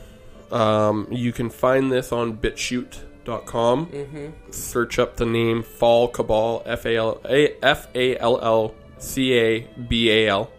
Um, 0.53 1.07
you 1.11 1.33
can 1.33 1.51
find 1.51 1.91
this 1.93 2.13
on 2.13 2.37
BitChute.com. 2.37 3.87
Mm-hmm. 3.87 4.27
Search 4.51 4.99
up 4.99 5.17
the 5.17 5.27
name 5.27 5.63
Fall 5.63 6.09
Cabal. 6.09 6.63
F 6.67 6.87
A 6.87 6.97
L 6.97 7.21
A 7.29 7.55
F 7.63 7.89
A 7.95 8.17
L 8.19 8.39
L 8.43 8.75
C 8.99 9.35
A 9.35 9.61
B 9.89 10.11
A 10.11 10.29
L. 10.29 10.51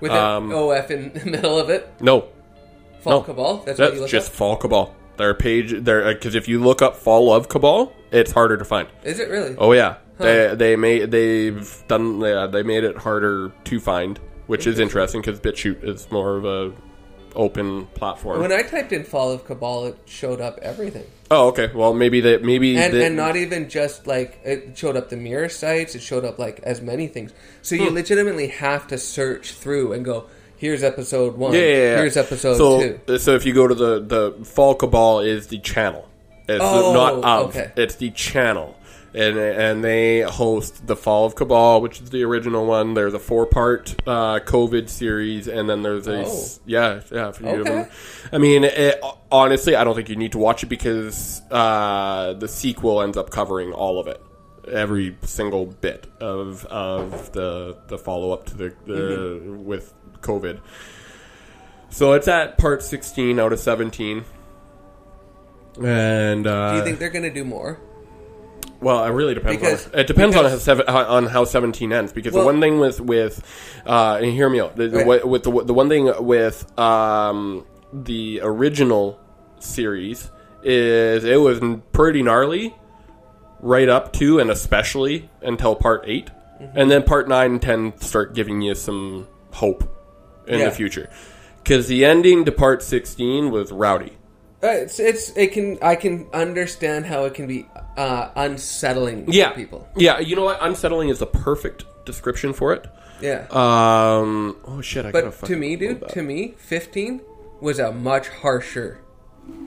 With 0.00 0.10
Um, 0.12 0.50
an 0.50 0.56
OF 0.56 0.90
in 0.90 1.12
the 1.12 1.24
middle 1.30 1.58
of 1.58 1.70
it. 1.70 1.88
No, 2.00 2.28
Fall 3.00 3.20
no. 3.20 3.22
Cabal. 3.22 3.62
That's, 3.64 3.78
what 3.78 3.94
you 3.94 4.00
look 4.00 4.10
just 4.10 4.30
up? 4.30 4.34
Fall 4.36 4.56
Cabal. 4.56 4.94
Their 5.16 5.34
page, 5.34 5.72
there 5.84 6.12
because 6.12 6.34
if 6.34 6.48
you 6.48 6.60
look 6.60 6.82
up 6.82 6.96
Fall 6.96 7.32
of 7.32 7.48
Cabal, 7.48 7.92
it's 8.10 8.32
harder 8.32 8.56
to 8.56 8.64
find. 8.64 8.88
Is 9.04 9.20
it 9.20 9.28
really? 9.28 9.54
Oh 9.58 9.72
yeah, 9.72 9.96
they 10.18 10.54
they 10.56 10.74
made 10.74 11.10
they've 11.10 11.84
done 11.86 12.20
yeah, 12.20 12.46
they 12.46 12.62
made 12.62 12.82
it 12.82 12.96
harder 12.96 13.52
to 13.64 13.78
find, 13.78 14.18
which 14.46 14.66
is 14.66 14.78
interesting 14.80 15.20
because 15.20 15.38
BitChute 15.38 15.84
is 15.84 16.10
more 16.10 16.36
of 16.38 16.44
a 16.46 16.72
open 17.34 17.86
platform. 17.94 18.40
When 18.40 18.52
I 18.52 18.62
typed 18.62 18.92
in 18.92 19.04
Fall 19.04 19.30
of 19.32 19.44
Cabal, 19.44 19.86
it 19.86 19.98
showed 20.06 20.40
up 20.40 20.58
everything. 20.62 21.04
oh 21.30 21.48
okay, 21.48 21.70
well 21.74 21.94
maybe 21.94 22.20
that 22.22 22.42
maybe 22.42 22.76
And, 22.76 22.92
the- 22.92 23.04
and 23.06 23.16
not 23.16 23.36
even 23.36 23.68
just 23.68 24.06
like 24.06 24.38
it 24.44 24.76
showed 24.76 24.96
up 24.96 25.08
the 25.08 25.16
mirror 25.16 25.48
sites, 25.48 25.94
it 25.94 26.02
showed 26.02 26.24
up 26.24 26.38
like 26.38 26.60
as 26.62 26.80
many 26.82 27.06
things. 27.08 27.32
So 27.62 27.76
Hmm. 27.76 27.82
you 27.84 27.90
legitimately 27.90 28.48
have 28.48 28.86
to 28.88 28.98
search 28.98 29.52
through 29.52 29.92
and 29.94 30.04
go, 30.04 30.26
here's 30.56 30.82
episode 30.82 31.36
one, 31.36 31.52
yeah, 31.54 31.60
yeah, 31.60 31.66
yeah. 31.66 31.96
here's 31.98 32.16
episode 32.16 32.56
so, 32.56 32.96
two. 33.06 33.18
So 33.18 33.34
if 33.34 33.46
you 33.46 33.52
go 33.54 33.66
to 33.66 33.74
the 33.74 34.00
the 34.00 34.44
Fall 34.44 34.74
Cabal 34.74 35.20
is 35.20 35.46
the 35.48 35.58
channel. 35.58 36.08
It's 36.48 36.60
Oh, 36.62 36.92
not 36.92 37.24
of. 37.24 37.48
okay. 37.50 37.70
It's 37.76 37.94
the 37.94 38.10
channel. 38.10 38.76
And, 39.14 39.36
and 39.36 39.84
they 39.84 40.20
host 40.22 40.86
the 40.86 40.96
Fall 40.96 41.26
of 41.26 41.34
Cabal, 41.34 41.82
which 41.82 42.00
is 42.00 42.08
the 42.08 42.22
original 42.24 42.64
one. 42.64 42.94
There's 42.94 43.12
a 43.12 43.18
four 43.18 43.44
part 43.44 43.94
uh, 44.06 44.40
COVID 44.40 44.88
series, 44.88 45.48
and 45.48 45.68
then 45.68 45.82
there's 45.82 46.06
a 46.08 46.24
Oh. 46.24 46.46
yeah 46.64 47.00
yeah. 47.12 47.30
For 47.32 47.42
you 47.42 47.60
Okay. 47.60 47.88
I 48.32 48.38
mean, 48.38 48.64
it, 48.64 48.98
honestly, 49.30 49.76
I 49.76 49.84
don't 49.84 49.94
think 49.94 50.08
you 50.08 50.16
need 50.16 50.32
to 50.32 50.38
watch 50.38 50.62
it 50.62 50.68
because 50.70 51.42
uh, 51.50 52.32
the 52.32 52.48
sequel 52.48 53.02
ends 53.02 53.18
up 53.18 53.28
covering 53.28 53.72
all 53.72 54.00
of 54.00 54.06
it, 54.06 54.18
every 54.66 55.14
single 55.24 55.66
bit 55.66 56.06
of 56.18 56.64
of 56.66 57.32
the 57.32 57.76
the 57.88 57.98
follow 57.98 58.30
up 58.32 58.46
to 58.46 58.56
the, 58.56 58.74
the 58.86 58.92
Mm-hmm. 58.94 59.64
with 59.66 59.92
COVID. 60.22 60.60
So 61.90 62.14
it's 62.14 62.28
at 62.28 62.56
part 62.56 62.82
sixteen 62.82 63.38
out 63.38 63.52
of 63.52 63.58
seventeen. 63.60 64.24
And 65.82 66.46
uh, 66.46 66.70
Do 66.72 66.78
you 66.78 66.84
think 66.84 66.98
they're 66.98 67.10
going 67.10 67.24
to 67.24 67.30
do 67.30 67.44
more? 67.44 67.78
Well, 68.82 69.04
it 69.04 69.10
really 69.10 69.34
depends. 69.34 69.60
Because- 69.60 69.86
on, 69.92 69.98
it 70.00 70.06
depends 70.06 70.36
on 70.36 70.44
how, 70.44 70.56
seven, 70.58 70.86
on 70.88 71.26
how 71.26 71.44
seventeen 71.44 71.92
ends. 71.92 72.12
Because 72.12 72.32
Well- 72.34 72.42
the 72.42 72.46
one 72.52 72.60
thing 72.60 72.78
with 72.78 73.00
with 73.00 73.42
uh, 73.86 74.18
and 74.20 74.32
hear 74.32 74.50
me 74.50 74.60
out. 74.60 74.76
The, 74.76 74.88
the, 74.88 75.04
Right. 75.04 75.26
with 75.26 75.42
the 75.44 75.64
the 75.64 75.74
one 75.74 75.88
thing 75.88 76.12
with 76.24 76.78
um, 76.78 77.64
the 77.92 78.40
original 78.42 79.18
series 79.60 80.30
is 80.62 81.24
it 81.24 81.40
was 81.40 81.60
pretty 81.92 82.22
gnarly, 82.22 82.74
right 83.60 83.88
up 83.88 84.12
to 84.14 84.38
and 84.38 84.50
especially 84.50 85.28
until 85.42 85.74
part 85.74 86.04
8 86.06 86.30
Mm-hmm. 86.60 86.78
and 86.78 86.90
then 86.90 87.02
part 87.02 87.28
nine 87.28 87.52
and 87.52 87.62
ten 87.62 87.92
start 88.00 88.34
giving 88.34 88.60
you 88.62 88.76
some 88.76 89.26
hope 89.50 89.82
in 90.46 90.60
Yeah. 90.60 90.66
the 90.66 90.70
future. 90.70 91.10
Because 91.56 91.88
the 91.88 92.04
ending 92.04 92.44
to 92.44 92.52
part 92.52 92.84
sixteen 92.84 93.50
was 93.50 93.72
rowdy. 93.72 94.12
Uh, 94.62 94.68
it's 94.68 95.00
it's 95.00 95.30
it 95.36 95.50
can 95.52 95.78
I 95.82 95.96
can 95.96 96.28
understand 96.32 97.06
how 97.06 97.24
it 97.24 97.34
can 97.34 97.48
be 97.48 97.66
uh, 97.96 98.30
unsettling 98.36 99.24
Yeah, 99.32 99.50
people. 99.50 99.86
Yeah, 99.96 100.18
you 100.20 100.36
know 100.36 100.44
what? 100.44 100.58
Unsettling 100.60 101.08
is 101.08 101.18
the 101.18 101.26
perfect 101.26 101.84
description 102.04 102.52
for 102.52 102.72
it. 102.72 102.86
Yeah, 103.20 103.46
Um. 103.50 104.56
Oh 104.66 104.80
shit! 104.82 105.06
I 105.06 105.12
but 105.12 105.44
to 105.44 105.56
me, 105.56 105.76
dude, 105.76 106.08
to 106.08 106.22
me, 106.22 106.54
fifteen 106.58 107.20
was 107.60 107.78
a 107.78 107.92
much 107.92 108.28
harsher 108.28 108.98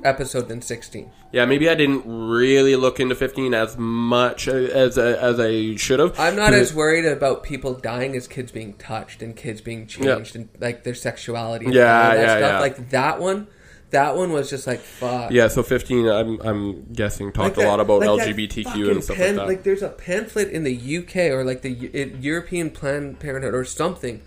episode 0.03 0.47
than 0.49 0.61
sixteen. 0.61 1.11
yeah, 1.31 1.45
maybe 1.45 1.69
I 1.69 1.75
didn't 1.75 2.03
really 2.05 2.75
look 2.75 2.99
into 2.99 3.15
fifteen 3.15 3.53
as 3.53 3.77
much 3.77 4.49
as 4.49 4.97
as 4.97 5.39
I 5.39 5.75
should 5.77 5.99
have. 5.99 6.19
I'm 6.19 6.35
not 6.35 6.53
as 6.53 6.73
worried 6.73 7.05
about 7.05 7.43
people 7.43 7.73
dying 7.73 8.15
as 8.17 8.27
kids 8.27 8.51
being 8.51 8.73
touched 8.73 9.21
and 9.21 9.35
kids 9.35 9.61
being 9.61 9.88
Yeah. 9.99 10.15
changed 10.15 10.35
and 10.35 10.49
like 10.59 10.83
their 10.83 10.95
sexuality. 10.95 11.65
And 11.65 11.73
Yeah, 11.73 12.13
yeah, 12.13 12.25
stuff. 12.38 12.39
yeah. 12.41 12.59
Like 12.59 12.89
that 12.89 13.21
one, 13.21 13.47
that 13.91 14.15
one 14.15 14.32
was 14.32 14.50
just 14.50 14.67
like 14.67 14.80
fuck. 14.80 15.32
Yeah, 15.32 15.48
so 15.48 15.63
fifteen. 15.63 16.08
I'm 16.08 16.39
I'm 16.41 16.84
guessing 16.93 17.32
talked 17.32 17.58
Like 17.58 17.65
a 17.65 17.69
lot 17.69 17.80
about 17.80 18.02
like 18.02 18.10
LGBTQ 18.10 18.91
and 18.91 19.04
stuff 19.04 19.17
pan- 19.17 19.36
like 19.36 19.36
that. 19.36 19.48
Like 19.48 19.63
there's 19.63 19.82
a 19.82 19.89
pamphlet 19.89 20.50
in 20.50 20.63
the 20.63 20.98
UK 20.98 21.15
or 21.32 21.43
like 21.43 21.62
the 21.62 21.74
it- 21.93 22.15
European 22.21 22.69
Planned 22.71 23.19
Parenthood 23.19 23.54
or 23.54 23.63
something 23.65 24.21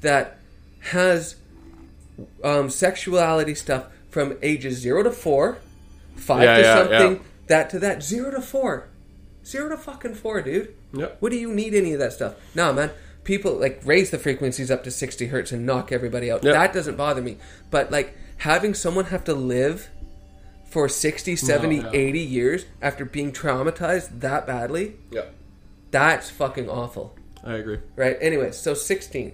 that 0.00 0.38
has 0.80 1.36
um, 2.42 2.70
sexuality 2.70 3.54
stuff 3.54 3.86
from 4.10 4.36
ages 4.42 4.78
zero 4.78 5.02
to 5.02 5.10
four, 5.10 5.58
five 6.16 6.42
Yeah, 6.42 6.56
to 6.56 6.62
yeah, 6.62 6.74
something, 6.78 7.16
yeah. 7.16 7.22
that 7.48 7.70
to 7.70 7.78
that, 7.80 8.02
zero 8.02 8.30
to 8.30 8.40
four, 8.40 8.88
zero 9.44 9.68
to 9.70 9.76
fucking 9.76 10.14
four, 10.14 10.42
dude. 10.42 10.74
Yep. 10.92 11.16
What 11.20 11.30
do 11.32 11.36
you 11.38 11.52
need 11.52 11.74
any 11.74 11.92
of 11.92 11.98
that 12.00 12.12
stuff? 12.12 12.34
Nah, 12.54 12.72
man. 12.72 12.90
People 13.24 13.54
like 13.58 13.80
raise 13.84 14.10
the 14.10 14.18
frequencies 14.18 14.70
up 14.70 14.84
to 14.84 14.90
60 14.90 15.26
hertz 15.28 15.50
and 15.50 15.64
knock 15.64 15.90
everybody 15.90 16.30
out. 16.30 16.44
Yeah. 16.44 16.52
That 16.52 16.72
doesn't 16.74 16.96
bother 16.96 17.22
me. 17.22 17.38
But 17.70 17.90
like 17.90 18.14
having 18.44 18.74
someone 18.74 19.06
have 19.06 19.24
to 19.24 19.32
live 19.32 19.88
for 20.68 20.86
60, 20.86 21.34
70, 21.34 21.76
yeah. 21.76 21.90
80 21.94 22.20
years 22.20 22.66
after 22.82 23.06
being 23.06 23.32
traumatized 23.32 24.20
that 24.20 24.46
badly, 24.46 24.96
yeah, 25.10 25.22
that's 25.90 26.28
fucking 26.28 26.68
awful. 26.68 27.16
I 27.42 27.54
agree. 27.54 27.78
Right? 27.96 28.18
Anyway, 28.20 28.52
so 28.52 28.74
16. 28.74 29.32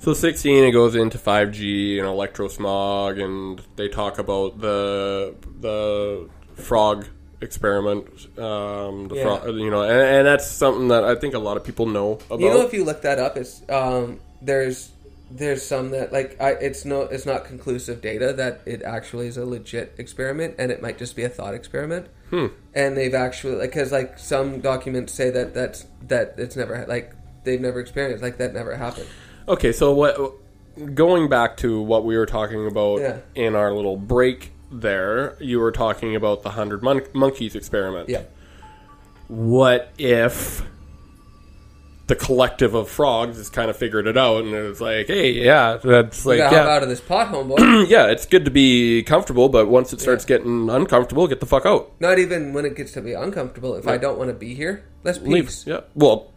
So 0.00 0.12
16, 0.12 0.64
it 0.64 0.72
goes 0.72 0.94
into 0.94 1.16
5G 1.16 1.98
and 1.98 2.06
electrosmog, 2.06 3.22
and 3.22 3.62
they 3.76 3.88
talk 3.88 4.18
about 4.18 4.60
the 4.60 5.34
the 5.60 6.28
frog 6.54 7.06
experiment. 7.40 8.06
Um, 8.38 9.08
the 9.08 9.16
Yeah. 9.16 9.22
frog, 9.22 9.46
you 9.54 9.70
know, 9.70 9.82
and, 9.82 9.92
and 9.92 10.26
that's 10.26 10.46
something 10.46 10.88
that 10.88 11.04
I 11.04 11.14
think 11.14 11.32
a 11.32 11.38
lot 11.38 11.56
of 11.56 11.64
people 11.64 11.86
know 11.86 12.18
about. 12.26 12.40
You 12.40 12.50
know, 12.50 12.60
if 12.60 12.74
you 12.74 12.84
look 12.84 13.00
that 13.02 13.18
up, 13.18 13.36
it's 13.38 13.62
um, 13.70 14.20
there's 14.42 14.91
there's 15.34 15.64
some 15.64 15.90
that 15.90 16.12
like 16.12 16.40
I, 16.40 16.50
it's 16.52 16.84
no 16.84 17.02
it's 17.02 17.24
not 17.26 17.44
conclusive 17.44 18.00
data 18.00 18.32
that 18.34 18.60
it 18.66 18.82
actually 18.82 19.26
is 19.28 19.36
a 19.36 19.44
legit 19.44 19.94
experiment, 19.98 20.56
and 20.58 20.70
it 20.70 20.82
might 20.82 20.98
just 20.98 21.16
be 21.16 21.24
a 21.24 21.28
thought 21.28 21.54
experiment. 21.54 22.08
Hmm. 22.30 22.46
And 22.74 22.96
they've 22.96 23.14
actually 23.14 23.56
like 23.56 23.70
because 23.70 23.92
like 23.92 24.18
some 24.18 24.60
documents 24.60 25.12
say 25.12 25.30
that 25.30 25.54
that's 25.54 25.86
that 26.08 26.34
it's 26.38 26.56
never 26.56 26.84
like 26.86 27.14
they've 27.44 27.60
never 27.60 27.80
experienced 27.80 28.22
like 28.22 28.38
that 28.38 28.52
never 28.54 28.76
happened. 28.76 29.06
Okay, 29.48 29.72
so 29.72 29.92
what? 29.92 30.16
Going 30.94 31.28
back 31.28 31.58
to 31.58 31.82
what 31.82 32.04
we 32.04 32.16
were 32.16 32.24
talking 32.26 32.66
about 32.66 33.00
Yeah. 33.00 33.18
in 33.34 33.54
our 33.54 33.74
little 33.74 33.96
break, 33.98 34.52
there, 34.70 35.36
you 35.38 35.60
were 35.60 35.72
talking 35.72 36.16
about 36.16 36.42
the 36.42 36.50
hundred 36.50 36.82
mon- 36.82 37.02
monkeys 37.12 37.54
experiment. 37.54 38.08
Yeah. 38.08 38.22
what 39.28 39.90
if 39.98 40.62
the 42.12 42.24
collective 42.24 42.74
of 42.74 42.90
frogs 42.90 43.38
has 43.38 43.48
kind 43.48 43.70
of 43.70 43.76
figured 43.76 44.06
it 44.06 44.18
out 44.18 44.44
and 44.44 44.52
it's 44.52 44.82
like, 44.82 45.06
hey, 45.06 45.30
yeah, 45.30 45.78
that's 45.82 46.26
like, 46.26 46.36
yeah, 46.36 46.68
out 46.68 46.82
of 46.82 46.90
this 46.90 47.00
pot, 47.00 47.32
homeboy. 47.32 47.88
yeah, 47.88 48.08
it's 48.08 48.26
good 48.26 48.44
to 48.44 48.50
be 48.50 49.02
comfortable, 49.02 49.48
but 49.48 49.66
once 49.66 49.94
it 49.94 50.00
starts 50.00 50.26
getting 50.26 50.68
uncomfortable, 50.68 51.26
get 51.26 51.40
the 51.40 51.46
fuck 51.46 51.64
out. 51.64 51.90
Not 52.00 52.18
even 52.18 52.52
when 52.52 52.66
it 52.66 52.76
gets 52.76 52.92
to 52.92 53.00
be 53.00 53.14
uncomfortable. 53.14 53.76
If 53.76 53.88
I 53.88 53.96
don't 53.96 54.18
want 54.18 54.28
to 54.28 54.34
be 54.34 54.54
here, 54.54 54.84
let's 55.04 55.20
Leave. 55.20 55.50
Yeah. 55.64 55.80
Well, 55.94 56.30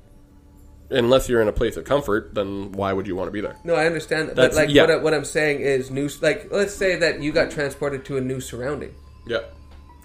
unless 0.89 1.27
you're 1.27 1.41
in 1.41 1.49
a 1.49 1.53
place 1.53 1.75
of 1.75 1.83
comfort, 1.83 2.33
then 2.33 2.71
why 2.71 2.93
would 2.93 3.05
you 3.05 3.17
want 3.17 3.27
to 3.27 3.31
be 3.31 3.41
there? 3.41 3.57
No, 3.65 3.75
I 3.75 3.85
understand 3.85 4.29
that. 4.29 4.37
That's- 4.37 4.55
but 4.55 4.67
like, 4.67 4.73
yeah. 4.73 4.83
what, 4.83 4.91
I, 4.91 4.95
what 4.95 5.13
I'm 5.13 5.25
saying 5.25 5.59
is 5.59 5.91
new. 5.91 6.09
Like, 6.21 6.47
let's 6.51 6.73
say 6.73 6.95
that 6.95 7.21
you 7.21 7.33
got 7.33 7.51
transported 7.51 8.05
to 8.05 8.15
a 8.15 8.21
new 8.21 8.39
surrounding. 8.39 8.95
Yeah. 9.27 9.39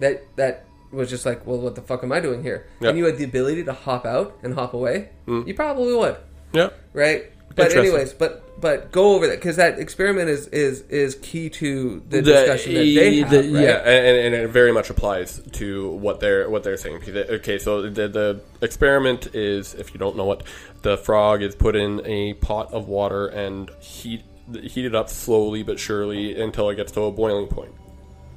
That 0.01 0.25
that 0.35 0.67
was 0.91 1.09
just 1.11 1.25
like, 1.27 1.47
well, 1.47 1.59
what 1.59 1.75
the 1.75 1.83
fuck 1.83 2.03
am 2.03 2.13
I 2.13 2.21
doing 2.21 2.43
here? 2.43 2.67
Yeah. 2.81 2.91
And 2.91 2.99
you 2.99 3.05
had 3.07 3.17
the 3.19 3.25
ability 3.25 3.65
to 3.65 3.73
hop 3.73 4.05
out 4.07 4.39
and 4.43 4.55
hop 4.55 4.75
away. 4.75 5.11
Mm. 5.27 5.47
You 5.47 5.55
probably 5.55 5.95
would, 5.95 6.17
Yeah. 6.53 6.71
right? 6.93 7.25
But 7.57 7.75
anyways, 7.75 8.13
but 8.13 8.61
but 8.61 8.93
go 8.93 9.15
over 9.17 9.27
that 9.27 9.37
because 9.37 9.57
that 9.57 9.79
experiment 9.81 10.29
is 10.29 10.47
is 10.49 10.83
is 10.83 11.17
key 11.17 11.51
to 11.51 12.01
the, 12.09 12.23
discussion 12.23 12.75
that 12.75 12.81
they 12.81 13.17
have. 13.19 13.31
the- 13.31 13.39
right? 13.39 13.63
Yeah, 13.65 13.77
and, 13.79 14.35
and 14.35 14.35
it 14.37 14.49
very 14.51 14.73
much 14.73 14.89
applies 14.89 15.41
to 15.55 15.91
what 15.91 16.21
they're 16.21 16.49
what 16.49 16.63
they're 16.63 16.77
saying. 16.77 17.03
Okay, 17.09 17.59
so 17.59 17.83
the, 17.91 18.07
the 18.09 18.41
experiment 18.63 19.35
is, 19.35 19.75
if 19.75 19.93
you 19.93 19.99
don't 19.99 20.17
know 20.17 20.31
it, 20.33 20.45
the 20.83 20.97
frog 20.97 21.43
is 21.43 21.57
put 21.57 21.75
in 21.75 22.01
a 22.07 22.35
pot 22.35 22.73
of 22.73 22.87
water 22.87 23.27
and 23.27 23.69
heat 23.81 24.23
heat 24.63 24.85
it 24.85 24.95
up 24.95 25.09
slowly 25.09 25.63
but 25.65 25.79
surely 25.81 26.41
until 26.41 26.71
it 26.71 26.77
gets 26.77 26.93
to 26.93 27.03
a 27.03 27.11
boiling 27.13 27.49
point. 27.49 27.73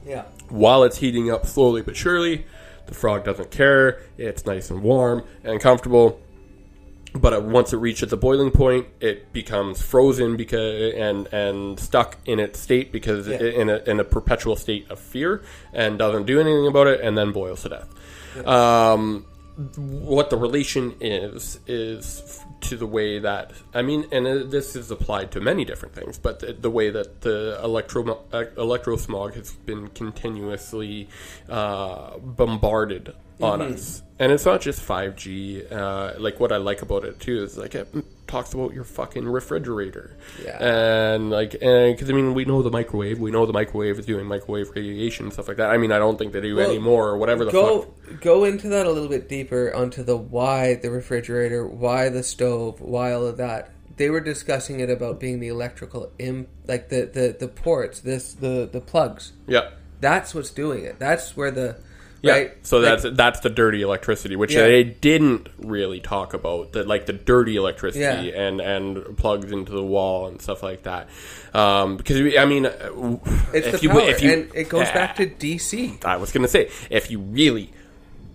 Yeah. 0.06 0.24
While 0.50 0.84
it's 0.84 0.98
heating 0.98 1.32
up 1.32 1.46
slowly 1.46 1.82
but 1.82 1.96
surely, 1.96 2.46
the 2.86 2.94
frog 2.94 3.24
doesn't 3.24 3.52
care. 3.52 4.02
It's 4.18 4.46
nice 4.46 4.70
and 4.70 4.82
warm 4.82 5.24
and 5.44 5.60
comfortable. 5.62 6.20
But 7.16 7.44
once 7.44 7.74
it 7.74 7.78
reaches 7.78 8.10
the 8.10 8.18
boiling 8.18 8.50
point, 8.50 8.88
it 9.00 9.32
becomes 9.34 9.82
frozen 9.82 10.36
because 10.36 10.94
and 10.96 11.28
and 11.32 11.80
stuck 11.80 12.18
in 12.26 12.40
its 12.40 12.60
state 12.60 12.92
because 12.92 13.28
Yeah. 13.28 13.36
it, 13.36 13.54
in 13.54 13.70
a 13.70 13.78
in 13.86 14.00
a 14.00 14.04
perpetual 14.04 14.56
state 14.56 14.90
of 14.90 15.00
fear 15.00 15.44
and 15.74 16.00
doesn't 16.00 16.26
do 16.26 16.40
anything 16.40 16.66
about 16.66 16.88
it, 16.88 17.02
and 17.02 17.16
then 17.16 17.32
boils 17.32 17.62
to 17.64 17.70
death. 17.70 18.48
Um, 18.48 19.26
what 19.56 20.30
the 20.30 20.38
relation 20.38 20.96
is 21.00 21.60
is 21.68 22.44
to 22.62 22.76
the 22.76 22.88
way 22.88 23.20
that 23.20 23.52
I 23.74 23.84
mean, 23.84 24.06
and 24.12 24.26
uh, 24.26 24.44
this 24.46 24.76
is 24.76 24.90
applied 24.90 25.32
to 25.34 25.42
many 25.42 25.64
different 25.64 25.94
things, 25.94 26.18
but 26.18 26.40
the, 26.40 26.54
the 26.54 26.72
way 26.72 26.90
that 26.90 27.22
the 27.22 27.60
electro 27.64 28.24
uh, 28.32 28.46
electrosmog 28.58 29.36
has 29.36 29.52
been 29.52 29.90
continuously 29.90 31.08
uh, 31.50 32.18
bombarded 32.18 33.14
on 33.42 33.62
us, 33.62 34.04
and 34.20 34.32
it's 34.32 34.46
not 34.46 34.62
just 34.62 34.82
five 34.82 35.16
G. 35.16 35.64
Uh, 35.66 36.14
like 36.20 36.40
what 36.40 36.52
I 36.52 36.58
like 36.58 36.82
about 36.82 37.04
it 37.06 37.20
too 37.20 37.44
is 37.44 37.58
like 37.58 37.76
it 37.76 37.88
talks 38.28 38.54
about 38.54 38.74
your 38.74 38.84
fucking 38.84 39.28
refrigerator, 39.28 40.18
Yeah. 40.44 40.58
and 40.64 41.30
like 41.30 41.52
because 41.52 42.10
I 42.10 42.14
mean 42.14 42.34
we 42.34 42.46
know 42.46 42.62
the 42.62 42.72
microwave, 42.72 43.20
we 43.20 43.32
know 43.32 43.46
the 43.46 43.54
microwave 43.54 44.00
is 44.00 44.06
doing 44.06 44.26
microwave 44.26 44.70
radiation 44.76 45.26
and 45.26 45.34
stuff 45.34 45.48
like 45.48 45.58
that. 45.58 45.70
I 45.70 45.78
mean 45.78 45.92
I 45.92 46.00
don't 46.00 46.18
think 46.18 46.34
they 46.34 46.42
do 46.42 46.56
Well, 46.56 46.70
anymore 46.70 47.10
or 47.10 47.18
whatever 47.18 47.46
the 47.46 47.52
fuck. 47.52 47.62
go 47.62 47.94
go 48.22 48.44
into 48.44 48.70
that 48.70 48.86
a 48.86 48.92
little 48.92 49.10
bit 49.10 49.28
deeper 49.30 49.74
onto 49.74 50.04
the 50.04 50.18
why 50.18 50.76
the 50.76 50.90
refrigerator, 50.92 51.68
why 51.68 52.10
the 52.10 52.24
stove, 52.24 52.82
why 52.82 53.14
all 53.14 53.26
of 53.26 53.38
that. 53.38 53.70
They 53.96 54.10
were 54.10 54.22
discussing 54.22 54.80
it 54.80 54.90
about 54.90 55.20
being 55.20 55.40
the 55.40 55.50
electrical 55.50 56.12
im 56.18 56.48
like 56.68 56.90
the 56.90 57.06
the 57.06 57.36
the 57.40 57.48
ports, 57.48 58.00
this 58.00 58.34
the 58.34 58.68
the 58.72 58.82
plugs. 58.82 59.34
Yeah. 59.48 59.70
That's 60.02 60.34
what's 60.36 60.50
doing 60.50 60.84
it. 60.84 60.98
That's 61.00 61.38
where 61.38 61.52
the 61.52 61.78
Yeah, 62.24 62.32
right. 62.32 62.52
so 62.66 62.80
Like, 62.80 63.02
that's 63.02 63.16
that's 63.18 63.40
the 63.42 63.50
dirty 63.50 63.82
electricity, 63.82 64.36
which 64.38 64.54
Yeah. 64.54 64.62
they 64.66 64.84
didn't 64.84 65.50
really 65.60 66.00
talk 66.00 66.34
about. 66.34 66.72
That 66.72 66.88
like 66.88 67.06
the 67.06 67.14
dirty 67.14 67.58
electricity 67.58 68.00
Yeah. 68.30 68.42
and 68.48 68.60
and 68.62 69.18
plugs 69.18 69.52
into 69.52 69.74
the 69.74 69.84
wall 69.84 70.28
and 70.28 70.42
stuff 70.42 70.64
like 70.64 70.84
that. 70.84 71.10
Um, 71.54 71.98
because 71.98 72.22
we- 72.22 72.38
I 72.40 72.46
mean, 72.46 72.66
uh, 72.66 72.72
it's 73.54 73.68
if 73.68 73.74
the 73.74 73.80
you 73.82 73.90
power, 73.90 74.02
if 74.10 74.24
you 74.24 74.32
and 74.34 74.52
it 74.56 74.70
goes 74.70 74.88
back 74.92 75.18
to 75.18 75.28
DC. 75.28 76.00
I 76.06 76.16
was 76.18 76.32
gonna 76.32 76.48
say 76.48 76.70
if 76.90 77.12
you 77.12 77.20
really 77.20 77.72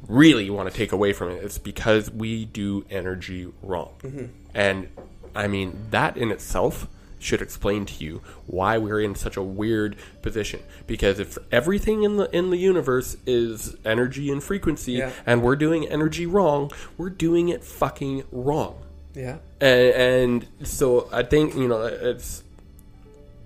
really 0.07 0.49
want 0.49 0.71
to 0.71 0.75
take 0.75 0.93
away 0.93 1.13
from 1.13 1.31
it, 1.31 1.43
it's 1.45 1.59
because 1.59 2.11
we 2.11 2.45
do 2.47 2.85
energy 2.91 3.47
wrong, 3.63 3.91
Mm-hmm. 4.03 4.25
and 4.55 4.89
I 5.35 5.49
mean 5.49 5.87
that 5.91 6.17
in 6.17 6.31
itself 6.31 6.89
should 7.19 7.43
explain 7.43 7.85
to 7.87 8.05
you 8.05 8.21
why 8.47 8.79
we're 8.79 9.01
in 9.01 9.15
such 9.15 9.37
a 9.37 9.43
weird 9.43 9.97
position 10.23 10.61
because 10.87 11.19
if 11.19 11.37
everything 11.53 12.03
in 12.05 12.17
the 12.17 12.31
in 12.37 12.51
the 12.51 12.57
universe 12.57 13.17
is 13.27 13.77
energy 13.85 14.31
and 14.31 14.43
frequency 14.43 14.93
Yeah. 14.93 15.11
and 15.27 15.43
we're 15.43 15.57
doing 15.57 15.87
energy 15.89 16.27
wrong 16.27 16.71
we're 16.97 17.11
doing 17.11 17.49
it 17.49 17.65
fucking 17.65 18.25
wrong 18.33 18.77
Yeah. 19.15 19.39
and, 19.61 20.45
and 20.53 20.67
so 20.69 21.09
I 21.13 21.23
think 21.23 21.55
you 21.55 21.69
know 21.69 21.83
it's 21.85 22.43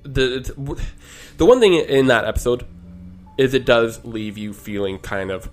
the 0.02 0.36
it's, 0.36 0.50
the 1.38 1.46
one 1.46 1.60
thing 1.60 1.74
in 1.74 2.06
that 2.08 2.24
episode 2.24 2.66
is 3.38 3.54
it 3.54 3.64
does 3.64 4.04
leave 4.04 4.36
you 4.36 4.52
feeling 4.52 4.98
kind 4.98 5.30
of 5.30 5.48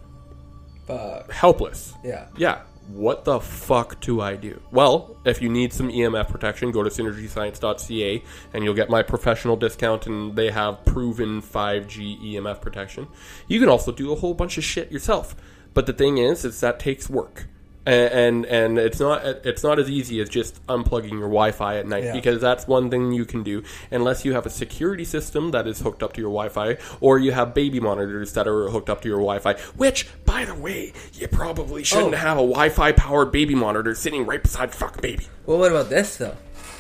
Fuck. 0.86 1.32
helpless. 1.32 1.94
Yeah. 2.04 2.28
Yeah. 2.36 2.62
What 2.90 3.24
the 3.24 3.40
fuck 3.40 4.00
do 4.00 4.20
I 4.20 4.36
do? 4.36 4.60
Well, 4.72 5.16
if 5.24 5.44
you 5.44 5.50
need 5.50 5.74
some 5.74 5.92
EMF 5.92 6.28
protection, 6.30 6.72
go 6.72 6.82
to 6.82 6.90
synergyscience.ca 6.90 8.24
and 8.52 8.64
you'll 8.64 8.74
get 8.74 8.90
my 8.90 9.04
professional 9.04 9.56
discount 9.56 10.08
and 10.08 10.36
they 10.36 10.50
have 10.50 10.84
proven 10.86 11.40
5G 11.40 12.34
EMF 12.34 12.62
protection. 12.62 13.08
You 13.48 13.60
can 13.60 13.70
also 13.70 13.92
do 13.92 14.12
a 14.12 14.16
whole 14.16 14.34
bunch 14.34 14.58
of 14.58 14.64
shit 14.64 14.92
yourself. 14.92 15.36
But 15.76 15.86
the 15.86 15.94
thing 15.94 16.18
is, 16.18 16.44
is 16.44 16.60
that 16.62 16.80
takes 16.80 17.08
work. 17.08 17.48
And, 17.86 18.12
and 18.14 18.46
and 18.46 18.78
it's 18.78 19.00
not 19.00 19.26
it's 19.26 19.64
not 19.64 19.80
as 19.80 19.90
easy 19.90 20.20
as 20.20 20.30
just 20.30 20.64
unplugging 20.68 21.12
your 21.12 21.22
Wi-Fi 21.30 21.78
at 21.78 21.88
night 21.88 22.04
Yeah. 22.04 22.14
because 22.14 22.40
that's 22.42 22.68
one 22.68 22.92
thing 22.92 23.14
you 23.14 23.26
can 23.26 23.42
do 23.42 23.64
unless 23.90 24.26
you 24.26 24.34
have 24.34 24.46
a 24.46 24.50
security 24.50 25.06
system 25.06 25.52
that 25.52 25.66
is 25.66 25.80
hooked 25.80 26.04
up 26.04 26.14
to 26.14 26.22
your 26.22 26.30
Wi-Fi 26.30 26.78
or 27.00 27.18
you 27.18 27.32
have 27.32 27.54
baby 27.56 27.80
monitors 27.80 28.34
that 28.34 28.48
are 28.48 28.68
hooked 28.70 28.90
up 28.90 29.02
to 29.04 29.08
your 29.08 29.18
Wi-Fi. 29.20 29.54
Which, 29.78 30.08
by 30.26 30.46
the 30.46 30.54
way, 30.56 30.94
you 31.14 31.28
probably 31.30 31.84
shouldn't 31.84 32.14
Oh. 32.14 32.18
have 32.18 32.38
a 32.38 32.42
Wi-Fi 32.42 32.92
powered 32.92 33.32
baby 33.32 33.56
monitor 33.56 33.96
sitting 33.96 34.26
right 34.26 34.44
beside 34.44 34.76
fuck 34.76 35.02
baby. 35.02 35.26
Well, 35.46 35.58
what 35.58 35.72
about 35.72 35.90
this 35.90 36.18
though? 36.18 36.36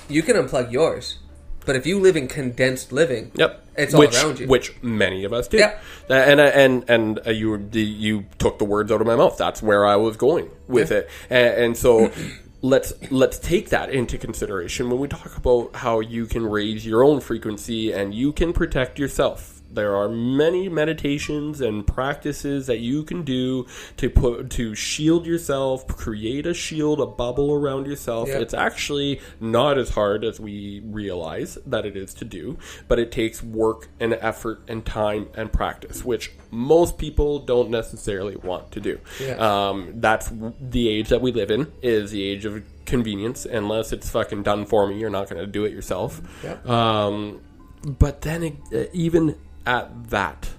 You 0.10 0.22
can 0.22 0.36
unplug 0.36 0.72
yours, 0.72 1.20
but 1.66 1.76
if 1.76 1.86
you 1.86 1.99
live 1.99 2.16
in 2.16 2.28
condensed 2.28 2.91
living, 2.91 3.32
Yep, 3.36 3.66
it's 3.78 3.93
all 3.93 3.99
which, 4.01 4.16
around 4.16 4.39
you. 4.39 4.47
which 4.47 4.74
many 4.82 5.24
of 5.24 5.34
us 5.34 5.47
do. 5.47 5.57
Yeah. 5.57 5.80
Uh, 6.10 6.14
and 6.14 6.39
and 6.39 6.89
and 6.89 7.20
uh, 7.28 7.32
you 7.32 7.70
you 7.72 8.26
took 8.38 8.60
the 8.60 8.66
words 8.66 8.91
out 8.91 9.01
of 9.01 9.07
my 9.07 9.16
mouth. 9.16 9.38
That's 9.38 9.62
where 9.62 9.86
I 9.86 9.95
was 9.97 10.18
going 10.18 10.49
with 10.68 10.91
Yeah. 10.91 10.97
it, 10.99 11.10
and, 11.30 11.64
and 11.66 11.78
so. 11.78 12.12
Let's 12.62 12.91
let's 13.10 13.39
take 13.39 13.70
that 13.70 13.89
into 13.89 14.18
consideration 14.18 14.89
when 14.89 14.99
we 14.99 15.07
talk 15.07 15.38
about 15.38 15.78
how 15.78 16.01
you 16.01 16.26
can 16.26 16.45
raise 16.45 16.86
your 16.86 17.05
own 17.05 17.22
frequency 17.22 17.93
and 17.93 18.14
you 18.14 18.34
can 18.34 18.51
protect 18.51 18.99
yourself. 18.99 19.59
There 19.72 19.96
are 19.96 20.10
many 20.10 20.68
meditations 20.68 21.62
and 21.62 21.86
practices 21.86 22.68
that 22.68 22.80
you 22.80 23.04
can 23.04 23.24
do 23.24 23.68
to 23.98 24.10
put 24.10 24.50
to 24.52 24.74
shield 24.74 25.26
yourself, 25.26 25.86
create 25.88 26.48
a 26.48 26.54
shield, 26.54 27.00
a 27.00 27.06
bubble 27.06 27.54
around 27.54 27.86
yourself. 27.86 28.30
Yeah. 28.30 28.40
It's 28.40 28.54
actually 28.54 29.22
not 29.40 29.78
as 29.78 29.90
hard 29.90 30.24
as 30.24 30.40
we 30.40 30.82
realize 30.86 31.58
that 31.66 31.86
it 31.86 31.96
is 31.96 32.14
to 32.16 32.26
do, 32.26 32.58
but 32.88 32.98
it 32.98 33.12
takes 33.12 33.44
work 33.44 33.90
and 34.00 34.14
effort 34.14 34.62
and 34.68 34.86
time 34.86 35.30
and 35.36 35.54
practice, 35.54 36.04
which 36.04 36.32
most 36.50 36.98
people 36.98 37.40
don't 37.40 37.70
necessarily 37.70 38.36
want 38.38 38.72
to 38.72 38.80
do. 38.80 39.00
Yeah. 39.20 39.36
Um, 39.70 39.94
that's 39.96 40.32
the 40.60 40.90
age 40.90 41.10
that 41.10 41.22
we 41.22 41.32
live 41.32 41.52
in, 41.52 41.72
is 41.84 42.12
the 42.12 42.24
age 42.24 42.46
of 42.46 42.64
convenience. 42.86 43.46
Unless 43.46 43.94
it's 43.94 44.10
fucking 44.10 44.44
done 44.44 44.66
for 44.66 44.88
me, 44.88 44.98
you're 44.98 45.12
not 45.12 45.30
going 45.30 45.42
to 45.42 45.48
do 45.48 45.64
it 45.66 45.72
yourself. 45.72 46.22
Yeah. 46.44 46.58
Um, 46.66 47.42
but 47.84 48.22
then 48.22 48.44
it, 48.44 48.56
uh, 48.74 48.90
even 48.94 49.38
at 49.66 50.10
that, 50.10 50.49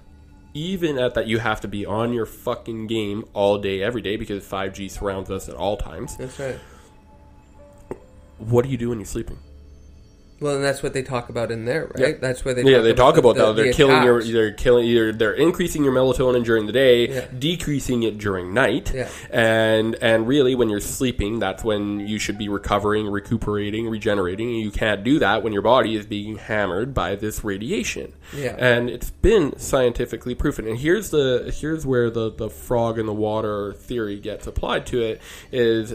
even 0.53 0.97
at 0.97 1.13
that, 1.13 1.27
you 1.27 1.39
have 1.39 1.61
to 1.61 1.67
be 1.67 1.85
on 1.85 2.13
your 2.13 2.25
fucking 2.25 2.87
game 2.87 3.25
all 3.33 3.57
day, 3.57 3.81
every 3.81 4.01
day, 4.01 4.17
because 4.17 4.43
5G 4.43 4.89
surrounds 4.91 5.31
us 5.31 5.47
at 5.47 5.55
all 5.55 5.77
times. 5.77 6.17
That's 6.17 6.39
right. 6.39 6.59
What 8.37 8.65
do 8.65 8.69
you 8.69 8.77
do 8.77 8.89
when 8.89 8.99
you're 8.99 9.05
sleeping? 9.05 9.37
Well, 10.41 10.55
and 10.55 10.63
that's 10.63 10.81
what 10.83 10.93
they 10.93 11.03
talk 11.03 11.29
about 11.29 11.51
in 11.51 11.65
there, 11.65 11.85
right? 11.95 12.15
Yeah. 12.15 12.19
That's 12.19 12.43
where 12.43 12.53
they 12.55 12.63
yeah, 12.63 12.77
talk 12.77 12.83
they 12.83 12.93
talk 12.93 13.17
about 13.17 13.35
the- 13.35 13.45
that. 13.45 13.55
They're 13.55 13.65
the 13.67 13.73
killing 13.73 14.03
your, 14.03 14.23
they're 14.23 14.51
killing, 14.51 14.87
you're, 14.87 15.13
they're 15.13 15.33
increasing 15.33 15.83
your 15.83 15.93
melatonin 15.93 16.43
during 16.43 16.65
the 16.65 16.71
day, 16.71 17.07
Yeah. 17.09 17.25
decreasing 17.37 18.01
it 18.03 18.17
during 18.17 18.53
night, 18.53 18.91
Yeah. 18.93 19.07
and 19.29 19.95
and 20.01 20.27
really 20.27 20.55
when 20.55 20.67
you're 20.69 20.79
sleeping, 20.79 21.39
that's 21.39 21.63
when 21.63 21.99
you 22.01 22.17
should 22.19 22.37
be 22.39 22.49
recovering, 22.49 23.07
recuperating, 23.07 23.87
regenerating. 23.87 24.49
And 24.49 24.57
you 24.59 24.71
can't 24.71 25.03
do 25.03 25.19
that 25.19 25.43
when 25.43 25.53
your 25.53 25.61
body 25.61 25.95
is 25.95 26.05
being 26.07 26.37
hammered 26.37 26.93
by 26.93 27.15
this 27.15 27.43
radiation. 27.43 28.11
Yeah. 28.35 28.55
and 28.57 28.89
it's 28.89 29.11
been 29.11 29.57
scientifically 29.59 30.33
proven. 30.35 30.67
And 30.67 30.77
here's 30.79 31.11
the 31.11 31.53
here's 31.55 31.85
where 31.85 32.09
the 32.09 32.31
the 32.31 32.49
frog 32.49 32.97
in 32.97 33.05
the 33.05 33.13
water 33.13 33.73
theory 33.73 34.19
gets 34.19 34.47
applied 34.47 34.85
to 34.87 35.01
it 35.03 35.21
is 35.51 35.93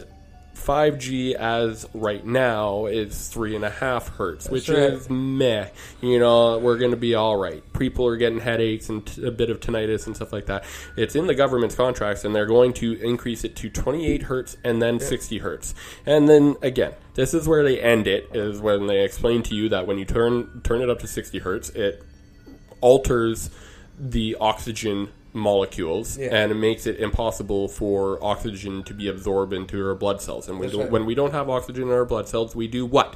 5G 0.57 1.33
as 1.33 1.87
right 1.93 2.25
now 2.25 2.87
is 2.87 3.27
three 3.29 3.55
and 3.55 3.63
a 3.63 3.69
half 3.69 4.09
hertz, 4.17 4.49
which 4.49 4.69
right. 4.69 4.79
is 4.79 5.09
meh. 5.09 5.69
You 6.01 6.19
know, 6.19 6.57
we're 6.57 6.77
going 6.77 6.91
to 6.91 6.97
be 6.97 7.15
all 7.15 7.37
right. 7.37 7.63
People 7.73 8.07
are 8.07 8.17
getting 8.17 8.39
headaches 8.39 8.89
and 8.89 9.05
t- 9.05 9.25
a 9.25 9.31
bit 9.31 9.49
of 9.49 9.59
tinnitus 9.59 10.07
and 10.07 10.15
stuff 10.15 10.33
like 10.33 10.47
that. 10.47 10.65
It's 10.95 11.15
in 11.15 11.27
the 11.27 11.35
government's 11.35 11.75
contracts, 11.75 12.25
and 12.25 12.35
they're 12.35 12.45
going 12.45 12.73
to 12.73 12.93
increase 13.01 13.43
it 13.43 13.55
to 13.57 13.69
28 13.69 14.23
hertz 14.23 14.57
and 14.63 14.81
then 14.81 14.99
60 14.99 15.37
hertz. 15.37 15.73
And 16.05 16.27
then 16.27 16.55
again, 16.61 16.93
this 17.13 17.33
is 17.33 17.47
where 17.47 17.63
they 17.63 17.79
end 17.79 18.07
it. 18.07 18.29
Is 18.33 18.59
when 18.59 18.87
they 18.87 19.03
explain 19.03 19.43
to 19.43 19.55
you 19.55 19.69
that 19.69 19.87
when 19.87 19.97
you 19.97 20.05
turn 20.05 20.61
turn 20.63 20.81
it 20.81 20.89
up 20.89 20.99
to 20.99 21.07
60 21.07 21.39
hertz, 21.39 21.69
it 21.69 22.03
alters 22.81 23.49
the 23.97 24.37
oxygen 24.39 25.09
molecules 25.37 26.17
Yeah. 26.17 26.35
and 26.35 26.51
it 26.51 26.55
makes 26.55 26.85
it 26.85 26.99
impossible 26.99 27.67
for 27.67 28.23
oxygen 28.23 28.83
to 28.83 28.93
be 28.93 29.07
absorbed 29.07 29.53
into 29.53 29.85
our 29.85 29.95
blood 29.95 30.21
cells. 30.21 30.47
And 30.49 30.59
we 30.59 30.67
don't, 30.67 30.81
right. 30.81 30.91
when 30.91 31.05
we 31.05 31.15
don't 31.15 31.31
have 31.31 31.49
oxygen 31.49 31.83
in 31.83 31.91
our 31.91 32.05
blood 32.05 32.27
cells, 32.27 32.55
we 32.55 32.67
do 32.67 32.85
what? 32.85 33.15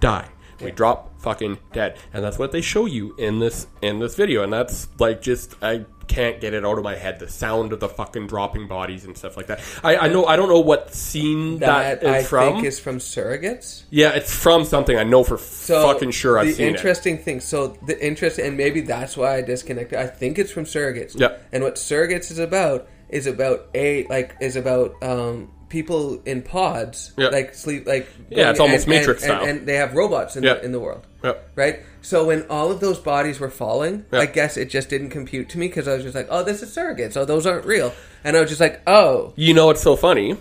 Die. 0.00 0.28
We 0.60 0.70
drop 0.70 1.20
fucking 1.20 1.58
dead. 1.72 1.98
And 2.12 2.24
that's 2.24 2.38
what 2.38 2.52
they 2.52 2.60
show 2.60 2.86
you 2.86 3.14
in 3.18 3.38
this 3.38 3.66
in 3.82 3.98
this 3.98 4.14
video. 4.14 4.42
And 4.42 4.52
that's 4.52 4.88
like 4.98 5.20
just 5.22 5.54
I 5.62 5.84
can't 6.08 6.40
get 6.40 6.54
it 6.54 6.64
out 6.64 6.78
of 6.78 6.84
my 6.84 6.96
head. 6.96 7.18
The 7.18 7.28
sound 7.28 7.72
of 7.72 7.80
the 7.80 7.88
fucking 7.88 8.28
dropping 8.28 8.66
bodies 8.66 9.04
and 9.04 9.16
stuff 9.16 9.36
like 9.36 9.46
that. 9.48 9.60
I, 9.84 9.96
I 9.96 10.08
know 10.08 10.24
I 10.24 10.36
don't 10.36 10.48
know 10.48 10.58
what 10.60 10.94
scene 10.94 11.58
that, 11.58 12.00
That, 12.00 12.08
is 12.08 12.24
I 12.24 12.26
from. 12.26 12.54
think 12.54 12.64
is 12.66 12.80
from 12.80 12.98
Surrogates. 12.98 13.82
yeah, 13.90 14.10
it's 14.14 14.34
from 14.34 14.64
something 14.64 14.96
I 14.96 15.04
know 15.04 15.22
for 15.22 15.36
So 15.38 15.82
fucking 15.92 16.10
sure 16.12 16.38
I've 16.38 16.46
the 16.46 16.52
seen 16.54 16.68
it. 16.68 16.76
interesting 16.76 17.18
thing. 17.18 17.40
So 17.40 17.76
the 17.86 18.04
interest, 18.04 18.38
and 18.38 18.56
maybe 18.56 18.80
that's 18.80 19.16
why 19.16 19.36
I 19.36 19.42
disconnected. 19.42 19.98
I 19.98 20.06
think 20.06 20.38
it's 20.38 20.50
from 20.50 20.64
Surrogates. 20.64 21.18
Yeah. 21.18 21.36
And 21.52 21.62
what 21.62 21.74
Surrogates 21.76 22.30
is 22.30 22.38
about 22.38 22.88
is 23.10 23.26
about 23.26 23.68
a 23.74 24.06
like 24.08 24.34
is 24.40 24.56
about 24.56 24.94
um, 25.02 25.50
people 25.68 26.20
in 26.24 26.42
pods, 26.42 27.12
Yeah. 27.16 27.28
like 27.28 27.54
sleep, 27.54 27.86
like 27.86 28.08
Yeah, 28.30 28.50
it's 28.50 28.60
almost 28.60 28.84
and- 28.86 28.90
Matrix 28.94 29.22
and, 29.22 29.30
style. 29.30 29.40
and, 29.42 29.58
and 29.58 29.68
they 29.68 29.76
have 29.76 29.94
robots 29.94 30.36
in 30.36 30.42
Yeah. 30.44 30.54
the 30.54 30.64
in 30.64 30.72
the 30.72 30.80
world. 30.80 31.06
Yeah. 31.22 31.34
Right. 31.54 31.80
So 32.00 32.24
when 32.26 32.44
all 32.48 32.70
of 32.70 32.80
those 32.80 32.98
bodies 32.98 33.40
were 33.40 33.50
falling. 33.50 34.04
I 34.12 34.26
guess 34.26 34.56
it 34.56 34.70
just 34.70 34.88
didn't 34.88 35.10
compute 35.10 35.48
to 35.50 35.58
me 35.58 35.66
because 35.68 35.88
I 35.88 35.94
was 35.94 36.02
just 36.04 36.14
like, 36.14 36.28
oh, 36.30 36.42
this 36.44 36.62
is 36.62 36.74
Surrogates. 36.74 37.16
Oh, 37.16 37.24
those 37.24 37.44
aren't 37.46 37.66
real. 37.66 37.92
And 38.24 38.36
I 38.36 38.40
was 38.40 38.48
just 38.48 38.60
like, 38.60 38.80
oh, 38.86 39.32
You 39.36 39.52
know 39.52 39.66
what's 39.66 39.82
so 39.82 39.96
funny? 39.96 40.36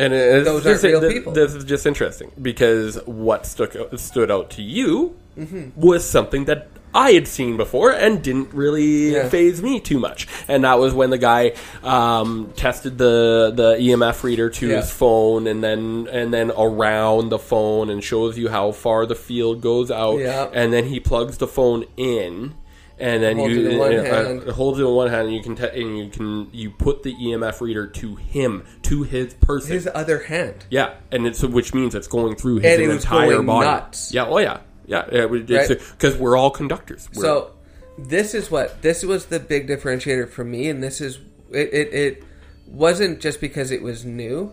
And 0.00 0.12
it's 0.14 0.46
Those 0.48 0.66
aren't 0.66 0.82
real 0.82 1.00
th- 1.00 1.12
people. 1.12 1.32
This 1.32 1.54
is 1.54 1.64
just 1.64 1.86
interesting 1.86 2.30
because 2.40 2.96
what 3.06 3.46
stuck 3.46 3.76
out, 3.76 3.98
stood 4.00 4.30
out 4.30 4.50
to 4.50 4.62
you 4.62 5.16
Mm-hmm. 5.38 5.80
was 5.80 6.04
something 6.04 6.44
that 6.46 6.68
I 6.92 7.12
had 7.12 7.28
seen 7.28 7.56
before 7.56 7.92
and 7.92 8.20
didn't 8.20 8.52
really 8.52 9.12
Yeah. 9.14 9.28
faze 9.28 9.62
me 9.62 9.78
too 9.78 9.98
much. 9.98 10.26
And 10.48 10.64
that 10.64 10.78
was 10.80 10.92
when 10.92 11.10
the 11.10 11.18
guy 11.18 11.52
um, 11.84 12.52
tested 12.56 12.98
the 12.98 13.52
the 13.54 13.76
EMF 13.78 14.24
reader 14.24 14.50
to 14.50 14.66
Yeah. 14.66 14.76
his 14.78 14.90
phone 14.90 15.46
and 15.46 15.62
then 15.62 16.08
and 16.10 16.34
then 16.34 16.50
around 16.58 17.28
the 17.30 17.38
phone 17.38 17.90
and 17.90 18.02
shows 18.02 18.36
you 18.36 18.48
how 18.48 18.72
far 18.72 19.06
the 19.06 19.14
field 19.14 19.60
goes 19.60 19.90
out. 19.90 20.18
Yeah. 20.18 20.48
And 20.52 20.72
then 20.72 20.86
he 20.86 20.98
plugs 20.98 21.38
the 21.38 21.46
phone 21.46 21.84
in. 21.96 22.54
And 23.00 23.22
then 23.22 23.36
Holds 23.38 23.54
you 23.54 23.66
it 23.66 23.72
in 23.72 23.78
one 23.78 23.94
uh, 23.96 24.04
hand. 24.04 24.44
uh, 24.48 24.52
holds 24.52 24.78
it 24.78 24.82
in 24.84 24.90
one 24.94 25.08
hand, 25.08 25.28
and 25.28 25.34
you 25.36 25.42
can 25.42 25.56
te- 25.56 25.80
and 25.80 25.96
you 25.98 26.08
can 26.10 26.48
you 26.52 26.70
put 26.70 27.02
the 27.02 27.14
EMF 27.14 27.60
reader 27.62 27.86
to 27.86 28.16
him, 28.16 28.64
to 28.82 29.04
his 29.04 29.32
person. 29.34 29.72
his 29.72 29.88
other 29.94 30.24
hand. 30.24 30.66
yeah, 30.68 30.94
and 31.10 31.26
it's 31.26 31.42
which 31.42 31.72
means 31.72 31.94
it's 31.94 32.06
going 32.08 32.36
through 32.36 32.56
his 32.58 32.78
And 32.78 32.92
entire 32.92 33.32
going 33.36 33.46
body. 33.46 33.66
nuts. 33.66 34.12
Yeah, 34.12 34.26
oh 34.26 34.36
yeah, 34.38 34.58
yeah, 34.86 35.06
because 35.26 35.70
Right. 36.12 36.20
we're 36.20 36.36
all 36.36 36.50
conductors. 36.50 37.08
We're, 37.14 37.22
So 37.22 37.50
this 37.96 38.34
is 38.34 38.50
what 38.50 38.82
this 38.82 39.02
was 39.02 39.26
the 39.26 39.40
big 39.40 39.66
differentiator 39.66 40.28
for 40.28 40.44
me, 40.44 40.68
and 40.68 40.82
this 40.82 41.00
is 41.00 41.20
it. 41.50 41.72
It, 41.72 41.94
it 41.94 42.24
wasn't 42.66 43.20
just 43.20 43.40
because 43.40 43.70
it 43.70 43.80
was 43.82 44.04
new. 44.04 44.52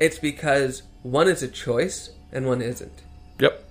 It's 0.00 0.18
because 0.18 0.82
one 1.02 1.28
is 1.28 1.42
a 1.44 1.48
choice 1.48 2.10
and 2.32 2.46
one 2.46 2.60
isn't. 2.60 3.02
yep, 3.38 3.64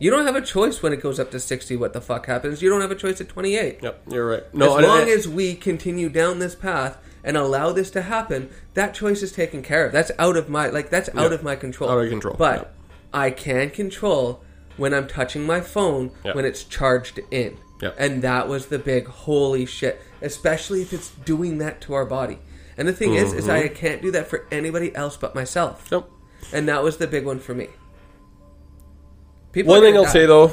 You 0.00 0.10
don't 0.10 0.26
have 0.26 0.34
a 0.34 0.40
choice 0.40 0.82
when 0.82 0.92
it 0.92 1.00
goes 1.00 1.20
up 1.20 1.30
to 1.30 1.38
sixty. 1.38 1.76
What 1.76 1.92
the 1.92 2.00
fuck 2.00 2.26
happens? 2.26 2.60
You 2.62 2.68
don't 2.70 2.80
have 2.80 2.90
a 2.90 2.94
choice 2.96 3.20
at 3.20 3.28
twenty 3.28 3.54
eight. 3.56 3.78
yep, 3.82 4.02
you're 4.10 4.26
right. 4.28 4.54
No, 4.54 4.72
as 4.72 4.78
and- 4.78 4.86
long 4.86 5.00
and- 5.02 5.10
as 5.10 5.28
we 5.28 5.54
continue 5.54 6.08
down 6.08 6.38
this 6.40 6.54
path 6.56 6.96
and 7.22 7.36
allow 7.36 7.70
this 7.72 7.90
to 7.92 8.02
happen, 8.02 8.48
that 8.74 8.94
choice 8.94 9.22
is 9.22 9.30
taken 9.30 9.62
care 9.62 9.84
of. 9.86 9.92
That's 9.92 10.10
out 10.18 10.36
of 10.36 10.48
my 10.48 10.68
like 10.68 10.90
that's 10.90 11.10
out 11.10 11.30
Yeah. 11.30 11.34
of 11.34 11.42
my 11.42 11.54
control. 11.54 11.90
Out 11.90 12.02
of 12.02 12.08
control, 12.08 12.34
But 12.38 12.72
yeah. 12.82 13.18
I 13.20 13.30
can 13.30 13.70
control 13.70 14.42
when 14.78 14.94
I'm 14.94 15.06
touching 15.06 15.44
my 15.44 15.60
phone 15.60 16.12
Yeah. 16.24 16.32
when 16.32 16.44
it's 16.46 16.64
charged 16.64 17.20
in. 17.30 17.58
And 17.98 18.22
that 18.22 18.46
was 18.48 18.66
the 18.66 18.78
big 18.78 19.06
holy 19.06 19.64
shit, 19.66 20.00
especially 20.22 20.82
if 20.82 20.92
it's 20.92 21.10
doing 21.24 21.58
that 21.58 21.80
to 21.82 21.94
our 21.94 22.04
body. 22.06 22.38
And 22.78 22.86
the 22.88 22.92
thing 22.92 23.14
is, 23.14 23.32
is 23.34 23.46
Mm-hmm. 23.46 23.64
I 23.64 23.68
can't 23.68 24.00
do 24.02 24.10
that 24.12 24.28
for 24.28 24.46
anybody 24.50 24.94
else 24.94 25.16
but 25.16 25.34
myself. 25.34 25.88
Yep. 25.90 26.04
And 26.54 26.68
that 26.68 26.82
was 26.82 26.96
the 26.98 27.06
big 27.06 27.24
one 27.26 27.38
for 27.38 27.54
me. 27.54 27.68
People 29.52 29.72
One 29.74 29.82
thing 29.82 29.96
I'll 29.96 30.04
die. 30.04 30.10
say 30.10 30.26
though, 30.26 30.52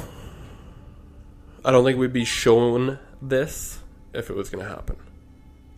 I 1.64 1.70
don't 1.70 1.84
think 1.84 1.98
we'd 1.98 2.12
be 2.12 2.24
shown 2.24 2.98
this 3.22 3.78
if 4.12 4.30
it 4.30 4.36
was 4.36 4.48
going 4.50 4.64
to 4.64 4.70
happen. 4.70 4.96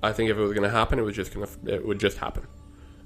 I 0.02 0.12
think 0.12 0.30
if 0.30 0.36
it 0.38 0.40
was 0.40 0.52
going 0.52 0.62
to 0.62 0.70
happen, 0.70 0.98
it 0.98 1.02
was 1.02 1.14
just 1.16 1.34
going 1.34 1.46
to 1.46 1.74
it 1.74 1.86
would 1.86 2.00
just 2.00 2.16
happen, 2.18 2.46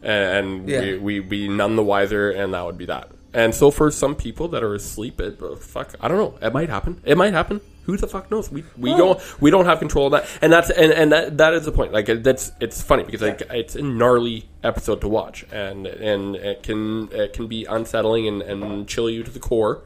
and 0.03 0.69
Yeah. 0.69 0.81
we 0.81 0.99
we'd 0.99 1.29
be 1.29 1.49
none 1.49 1.75
the 1.77 1.83
wiser, 1.83 2.31
and 2.31 2.55
that 2.55 2.65
would 2.65 2.79
be 2.79 2.87
that. 2.87 3.11
And 3.35 3.53
so 3.53 3.73
for 3.73 3.91
some 3.91 4.15
people 4.15 4.47
that 4.49 4.63
are 4.63 4.75
asleep, 4.75 5.21
it, 5.21 5.43
uh, 5.43 5.57
fuck, 5.57 5.97
I 6.01 6.07
don't 6.07 6.19
know. 6.19 6.39
It 6.41 6.53
might 6.53 6.69
happen. 6.69 7.01
It 7.05 7.19
might 7.19 7.33
happen. 7.33 7.61
Who 7.83 7.97
the 7.99 8.07
fuck 8.07 8.31
knows? 8.31 8.51
We 8.51 8.65
we 8.79 8.97
don't 8.97 9.21
we 9.43 9.51
don't 9.51 9.67
have 9.67 9.79
control 9.79 10.07
of 10.07 10.13
that, 10.13 10.27
and 10.41 10.51
that's 10.51 10.71
and, 10.71 10.91
and 10.91 11.13
that 11.13 11.37
that 11.37 11.53
is 11.53 11.67
the 11.67 11.73
point. 11.73 11.93
Like 11.93 12.07
that's 12.07 12.53
it's 12.59 12.81
funny 12.81 13.03
because 13.03 13.21
like 13.21 13.43
it's 13.51 13.75
a 13.75 13.83
gnarly 13.83 14.49
episode 14.63 15.03
to 15.03 15.09
watch, 15.09 15.45
and 15.53 15.87
and 15.87 16.35
it 16.37 16.63
can 16.63 17.13
it 17.13 17.35
can 17.35 17.47
be 17.47 17.67
unsettling 17.67 18.27
and, 18.27 18.41
and 18.41 18.89
chill 18.89 19.11
you 19.11 19.23
to 19.23 19.31
the 19.31 19.41
core. 19.41 19.83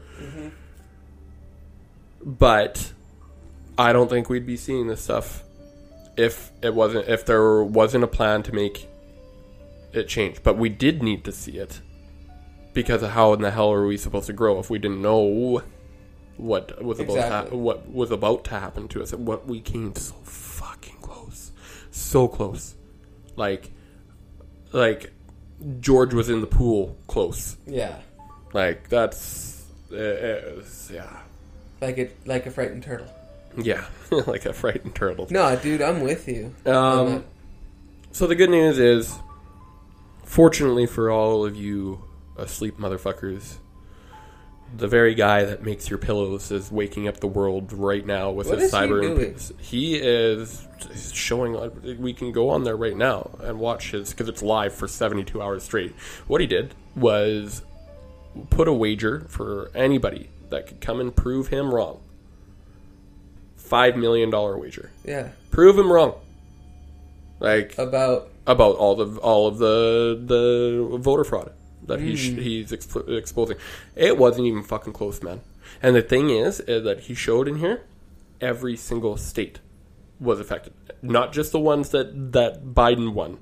But 2.23 2.93
I 3.77 3.91
don't 3.91 4.09
think 4.09 4.29
we'd 4.29 4.45
be 4.45 4.55
seeing 4.55 4.87
this 4.87 5.01
stuff 5.01 5.43
if 6.15 6.51
it 6.61 6.73
wasn't 6.73 7.09
if 7.09 7.25
there 7.25 7.63
wasn't 7.63 8.05
a 8.05 8.07
plan 8.07 8.43
to 8.43 8.55
make 8.55 8.87
it 9.91 10.07
change. 10.07 10.41
But 10.41 10.57
we 10.57 10.69
did 10.69 11.03
need 11.03 11.25
to 11.25 11.33
see 11.33 11.57
it 11.57 11.81
because 12.73 13.03
of 13.03 13.11
how 13.11 13.33
in 13.33 13.41
the 13.41 13.51
hell 13.51 13.71
are 13.71 13.85
we 13.85 13.97
supposed 13.97 14.27
to 14.27 14.33
grow 14.33 14.59
if 14.59 14.69
we 14.69 14.79
didn't 14.79 15.01
know 15.01 15.61
what 16.37 16.81
was 16.83 16.99
about 16.99 17.13
to 17.13 17.19
Exactly. 17.19 17.49
ha- 17.51 17.55
what 17.63 17.91
was 17.91 18.11
about 18.11 18.43
to 18.45 18.51
happen 18.51 18.87
to 18.89 19.01
us? 19.01 19.13
What 19.13 19.45
we 19.47 19.59
came 19.61 19.95
so 19.95 20.13
fucking 20.23 20.97
close, 21.01 21.51
so 21.91 22.27
close, 22.27 22.75
like 23.35 23.71
like 24.71 25.11
George 25.79 26.13
was 26.13 26.29
in 26.29 26.41
the 26.41 26.47
pool 26.47 26.95
close. 27.07 27.57
Yeah. 27.65 27.95
Like 28.53 28.87
that's 28.89 29.65
uh, 29.91 29.95
uh, 29.97 30.63
yeah. 30.91 31.17
Like 31.81 31.97
it 31.97 32.17
like 32.25 32.45
a 32.45 32.51
frightened 32.51 32.83
turtle. 32.83 33.07
Yeah, 33.57 33.83
like 34.27 34.45
a 34.45 34.53
frightened 34.53 34.95
turtle. 34.95 35.27
No, 35.29 35.55
dude, 35.57 35.81
I'm 35.81 36.01
with 36.01 36.27
you. 36.27 36.53
Um, 36.65 37.25
So 38.11 38.27
the 38.27 38.35
good 38.35 38.49
news 38.49 38.77
is, 38.79 39.17
fortunately 40.23 40.85
for 40.85 41.09
all 41.11 41.45
of 41.45 41.55
you 41.55 42.03
asleep 42.39 42.77
motherfuckers, 42.79 43.55
the 44.75 44.87
very 44.87 45.15
guy 45.15 45.43
that 45.45 45.63
makes 45.63 45.89
your 45.89 45.97
pillows 45.99 46.51
is 46.51 46.71
waking 46.71 47.07
up 47.07 47.19
the 47.19 47.27
world 47.27 47.73
right 47.73 48.05
now 48.05 48.29
with 48.31 48.47
What 48.47 48.59
his 48.59 48.71
is 48.71 48.71
he 48.71 48.77
cyber. 48.85 49.01
doing? 49.01 49.39
He 49.59 49.95
is 49.95 50.65
showing. 51.13 51.99
We 51.99 52.13
can 52.13 52.31
go 52.31 52.49
on 52.49 52.63
there 52.63 52.77
right 52.77 52.95
now 52.95 53.31
and 53.41 53.59
watch 53.59 53.91
his 53.91 54.11
because 54.11 54.29
it's 54.29 54.41
live 54.43 54.73
for 54.73 54.87
seventy 54.87 55.23
two 55.23 55.41
hours 55.41 55.63
straight. 55.63 55.93
What 56.27 56.39
he 56.41 56.47
did 56.47 56.75
was 56.95 57.63
put 58.51 58.67
a 58.67 58.73
wager 58.73 59.21
for 59.29 59.71
anybody 59.73 60.29
that 60.51 60.67
could 60.67 60.81
come 60.81 60.99
and 60.99 61.15
prove 61.15 61.47
him 61.47 61.73
wrong. 61.73 61.99
Five 63.55 63.97
million 63.97 64.29
dollar 64.29 64.57
wager. 64.57 64.91
yeah. 65.03 65.29
Prove 65.51 65.77
him 65.77 65.91
wrong. 65.91 66.13
Like 67.39 67.77
About 67.77 68.29
about 68.45 68.75
all 68.75 68.95
the 68.95 69.19
all 69.19 69.47
of 69.47 69.57
the 69.57 70.19
the 70.25 70.97
voter 70.99 71.23
fraud 71.23 71.53
that 71.89 71.99
he's 71.99 72.29
Hmm. 72.29 72.39
he's 72.39 72.71
expo- 72.71 73.09
exposing. 73.17 73.57
It 73.95 74.17
wasn't 74.17 74.47
even 74.47 74.63
fucking 74.63 74.93
close, 74.93 75.21
man. 75.21 75.41
And 75.83 75.95
the 75.95 76.01
thing 76.01 76.29
is, 76.29 76.59
is 76.61 76.83
that 76.85 77.01
he 77.01 77.13
showed 77.13 77.47
in 77.47 77.57
here 77.57 77.81
every 78.41 78.75
single 78.77 79.17
state 79.17 79.59
was 80.19 80.39
affected, 80.39 80.73
not 81.01 81.31
just 81.33 81.51
the 81.51 81.59
ones 81.59 81.89
that 81.89 82.31
that 82.33 82.63
Biden 82.73 83.13
won. 83.13 83.39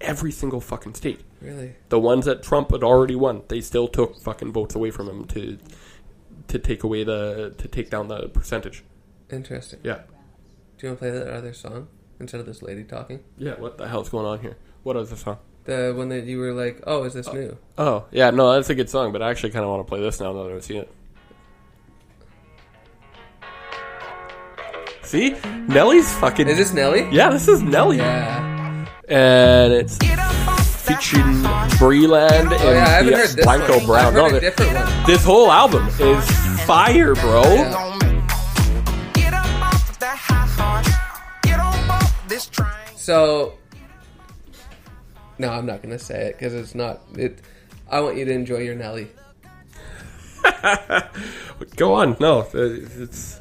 Every 0.00 0.32
single 0.32 0.60
fucking 0.60 0.94
state. 0.94 1.20
really 1.40 1.76
The 1.88 1.98
ones 2.00 2.24
that 2.26 2.42
Trump 2.42 2.72
had 2.72 2.82
already 2.82 3.14
won, 3.14 3.42
they 3.48 3.60
still 3.60 3.86
took 3.88 4.16
fucking 4.20 4.52
votes 4.52 4.74
away 4.74 4.90
from 4.90 5.08
him 5.08 5.24
to 5.26 5.58
to 6.48 6.58
take 6.58 6.82
away 6.82 7.04
the 7.04 7.54
to 7.56 7.68
take 7.68 7.88
down 7.90 8.08
the 8.08 8.28
percentage. 8.28 8.82
interesting. 9.30 9.78
Yeah. 9.84 10.00
Do 10.76 10.86
you 10.86 10.88
want 10.90 10.98
to 11.00 11.04
play 11.06 11.10
that 11.10 11.28
other 11.32 11.52
song 11.54 11.86
instead 12.20 12.40
of 12.40 12.46
this 12.46 12.62
lady 12.62 12.82
talking? 12.84 13.20
Yeah, 13.38 13.54
what 13.60 13.78
the 13.78 13.86
hell's 13.88 14.08
going 14.08 14.26
on 14.26 14.40
here? 14.40 14.56
What 14.82 14.94
the 14.94 15.16
song? 15.16 15.38
The 15.64 15.92
one 15.96 16.08
that 16.08 16.24
you 16.24 16.38
were 16.38 16.52
like, 16.52 16.82
"Oh, 16.86 17.04
is 17.04 17.14
this 17.14 17.28
oh. 17.28 17.32
new?" 17.32 17.56
Oh, 17.78 18.04
yeah, 18.10 18.30
no, 18.30 18.52
that's 18.52 18.68
a 18.70 18.74
good 18.74 18.90
song, 18.90 19.12
but 19.12 19.22
I 19.22 19.30
actually 19.30 19.50
kind 19.50 19.64
of 19.64 19.70
want 19.70 19.86
to 19.86 19.88
play 19.88 20.00
this 20.00 20.18
now 20.20 20.32
now 20.32 20.42
that 20.44 20.52
I've 20.54 20.64
seen 20.64 20.78
it. 20.78 20.90
See? 25.02 25.34
Nelly's 25.68 26.12
fucking. 26.14 26.48
Is 26.48 26.56
this 26.56 26.72
Nelly? 26.72 27.08
Yeah, 27.12 27.30
this 27.30 27.46
is 27.48 27.62
Nelly. 27.62 27.98
Yeah. 27.98 28.86
And 29.08 29.72
it's. 29.72 29.98
Get 29.98 30.18
up 30.18 30.48
off 30.48 30.66
featuring 30.86 31.24
Breland 31.78 32.40
and 32.42 32.52
Oh, 32.54 32.72
yeah, 32.72 32.84
I 32.84 32.88
haven't 32.88 33.12
the 33.12 33.18
heard 33.18 33.28
this 33.28 33.44
Blanco 33.44 33.76
one. 33.78 33.86
Brown. 33.86 34.06
I've 34.06 34.14
No, 34.14 34.24
heard 34.24 34.34
a 34.34 34.40
different 34.40 34.74
one. 34.74 35.06
this 35.06 35.24
whole 35.24 35.50
album 35.50 35.86
is 36.00 36.64
fire, 36.64 37.14
bro. 37.14 37.42
Yeah. 37.42 37.98
Get 39.14 39.34
no, 45.42 45.50
I'm 45.52 45.66
not 45.66 45.82
gonna 45.82 45.98
say 45.98 46.28
it 46.28 46.38
because 46.38 46.54
it's 46.54 46.74
not. 46.74 47.00
It. 47.16 47.38
I 47.90 48.00
want 48.00 48.16
you 48.16 48.24
to 48.24 48.32
enjoy 48.32 48.58
your 48.58 48.74
Nelly. 48.74 49.08
Go 51.76 51.94
on. 51.94 52.16
No, 52.20 52.40
uh, 52.40 52.46
it's 52.54 53.40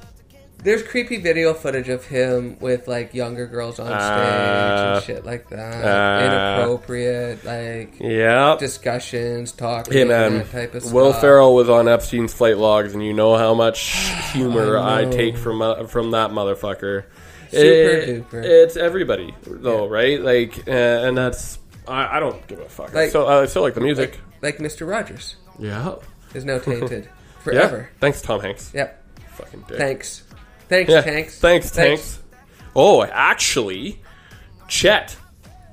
There's 0.64 0.84
creepy 0.84 1.18
video 1.18 1.54
footage 1.54 1.90
of 1.90 2.06
him 2.06 2.58
with 2.60 2.88
like 2.88 3.14
younger 3.14 3.48
girls 3.48 3.80
on 3.80 3.88
stage 3.88 3.96
Uh, 4.00 4.94
and 4.96 5.04
shit 5.04 5.26
like 5.26 5.50
that. 5.50 5.84
uh, 5.84 6.26
Inappropriate, 6.60 7.44
like 7.46 7.96
yeah. 8.00 8.56
discussions, 8.60 9.52
talking, 9.52 9.94
Hey 9.94 10.04
man, 10.04 10.38
that 10.40 10.52
type 10.52 10.76
of 10.76 10.84
stuff. 10.84 10.94
Will 10.94 11.12
stuff. 11.12 11.22
Ferrell 11.22 11.56
was 11.56 11.70
on 11.70 11.88
Epstein's 11.88 12.34
flight 12.34 12.58
logs, 12.58 12.94
and 12.94 13.04
you 13.04 13.14
know 13.14 13.36
how 13.38 13.54
much 13.54 13.80
humor 14.34 14.78
I, 14.78 15.06
know. 15.06 15.12
take 15.12 15.38
from 15.38 15.62
uh, 15.62 15.86
from 15.88 16.12
that 16.12 16.32
motherfucker. 16.32 17.06
Super 17.50 17.66
It- 17.66 18.30
duper. 18.30 18.44
It's 18.44 18.78
everybody 18.78 19.34
though, 19.46 19.88
right? 19.88 20.22
Like, 20.22 20.68
uh, 20.68 20.72
and 20.72 21.18
that's 21.18 21.58
I, 21.88 22.18
I 22.18 22.20
don't 22.20 22.46
give 22.48 22.60
a 22.60 22.70
fuck. 22.70 22.94
Like- 22.94 23.12
so 23.12 23.28
I 23.28 23.46
still 23.46 23.62
like 23.64 23.74
the 23.74 23.82
music. 23.82 24.20
Like 24.42 24.58
Mr. 24.58 24.88
Rogers 24.90 25.36
yeah, 25.60 25.96
is 26.34 26.46
now 26.46 26.58
tainted 26.60 27.06
yeah. 27.06 27.42
forever. 27.44 27.90
Thanks, 28.00 28.22
Tom 28.22 28.40
Hanks. 28.42 28.72
Yep. 28.74 29.04
Fucking 29.36 29.66
dick. 29.68 29.78
Thanks. 29.78 30.24
Thanks, 30.68 30.92
Yeah. 30.92 31.02
Tanks. 31.02 31.40
Thanks, 31.40 31.72
Tanks. 31.72 32.20
Oh, 32.76 33.04
actually, 33.04 34.02
Chet, 34.68 35.16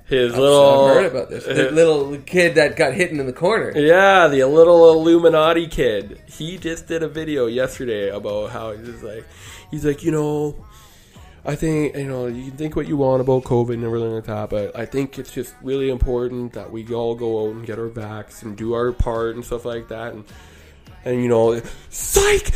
his 0.06 0.36
little. 0.36 0.86
I've 0.86 0.94
heard 0.96 1.06
about 1.06 1.30
this. 1.30 1.44
The 1.44 1.70
little 1.70 2.16
kid 2.18 2.56
that 2.56 2.76
got 2.76 2.92
hidden 2.94 3.20
in 3.20 3.26
the 3.26 3.32
corner. 3.32 3.72
Yeah, 3.78 4.26
the 4.28 4.44
little 4.44 4.90
Illuminati 4.92 5.68
kid. 5.68 6.20
He 6.26 6.58
just 6.58 6.88
did 6.88 7.02
a 7.02 7.08
video 7.08 7.46
yesterday 7.46 8.08
about 8.10 8.50
how 8.50 8.72
he's 8.72 9.02
like, 9.02 9.24
he's 9.70 9.84
like, 9.84 10.02
you 10.02 10.10
know, 10.10 10.56
I 11.44 11.54
think 11.54 11.96
you 11.96 12.04
know 12.04 12.26
you 12.26 12.48
can 12.50 12.58
think 12.58 12.76
what 12.76 12.86
you 12.88 12.96
want 12.96 13.20
about 13.20 13.44
COVID 13.44 13.74
and 13.74 13.84
everything 13.84 14.12
like 14.14 14.24
that, 14.24 14.50
but 14.50 14.76
I 14.76 14.84
think 14.86 15.18
it's 15.18 15.32
just 15.32 15.54
really 15.62 15.88
important 15.90 16.52
that 16.54 16.70
we 16.70 16.86
all 16.92 17.14
go 17.14 17.46
out 17.46 17.54
and 17.54 17.66
get 17.66 17.78
our 17.78 17.88
vax 17.88 18.42
and 18.42 18.56
do 18.56 18.74
our 18.74 18.92
part 18.92 19.34
and 19.36 19.44
stuff 19.44 19.64
like 19.64 19.88
that, 19.88 20.12
and 20.14 20.24
and 21.04 21.22
you 21.22 21.28
know, 21.28 21.60
psych. 21.90 22.50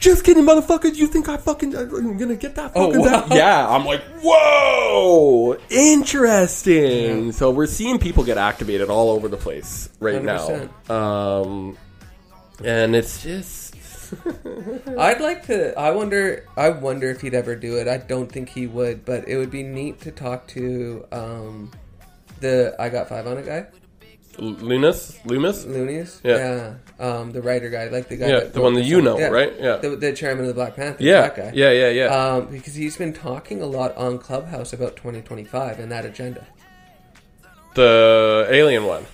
Just 0.00 0.22
kidding, 0.24 0.44
motherfuckers! 0.44 0.96
You 0.96 1.06
think 1.06 1.30
I 1.30 1.38
fucking 1.38 1.74
I'm 1.74 2.18
gonna 2.18 2.36
get 2.36 2.56
that 2.56 2.72
Oh, 2.74 2.88
fucking 2.88 3.00
wow. 3.00 3.20
vac- 3.26 3.38
Yeah, 3.38 3.66
I'm 3.68 3.86
like, 3.86 4.02
whoa, 4.22 5.56
interesting. 5.70 7.32
So 7.32 7.50
we're 7.50 7.66
seeing 7.66 7.98
people 7.98 8.22
get 8.22 8.36
activated 8.36 8.90
all 8.90 9.08
over 9.10 9.28
the 9.28 9.38
place 9.38 9.88
right 10.00 10.20
100%. 10.22 10.68
now. 10.88 10.94
Um, 10.94 11.78
and 12.62 12.94
it's 12.94 13.22
just 13.22 13.63
I'd 14.98 15.20
like 15.20 15.46
to. 15.46 15.78
I 15.78 15.90
wonder. 15.90 16.46
I 16.56 16.70
wonder 16.70 17.10
if 17.10 17.20
he'd 17.20 17.34
ever 17.34 17.54
do 17.56 17.76
it. 17.78 17.88
I 17.88 17.98
don't 17.98 18.30
think 18.30 18.48
he 18.50 18.66
would, 18.66 19.04
but 19.04 19.26
it 19.28 19.36
would 19.36 19.50
be 19.50 19.62
neat 19.62 20.00
to 20.02 20.10
talk 20.10 20.46
to 20.48 21.06
um, 21.12 21.70
the 22.40 22.74
I 22.78 22.88
got 22.88 23.08
five 23.08 23.26
on 23.26 23.38
it 23.38 23.46
guy, 23.46 23.66
Lunas, 24.38 25.18
Loomis. 25.24 25.64
Loonies. 25.64 26.20
Yeah. 26.24 26.74
Um, 26.98 27.32
the 27.32 27.42
writer 27.42 27.70
guy, 27.70 27.88
like 27.88 28.08
the 28.08 28.16
guy. 28.16 28.28
Yeah, 28.28 28.40
the 28.44 28.60
one 28.60 28.74
that 28.74 28.84
you 28.84 29.00
know, 29.02 29.18
right? 29.30 29.52
Yeah. 29.58 29.76
The, 29.78 29.96
the 29.96 30.12
chairman 30.12 30.44
of 30.44 30.48
the 30.48 30.54
Black 30.54 30.76
Panthers. 30.76 31.00
Yeah, 31.00 31.22
That 31.22 31.36
guy. 31.36 31.50
yeah, 31.54 31.70
yeah, 31.72 31.88
yeah. 31.88 32.06
Um, 32.06 32.46
because 32.46 32.74
he's 32.74 32.96
been 32.96 33.12
talking 33.12 33.60
a 33.62 33.66
lot 33.66 33.96
on 33.96 34.18
Clubhouse 34.18 34.72
about 34.72 34.96
2025 34.96 35.78
and 35.80 35.90
that 35.92 36.04
agenda. 36.04 36.46
the 37.74 38.46
alien 38.50 38.84
one, 38.84 39.04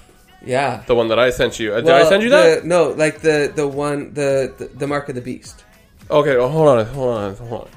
Yeah. 0.44 0.82
the 0.86 0.94
one 0.94 1.08
that 1.08 1.18
I 1.18 1.30
sent 1.30 1.58
you. 1.60 1.72
Uh, 1.72 1.76
Did 1.76 1.84
Well, 1.86 2.06
I 2.06 2.08
send 2.08 2.22
you 2.22 2.30
the- 2.30 2.36
that? 2.36 2.64
No, 2.64 2.90
like 2.90 3.20
the 3.20 3.52
the 3.54 3.66
one 3.68 4.14
the 4.14 4.54
the, 4.56 4.66
the 4.66 4.86
mark 4.86 5.08
of 5.08 5.14
the 5.14 5.20
beast. 5.20 5.64
Okay, 6.10 6.36
well, 6.36 6.48
hold 6.48 6.68
on, 6.68 6.86
hold 6.86 7.14
on, 7.16 7.36
hold 7.36 7.60
on. 7.62 7.68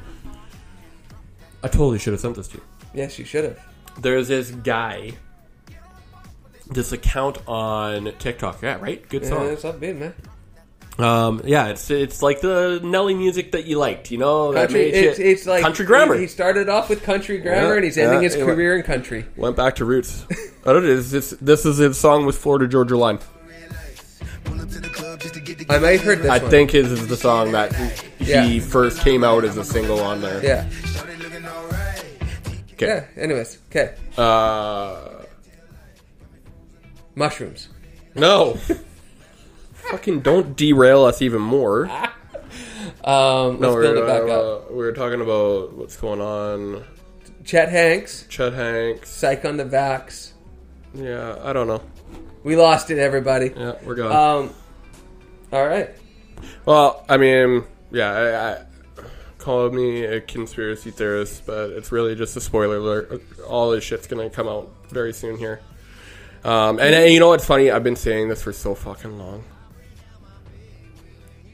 I 1.64 1.68
totally 1.68 2.00
should 2.00 2.14
have 2.14 2.20
sent 2.22 2.36
this 2.36 2.48
to 2.50 2.58
you. 2.58 2.64
Yes, 2.94 3.20
you 3.20 3.26
should 3.26 3.44
have. 3.44 3.60
There's 4.02 4.28
this 4.28 4.50
guy, 4.52 5.12
this 6.72 6.92
account 6.92 7.38
on 7.48 8.12
TikTok. 8.20 8.62
Yeah, 8.62 8.80
right. 8.82 9.08
Good 9.08 9.24
Yeah, 9.24 9.30
song. 9.30 9.48
it's 9.50 9.64
upbeat, 9.64 9.98
man. 9.98 10.14
Um, 11.00 11.42
yeah, 11.44 11.70
it's 11.70 11.90
it's 11.90 12.22
like 12.22 12.42
the 12.42 12.80
Nelly 12.84 13.16
music 13.16 13.54
that 13.54 13.66
you 13.66 13.80
liked, 13.80 14.12
you 14.12 14.20
know. 14.20 14.54
Country, 14.54 14.92
it's, 14.92 15.18
it's 15.18 15.46
like 15.48 15.64
country 15.64 15.86
grammar. 15.86 16.14
He, 16.16 16.22
he 16.22 16.28
started 16.28 16.70
off 16.70 16.88
with 16.90 17.02
country 17.02 17.40
grammar, 17.40 17.70
Yeah, 17.70 17.76
and 17.78 17.84
he's 17.84 17.98
ending 17.98 18.20
yeah, 18.22 18.30
his 18.30 18.36
career 18.36 18.76
in 18.78 18.84
country. 18.84 19.26
Went 19.36 19.56
back 19.56 19.76
to 19.78 19.86
roots. 19.86 20.24
I 20.66 20.72
don't 20.72 20.84
know. 20.84 20.96
This, 20.96 21.10
this, 21.10 21.30
this 21.42 21.66
is 21.66 21.78
his 21.78 21.98
song 21.98 22.28
with 22.28 22.38
Florida 22.38 22.68
Georgia 22.68 22.96
Line. 22.96 23.18
I 25.70 25.80
might 25.80 25.92
have 25.94 26.02
heard 26.04 26.20
this 26.20 26.30
I 26.30 26.38
one. 26.38 26.52
think 26.52 26.72
his 26.72 26.92
is 26.92 27.08
the 27.08 27.18
song 27.18 27.52
that 27.54 27.74
he 28.20 28.32
Yeah. 28.32 28.60
first 28.60 29.02
came 29.02 29.24
out 29.24 29.44
as 29.46 29.58
a 29.58 29.64
single 29.64 30.00
on 30.00 30.22
there. 30.22 30.44
Yeah. 30.44 30.70
Okay. 32.74 32.86
Yeah. 32.88 33.06
Anyways, 33.22 33.58
okay. 33.72 33.96
Uh, 34.18 35.24
Mushrooms. 37.16 37.70
no. 38.16 38.58
Fucking 39.94 40.22
don't 40.22 40.56
derail 40.56 41.06
us 41.06 41.22
even 41.22 41.42
more. 41.42 41.90
Um, 43.06 43.60
No, 43.60 43.74
let's 43.74 43.82
build 43.82 43.98
we're, 43.98 44.04
it 44.04 44.08
back 44.08 44.30
uh, 44.30 44.56
up. 44.56 44.72
we 44.72 44.78
were 44.78 44.94
talking 44.94 45.20
about 45.20 45.74
what's 45.74 45.98
going 45.98 46.22
on. 46.22 46.86
Chet 47.44 47.68
Hanks, 47.70 48.26
Chet 48.30 48.54
Hanks. 48.54 49.10
Psych 49.10 49.44
on 49.44 49.58
the 49.58 49.66
Vax. 49.66 50.32
Yeah, 50.94 51.38
I 51.44 51.52
don't 51.52 51.68
know. 51.68 51.82
We 52.44 52.56
lost 52.56 52.92
it, 52.92 53.00
everybody. 53.00 53.52
Yeah, 53.56 53.74
we're 53.84 53.96
gone. 53.96 54.46
Um. 54.46 54.54
All 55.52 55.68
right. 55.68 55.90
Well, 56.66 57.06
I 57.10 57.18
mean, 57.18 57.66
yeah, 57.92 58.12
I, 58.12 58.52
I 58.52 58.64
call 59.38 59.70
me 59.70 60.06
a 60.06 60.22
conspiracy 60.22 60.92
theorist, 60.92 61.46
but 61.46 61.72
it's 61.72 61.92
really 61.92 62.16
just 62.16 62.38
a 62.38 62.42
spoiler 62.42 62.78
alert. 62.78 63.22
All 63.46 63.72
this 63.72 63.84
shit's 63.84 64.08
gonna 64.08 64.30
come 64.30 64.48
out 64.48 64.72
very 64.90 65.12
soon 65.12 65.38
here. 65.38 65.60
Um, 66.46 66.80
and, 66.80 66.96
and 66.96 67.14
you 67.14 67.20
know 67.20 67.30
what's 67.30 67.46
funny? 67.46 67.70
I've 67.70 67.84
been 67.84 67.96
saying 67.98 68.30
this 68.30 68.42
for 68.42 68.54
so 68.54 68.76
fucking 68.76 69.18
long, 69.18 69.44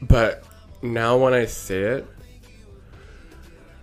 but 0.02 0.44
now 0.82 1.16
when 1.18 1.34
I 1.34 1.44
say 1.46 1.80
it, 1.82 2.06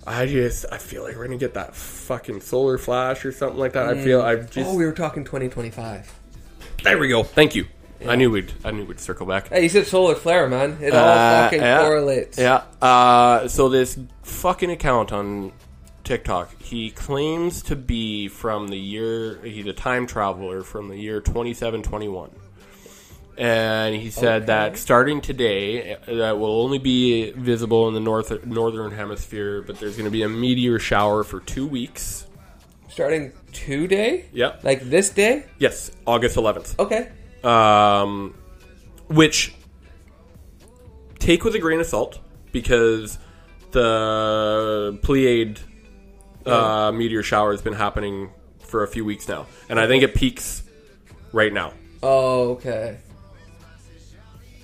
I 0.05 0.25
just 0.25 0.65
I 0.71 0.77
feel 0.77 1.03
like 1.03 1.15
we're 1.17 1.25
gonna 1.25 1.37
get 1.37 1.55
that 1.55 1.75
fucking 1.75 2.41
solar 2.41 2.77
flash 2.77 3.25
or 3.25 3.31
something 3.31 3.59
like 3.59 3.73
that. 3.73 3.87
I 3.87 4.01
feel 4.03 4.21
I've 4.21 4.49
just 4.49 4.69
Oh, 4.69 4.75
we 4.75 4.85
were 4.85 4.93
talking 4.93 5.23
2025. 5.25 6.13
there 6.83 6.97
we 6.97 7.09
go. 7.09 7.23
Thank 7.23 7.55
you. 7.55 7.65
I 8.07 8.15
knew 8.15 8.29
we'd 8.31 8.53
I 8.63 8.71
knew 8.71 8.85
we'd 8.85 8.99
circle 8.99 9.25
back. 9.25 9.49
Hey, 9.49 9.63
you 9.63 9.69
said 9.69 9.85
solar 9.87 10.15
flare, 10.15 10.47
man. 10.47 10.77
It 10.81 10.93
all 10.93 11.03
Uh, 11.09 11.43
fucking 11.45 11.59
yeah. 11.61 11.81
correlates. 11.81 12.37
Yeah. 12.37 12.63
Uh, 12.81 13.47
so 13.47 13.67
this 13.69 13.97
fucking 14.23 14.69
account 14.71 15.11
on 15.11 15.51
TikTok, 16.03 16.61
he 16.61 16.91
claims 16.91 17.61
to 17.63 17.75
be 17.75 18.27
from 18.29 18.69
the 18.69 18.77
year. 18.77 19.39
He's 19.43 19.65
a 19.65 19.73
time 19.73 20.07
traveler 20.07 20.61
from 20.63 20.87
the 20.87 20.95
year 20.97 21.19
twenty 21.19 21.53
seven 21.53 21.81
twenty 21.83 22.07
one. 22.07 22.29
And 23.37 23.95
he 23.95 24.09
said 24.09 24.43
Okay. 24.43 24.45
that 24.47 24.77
starting 24.77 25.21
today, 25.21 25.95
that 26.07 26.39
will 26.39 26.61
only 26.63 26.79
be 26.79 27.31
visible 27.31 27.87
in 27.87 27.93
the 27.93 27.99
north 27.99 28.45
northern 28.45 28.91
hemisphere, 28.91 29.61
but 29.61 29.79
there's 29.79 29.95
going 29.95 30.05
to 30.05 30.11
be 30.11 30.23
a 30.23 30.29
meteor 30.29 30.79
shower 30.79 31.23
for 31.23 31.39
two 31.41 31.67
weeks. 31.67 32.25
Starting 32.89 33.31
today? 33.53 34.25
Yep. 34.33 34.63
Like 34.63 34.81
this 34.89 35.11
day? 35.11 35.45
Yes, 35.59 35.91
August 36.07 36.35
11th. 36.35 36.79
Okay. 36.79 37.09
um, 37.43 38.33
which 39.07 39.53
take 41.19 41.43
with 41.43 41.53
a 41.53 41.59
grain 41.59 41.79
of 41.79 41.85
salt 41.85 42.19
because 42.51 43.19
the 43.71 44.97
Pleiade 45.03 45.59
uh, 46.45 46.91
meteor 46.91 47.21
shower 47.21 47.51
has 47.51 47.61
been 47.61 47.73
happening 47.73 48.31
for 48.59 48.83
a 48.83 48.87
few 48.87 49.05
weeks 49.05 49.27
now, 49.27 49.45
and 49.69 49.79
I 49.79 49.85
think 49.87 50.01
it 50.03 50.15
peaks 50.15 50.63
right 51.31 51.53
now. 51.53 51.73
Oh, 52.01 52.51
okay. 52.53 52.97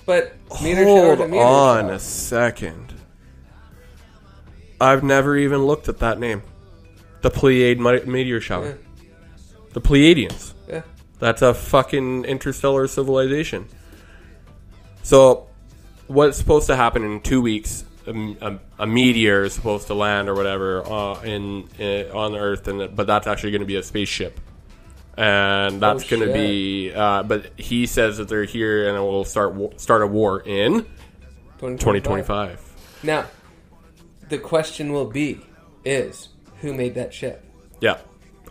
But 0.06 0.34
meteor 0.62 0.84
Hold 0.84 1.18
to 1.18 1.28
meteor 1.28 1.44
on 1.44 1.90
a 1.90 1.98
second. 1.98 2.92
I've 4.80 5.02
never 5.02 5.36
even 5.36 5.64
looked 5.64 5.88
at 5.88 5.98
that 6.00 6.18
name. 6.18 6.42
The 7.22 7.30
Pleiade 7.30 8.06
meteor 8.06 8.40
shower. 8.40 8.66
Yeah. 8.66 9.08
The 9.72 9.80
Pleiadians. 9.80 10.52
Yeah. 10.68 10.82
That's 11.18 11.40
a 11.42 11.54
fucking 11.54 12.24
interstellar 12.26 12.86
civilization. 12.86 13.66
So, 15.02 15.46
what's 16.06 16.36
supposed 16.36 16.66
to 16.66 16.76
happen 16.76 17.02
in 17.02 17.20
two 17.20 17.40
weeks? 17.40 17.84
A, 18.06 18.12
a, 18.12 18.58
a 18.80 18.86
meteor 18.86 19.44
is 19.44 19.54
supposed 19.54 19.86
to 19.86 19.94
land 19.94 20.28
or 20.28 20.34
whatever 20.34 20.86
uh, 20.86 21.22
in, 21.22 21.68
in 21.78 22.10
on 22.10 22.34
Earth, 22.34 22.68
and 22.68 22.94
but 22.94 23.06
that's 23.06 23.26
actually 23.26 23.52
going 23.52 23.60
to 23.62 23.66
be 23.66 23.76
a 23.76 23.82
spaceship, 23.82 24.38
and 25.16 25.80
that's 25.80 26.08
going 26.08 26.26
to 26.26 26.32
be. 26.32 26.92
Uh, 26.92 27.22
but 27.22 27.50
he 27.58 27.86
says 27.86 28.18
that 28.18 28.28
they're 28.28 28.44
here 28.44 28.88
and 28.88 28.96
it 28.96 29.00
will 29.00 29.24
start 29.24 29.54
wa- 29.54 29.70
start 29.76 30.02
a 30.02 30.06
war 30.06 30.40
in 30.40 30.86
2025. 31.60 32.60
Now, 33.02 33.26
the 34.28 34.38
question 34.38 34.92
will 34.92 35.06
be: 35.06 35.40
Is 35.84 36.28
who 36.60 36.74
made 36.74 36.94
that 36.94 37.12
ship? 37.12 37.44
Yeah, 37.80 37.98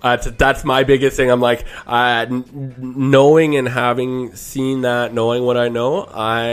That's 0.01 0.28
that's 0.32 0.64
my 0.64 0.84
biggest 0.84 1.18
thing. 1.18 1.32
I'm 1.32 1.41
like, 1.41 1.66
uh, 1.88 2.26
n- 2.30 2.76
knowing 2.78 3.55
and 3.55 3.68
having 3.68 4.36
seen 4.36 4.82
that, 4.82 5.14
knowing 5.14 5.43
what 5.43 5.57
I 5.57 5.70
know, 5.70 6.03
I 6.14 6.49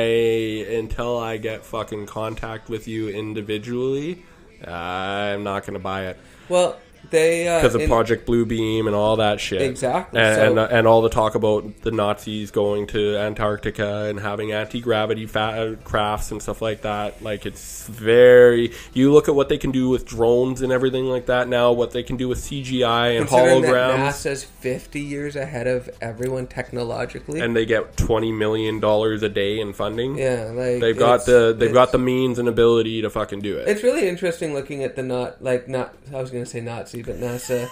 until 0.70 1.18
I 1.18 1.36
get 1.36 1.64
fucking 1.64 2.06
contact 2.06 2.68
with 2.70 2.88
you 2.88 3.08
individually, 3.08 4.24
I'm 4.66 5.42
not 5.44 5.66
gonna 5.66 5.78
buy 5.78 6.06
it 6.06 6.18
Well, 6.48 6.78
they 7.10 7.48
uh, 7.48 7.58
because 7.58 7.74
of 7.74 7.80
in- 7.80 7.88
Project 7.88 8.26
Bluebeam 8.26 8.86
and 8.86 8.94
all 8.94 9.16
that 9.16 9.40
shit. 9.40 9.62
Exactly, 9.62 10.20
and 10.20 10.36
so- 10.36 10.42
and, 10.50 10.58
uh, 10.58 10.68
and 10.70 10.86
all 10.86 11.02
the 11.02 11.08
talk 11.08 11.34
about 11.34 11.80
the 11.82 11.90
Nazis 11.90 12.50
going 12.50 12.86
to 12.88 13.16
Antarctica 13.16 14.04
and 14.04 14.20
having 14.20 14.52
anti 14.52 14.80
gravity 14.80 15.26
fa- 15.26 15.76
crafts 15.84 16.30
and 16.30 16.40
stuff 16.42 16.60
like 16.62 16.82
that. 16.82 17.22
Like 17.22 17.46
it's 17.46 17.86
very. 17.88 18.72
You 18.92 19.12
look 19.12 19.28
at 19.28 19.34
what 19.34 19.48
they 19.48 19.58
can 19.58 19.70
do 19.70 19.88
with 19.88 20.06
drones 20.06 20.60
and 20.62 20.72
everything 20.72 21.04
like 21.06 21.26
that 21.26 21.48
now. 21.48 21.72
What 21.72 21.90
they 21.92 22.02
can 22.02 22.16
do 22.16 22.28
with 22.28 22.38
CGI 22.38 23.16
and 23.18 23.26
holograms. 23.28 23.96
NASA's 23.96 24.44
50 24.44 25.00
years 25.00 25.36
ahead 25.36 25.66
of 25.66 25.88
everyone 26.00 26.46
technologically. 26.46 27.40
and 27.40 27.56
they 27.56 27.66
get 27.66 27.96
twenty 27.96 28.32
million 28.32 28.80
dollars 28.80 29.22
a 29.22 29.28
day 29.28 29.58
in 29.60 29.72
funding. 29.72 30.16
yeah, 30.18 30.50
like 30.54 30.80
they've 30.80 30.98
got 30.98 31.24
the 31.26 31.54
they've 31.56 31.72
got 31.72 31.92
the 31.92 31.98
means 31.98 32.38
and 32.38 32.48
ability 32.48 33.02
to 33.02 33.10
fucking 33.10 33.40
do 33.40 33.56
it. 33.58 33.68
It's 33.68 33.82
really 33.82 34.08
interesting 34.08 34.54
looking 34.54 34.82
at 34.84 34.96
the 34.96 35.02
not 35.02 35.42
like 35.42 35.68
not. 35.68 35.94
I 36.14 36.20
was 36.20 36.30
gonna 36.30 36.46
say 36.46 36.60
Nazi, 36.94 37.02
but 37.02 37.20
NASA, 37.20 37.68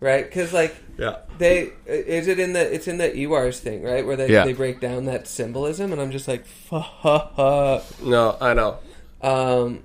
right? 0.00 0.24
Because 0.24 0.52
like 0.52 0.74
yeah, 0.98 1.16
they 1.38 1.72
is 1.86 2.28
it 2.28 2.38
in 2.38 2.52
the 2.52 2.74
it's 2.74 2.88
in 2.88 2.98
the 2.98 3.08
Ewars 3.10 3.58
thing, 3.58 3.82
right? 3.82 4.04
Where 4.06 4.16
they 4.16 4.30
Yeah. 4.32 4.44
they 4.44 4.52
break 4.52 4.80
down 4.80 5.04
that 5.06 5.26
symbolism, 5.26 5.92
and 5.92 6.00
I'm 6.00 6.10
just 6.10 6.26
like, 6.28 6.46
fuck. 6.46 7.34
no, 8.02 8.36
I 8.40 8.54
know. 8.54 8.78
Um, 9.22 9.82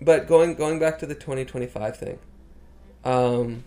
but 0.00 0.26
going 0.26 0.54
going 0.54 0.78
back 0.78 0.98
to 1.00 1.06
the 1.06 1.14
2025 1.14 1.96
thing. 1.96 2.18
Um. 3.04 3.64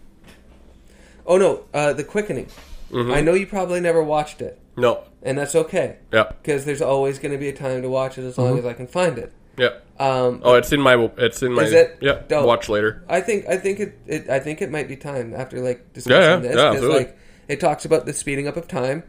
Oh 1.26 1.38
no, 1.38 1.64
uh, 1.74 1.94
the 1.94 2.04
quickening. 2.04 2.48
Mm-hmm. 2.92 3.12
I 3.12 3.22
know 3.22 3.34
you 3.34 3.48
probably 3.48 3.82
never 3.82 4.04
watched 4.04 4.42
it, 4.42 4.60
No, 4.78 5.06
and 5.24 5.40
that's 5.40 5.56
okay 5.56 5.98
yeah, 6.14 6.32
because 6.44 6.66
there's 6.66 6.84
always 6.84 7.18
going 7.18 7.32
to 7.32 7.38
be 7.40 7.50
a 7.50 7.54
time 7.54 7.82
to 7.82 7.90
watch 7.90 8.20
it 8.20 8.24
as 8.24 8.34
Mm-hmm. 8.34 8.42
long 8.44 8.60
as 8.60 8.66
I 8.66 8.74
can 8.74 8.86
find 8.86 9.18
it. 9.18 9.34
Yeah. 9.58 9.70
Um, 9.98 10.42
Oh, 10.44 10.56
it's 10.56 10.72
in 10.74 10.82
my 10.82 10.96
it's 11.18 11.42
in 11.42 11.54
my 11.54 11.64
Is 11.64 11.74
it? 11.74 11.98
yeah. 12.02 12.22
Dope. 12.28 12.46
Watch 12.46 12.68
later. 12.70 13.04
I 13.08 13.22
think 13.22 13.46
I 13.48 13.58
think 13.58 13.80
it, 13.80 13.98
it 14.08 14.30
I 14.30 14.40
think 14.40 14.62
it 14.62 14.70
might 14.70 14.88
be 14.88 14.96
time 14.98 15.34
after 15.34 15.62
like 15.62 15.94
discussing 15.94 16.22
Yeah, 16.22 16.30
yeah, 16.36 16.40
this 16.40 16.56
yeah, 16.56 16.70
absolutely. 16.72 16.98
like 16.98 17.18
it 17.48 17.60
talks 17.60 17.86
about 17.86 18.06
the 18.06 18.14
speeding 18.14 18.48
up 18.48 18.58
of 18.58 18.68
time, 18.68 19.04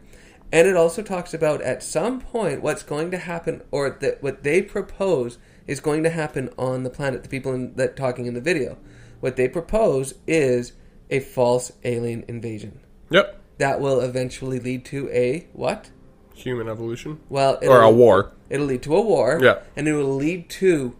and 0.51 0.67
it 0.67 0.75
also 0.77 1.01
talks 1.01 1.33
about 1.33 1.61
at 1.61 1.83
some 1.83 2.21
point 2.21 2.61
what's 2.61 2.83
going 2.83 3.11
to 3.11 3.17
happen 3.17 3.61
or 3.71 3.89
that 4.01 4.23
what 4.23 4.43
they 4.43 4.61
propose 4.61 5.37
is 5.65 5.79
going 5.81 6.03
to 6.03 6.09
happen 6.09 6.49
on 6.57 6.83
the 6.83 6.89
planet. 6.89 7.23
The 7.23 7.29
people 7.29 7.53
in, 7.53 7.73
that 7.75 7.97
talking 7.97 8.25
in 8.25 8.33
the 8.33 8.41
video, 8.41 8.77
what 9.19 9.35
they 9.35 9.49
propose 9.49 10.13
is 10.27 10.71
a 11.09 11.19
false 11.19 11.71
alien 11.83 12.23
invasion 12.29 12.79
Yep. 13.09 13.41
that 13.57 13.79
will 13.81 13.99
eventually 14.01 14.59
lead 14.59 14.85
to 14.85 15.09
a 15.09 15.47
what? 15.53 15.89
Human 16.37 16.69
evolution 16.69 17.19
Well, 17.29 17.57
or 17.63 17.81
a 17.81 17.89
war. 17.91 18.31
It'll 18.49 18.67
lead 18.67 18.83
to 18.83 18.95
a 18.95 19.01
war. 19.01 19.39
Yeah. 19.41 19.59
And 19.75 19.87
it 19.87 19.93
will 19.93 20.15
lead 20.15 20.49
to 20.51 20.95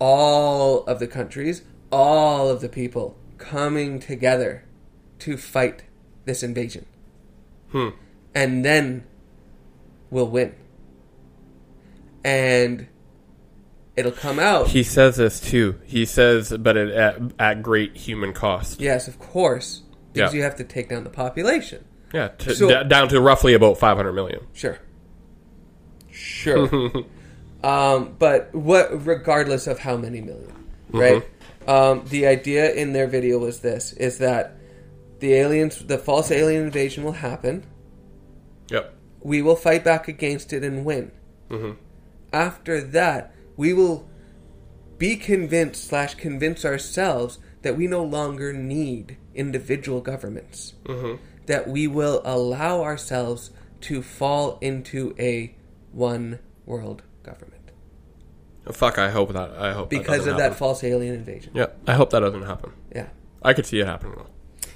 all 0.00 0.84
of 0.84 0.98
the 0.98 1.06
countries, 1.06 1.62
all 1.92 2.48
of 2.50 2.60
the 2.60 2.68
people 2.68 3.16
coming 3.38 4.00
together 4.00 4.64
to 5.20 5.36
fight 5.36 5.84
this 6.24 6.42
invasion. 6.42 6.86
Hmm. 7.70 7.90
And 8.34 8.64
then 8.64 9.04
we'll 10.10 10.28
win. 10.28 10.54
And 12.24 12.88
it'll 13.96 14.12
come 14.12 14.38
out. 14.38 14.68
He 14.68 14.82
says 14.82 15.16
this 15.16 15.40
too. 15.40 15.80
He 15.84 16.04
says, 16.04 16.52
but 16.58 16.76
it, 16.76 16.90
at 16.90 17.20
at 17.38 17.62
great 17.62 17.96
human 17.96 18.32
cost. 18.32 18.80
yes, 18.80 19.06
of 19.08 19.18
course. 19.18 19.82
Because 20.12 20.32
Yeah. 20.32 20.38
you 20.38 20.42
have 20.44 20.56
to 20.56 20.64
take 20.64 20.88
down 20.88 21.04
the 21.04 21.10
population. 21.10 21.84
Yeah, 22.14 22.28
to, 22.28 22.54
So- 22.54 22.68
d- 22.68 22.88
down 22.88 23.08
to 23.08 23.20
roughly 23.20 23.54
about 23.54 23.76
five 23.78 23.96
hundred 23.96 24.12
million. 24.12 24.46
Sure. 24.52 24.78
Sure. 26.10 26.68
um, 27.64 28.14
but 28.18 28.54
what, 28.54 29.04
regardless 29.04 29.66
of 29.66 29.80
how 29.80 29.96
many 29.96 30.22
1000000 30.22 30.52
right? 30.92 31.24
Um, 31.66 32.04
the 32.08 32.26
idea 32.26 32.72
in 32.72 32.92
their 32.92 33.08
video 33.08 33.38
was 33.38 33.60
this: 33.60 33.92
is 33.94 34.18
that 34.18 34.56
the 35.18 35.34
aliens, 35.34 35.84
the 35.84 35.98
false 35.98 36.30
alien 36.30 36.62
invasion 36.62 37.02
will 37.02 37.12
happen. 37.12 37.64
Yep. 38.68 38.94
We 39.20 39.42
will 39.42 39.56
fight 39.56 39.82
back 39.82 40.06
against 40.06 40.52
it 40.52 40.62
and 40.62 40.84
win. 40.84 41.10
After 42.32 42.80
that, 42.80 43.34
we 43.56 43.72
will 43.72 44.08
be 44.98 45.16
convinced 45.16 45.84
slash 45.84 46.14
convince 46.14 46.64
ourselves 46.64 47.38
that 47.62 47.76
we 47.76 47.86
no 47.86 48.02
longer 48.04 48.52
need 48.52 49.16
individual 49.34 50.00
governments. 50.00 50.74
That 51.46 51.68
we 51.68 51.86
will 51.86 52.22
allow 52.24 52.82
ourselves 52.82 53.50
to 53.82 54.02
fall 54.02 54.58
into 54.60 55.14
a 55.18 55.54
one 55.92 56.38
world 56.66 57.02
government 57.22 57.50
Fuck. 58.72 58.96
I 58.98 59.10
hope 59.10 59.32
that. 59.34 59.50
I 59.58 59.72
hope 59.74 59.90
because 59.90 60.18
doesn't 60.20 60.32
of 60.32 60.38
that 60.38 60.54
false 60.56 60.82
alien 60.82 61.14
invasion. 61.14 61.52
Yeah, 61.54 61.66
I 61.86 61.92
hope 61.92 62.08
that 62.10 62.20
doesn't 62.20 62.44
happen. 62.46 62.72
Yeah, 62.94 63.08
I 63.42 63.52
could 63.52 63.66
see 63.66 63.78
it 63.80 63.86
happening 63.86 64.14
though. 64.16 64.68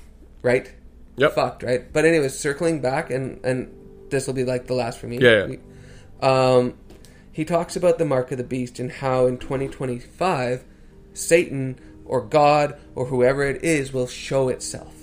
right. 0.42 0.70
Yep. 1.16 1.34
Fucked, 1.34 1.62
right? 1.62 1.90
But 1.92 2.04
anyways, 2.04 2.38
circling 2.38 2.80
back, 2.82 3.10
and 3.10 3.42
and 3.44 3.72
this 4.10 4.26
will 4.26 4.34
be 4.34 4.44
like 4.44 4.66
the 4.66 4.74
last 4.74 4.98
for 4.98 5.06
me. 5.06 5.18
Yeah, 5.18 5.30
yeah. 5.30 5.46
We- 5.46 5.60
Um, 6.20 6.74
he 7.32 7.44
talks 7.46 7.76
about 7.76 7.96
the 7.98 8.04
mark 8.04 8.30
of 8.30 8.36
the 8.38 8.44
beast 8.44 8.78
and 8.78 8.90
how 8.92 9.26
in 9.26 9.38
2025, 9.38 10.64
Satan 11.14 11.78
or 12.04 12.20
God 12.20 12.78
or 12.94 13.06
whoever 13.06 13.42
it 13.44 13.64
is 13.64 13.92
will 13.92 14.06
show 14.06 14.48
itself. 14.48 14.94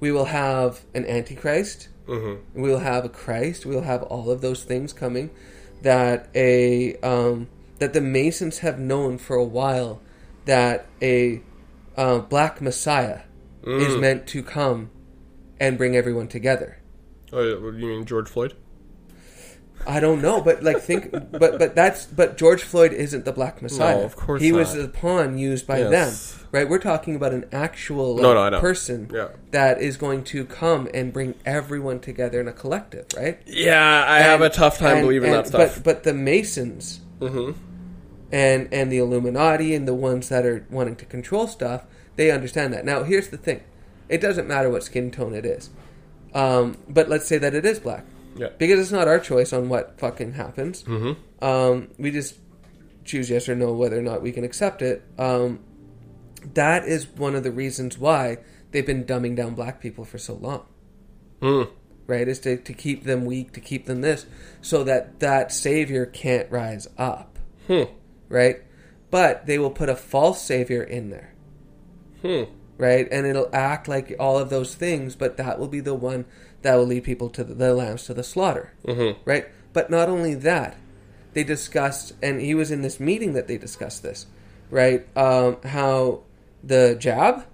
We 0.00 0.12
will 0.12 0.26
have 0.26 0.84
an 0.94 1.06
antichrist. 1.06 1.88
Mm-hmm. 2.06 2.60
We 2.60 2.68
will 2.70 2.80
have 2.80 3.04
a 3.04 3.08
Christ. 3.08 3.66
We 3.66 3.74
will 3.74 3.82
have 3.82 4.02
all 4.04 4.30
of 4.30 4.40
those 4.40 4.64
things 4.64 4.92
coming. 4.92 5.30
That 5.82 6.28
a 6.34 6.96
um, 7.00 7.48
that 7.78 7.92
the 7.92 8.00
Masons 8.00 8.58
have 8.58 8.78
known 8.78 9.18
for 9.18 9.36
a 9.36 9.44
while 9.44 10.00
that 10.44 10.86
a 11.02 11.42
uh, 11.96 12.18
black 12.20 12.60
Messiah 12.60 13.20
is 13.64 13.94
Mm. 13.94 14.00
meant 14.00 14.26
to 14.28 14.42
come 14.44 14.90
and 15.58 15.76
bring 15.76 15.96
everyone 15.96 16.28
together. 16.28 16.78
Oh, 17.32 17.42
you 17.42 17.72
mean 17.72 18.04
George 18.04 18.28
Floyd? 18.28 18.54
I 19.88 20.00
don't 20.00 20.20
know, 20.20 20.40
but 20.40 20.62
like 20.64 20.80
think, 20.80 21.12
but 21.12 21.30
but 21.58 21.74
that's 21.76 22.06
but 22.06 22.36
George 22.36 22.62
Floyd 22.62 22.92
isn't 22.92 23.24
the 23.24 23.32
Black 23.32 23.62
Messiah. 23.62 23.98
No, 23.98 24.04
of 24.04 24.16
course 24.16 24.42
he 24.42 24.50
was 24.52 24.74
not. 24.74 24.82
the 24.82 24.88
pawn 24.88 25.38
used 25.38 25.66
by 25.66 25.78
Yes. 25.78 26.32
them, 26.32 26.46
right? 26.50 26.68
We're 26.68 26.80
talking 26.80 27.14
about 27.14 27.32
an 27.32 27.44
actual 27.52 28.14
like, 28.14 28.22
No, 28.22 28.50
no, 28.50 28.60
person 28.60 29.08
Yeah. 29.14 29.28
that 29.52 29.80
is 29.80 29.96
going 29.96 30.24
to 30.24 30.44
come 30.44 30.88
and 30.92 31.12
bring 31.12 31.34
everyone 31.44 32.00
together 32.00 32.40
in 32.40 32.48
a 32.48 32.52
collective, 32.52 33.06
right? 33.16 33.38
Yeah, 33.46 34.04
I 34.08 34.18
have 34.18 34.40
a 34.42 34.48
tough 34.50 34.78
time 34.78 34.96
and- 34.98 35.06
believing 35.06 35.32
and- 35.32 35.44
that 35.44 35.46
stuff. 35.48 35.76
But 35.76 35.84
but 35.84 36.02
the 36.02 36.14
Masons 36.14 37.00
mm-hmm. 37.20 37.52
and 38.32 38.68
and 38.72 38.90
the 38.90 38.98
Illuminati 38.98 39.74
and 39.74 39.86
the 39.86 39.94
ones 39.94 40.28
that 40.30 40.44
are 40.44 40.66
wanting 40.70 40.96
to 40.96 41.04
control 41.04 41.46
stuff, 41.46 41.84
they 42.16 42.30
understand 42.30 42.72
that. 42.74 42.84
Now, 42.84 43.04
here's 43.04 43.28
the 43.28 43.36
thing: 43.36 43.60
it 44.08 44.20
doesn't 44.20 44.48
matter 44.48 44.68
what 44.68 44.82
skin 44.82 45.10
tone 45.10 45.32
it 45.34 45.46
is, 45.46 45.70
um, 46.34 46.76
but 46.88 47.08
let's 47.08 47.26
say 47.26 47.38
that 47.38 47.54
it 47.54 47.64
is 47.64 47.78
black, 47.78 48.04
Yeah. 48.36 48.48
because 48.58 48.80
it's 48.80 48.92
not 48.92 49.08
our 49.08 49.18
choice 49.18 49.52
on 49.52 49.68
what 49.68 49.98
fucking 49.98 50.32
happens. 50.34 50.82
Mm-hmm. 50.84 51.44
Um, 51.44 51.88
we 51.98 52.10
just 52.10 52.38
choose 53.04 53.30
yes 53.30 53.48
or 53.48 53.54
no 53.54 53.72
whether 53.72 53.98
or 53.98 54.02
not 54.02 54.22
we 54.22 54.32
can 54.32 54.44
accept 54.44 54.82
it. 54.82 55.02
Um, 55.18 55.60
that 56.54 56.84
is 56.86 57.06
one 57.06 57.34
of 57.34 57.42
the 57.42 57.50
reasons 57.52 57.98
why 57.98 58.38
they've 58.70 58.86
been 58.86 59.04
dumbing 59.04 59.36
down 59.36 59.54
black 59.54 59.80
people 59.80 60.04
for 60.04 60.18
so 60.18 60.34
long 60.34 60.64
Mm. 61.40 61.68
right? 62.06 62.26
Is 62.28 62.38
to, 62.40 62.56
to 62.56 62.72
keep 62.72 63.04
them 63.04 63.24
weak, 63.26 63.52
to 63.52 63.60
keep 63.60 63.86
them 63.86 64.00
this, 64.00 64.26
so 64.62 64.82
that 64.84 65.20
that 65.20 65.52
savior 65.52 66.06
can't 66.06 66.50
rise 66.50 66.88
up, 66.96 67.38
Hmm. 67.66 67.82
right? 68.28 68.62
But 69.10 69.46
they 69.46 69.58
will 69.58 69.70
put 69.70 69.88
a 69.88 69.96
false 69.96 70.42
savior 70.42 70.82
in 70.82 71.10
there, 71.10 71.34
Hmm. 72.22 72.44
right? 72.78 73.06
And 73.10 73.26
it'll 73.26 73.50
act 73.52 73.86
like 73.88 74.14
all 74.18 74.38
of 74.38 74.50
those 74.50 74.74
things, 74.74 75.14
but 75.14 75.36
that 75.36 75.58
will 75.58 75.68
be 75.68 75.80
the 75.80 75.94
one 75.94 76.24
that 76.66 76.74
will 76.74 76.86
lead 76.86 77.04
people 77.04 77.30
to 77.30 77.44
the, 77.44 77.54
the 77.54 77.72
lambs 77.72 78.04
to 78.06 78.14
the 78.14 78.24
slaughter, 78.24 78.72
Mm-hmm. 78.84 79.20
right? 79.24 79.46
But 79.72 79.88
not 79.90 80.08
only 80.08 80.34
that, 80.34 80.76
they 81.32 81.44
discussed, 81.44 82.12
and 82.22 82.40
he 82.40 82.54
was 82.54 82.70
in 82.70 82.82
this 82.82 82.98
meeting 82.98 83.34
that 83.34 83.46
they 83.46 83.56
discussed 83.58 84.02
this, 84.02 84.26
right? 84.70 85.06
Um, 85.16 85.58
how 85.64 86.22
the 86.64 86.96
jab 86.98 87.44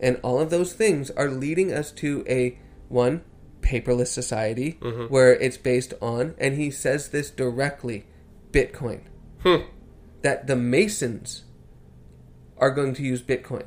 and 0.00 0.18
all 0.22 0.40
of 0.40 0.50
those 0.50 0.72
things 0.72 1.10
are 1.10 1.28
leading 1.28 1.72
us 1.72 1.90
to 1.92 2.24
a 2.28 2.58
one 2.88 3.22
paperless 3.62 4.08
society 4.08 4.78
where 5.08 5.32
it's 5.34 5.56
based 5.56 5.92
on, 6.00 6.34
and 6.38 6.54
he 6.54 6.70
says 6.70 7.08
this 7.08 7.30
directly, 7.30 8.04
Bitcoin. 8.52 9.00
Hmm. 9.42 9.62
That 10.22 10.46
the 10.46 10.54
Masons 10.56 11.44
are 12.58 12.70
going 12.70 12.94
to 12.94 13.02
use 13.02 13.22
Bitcoin 13.22 13.64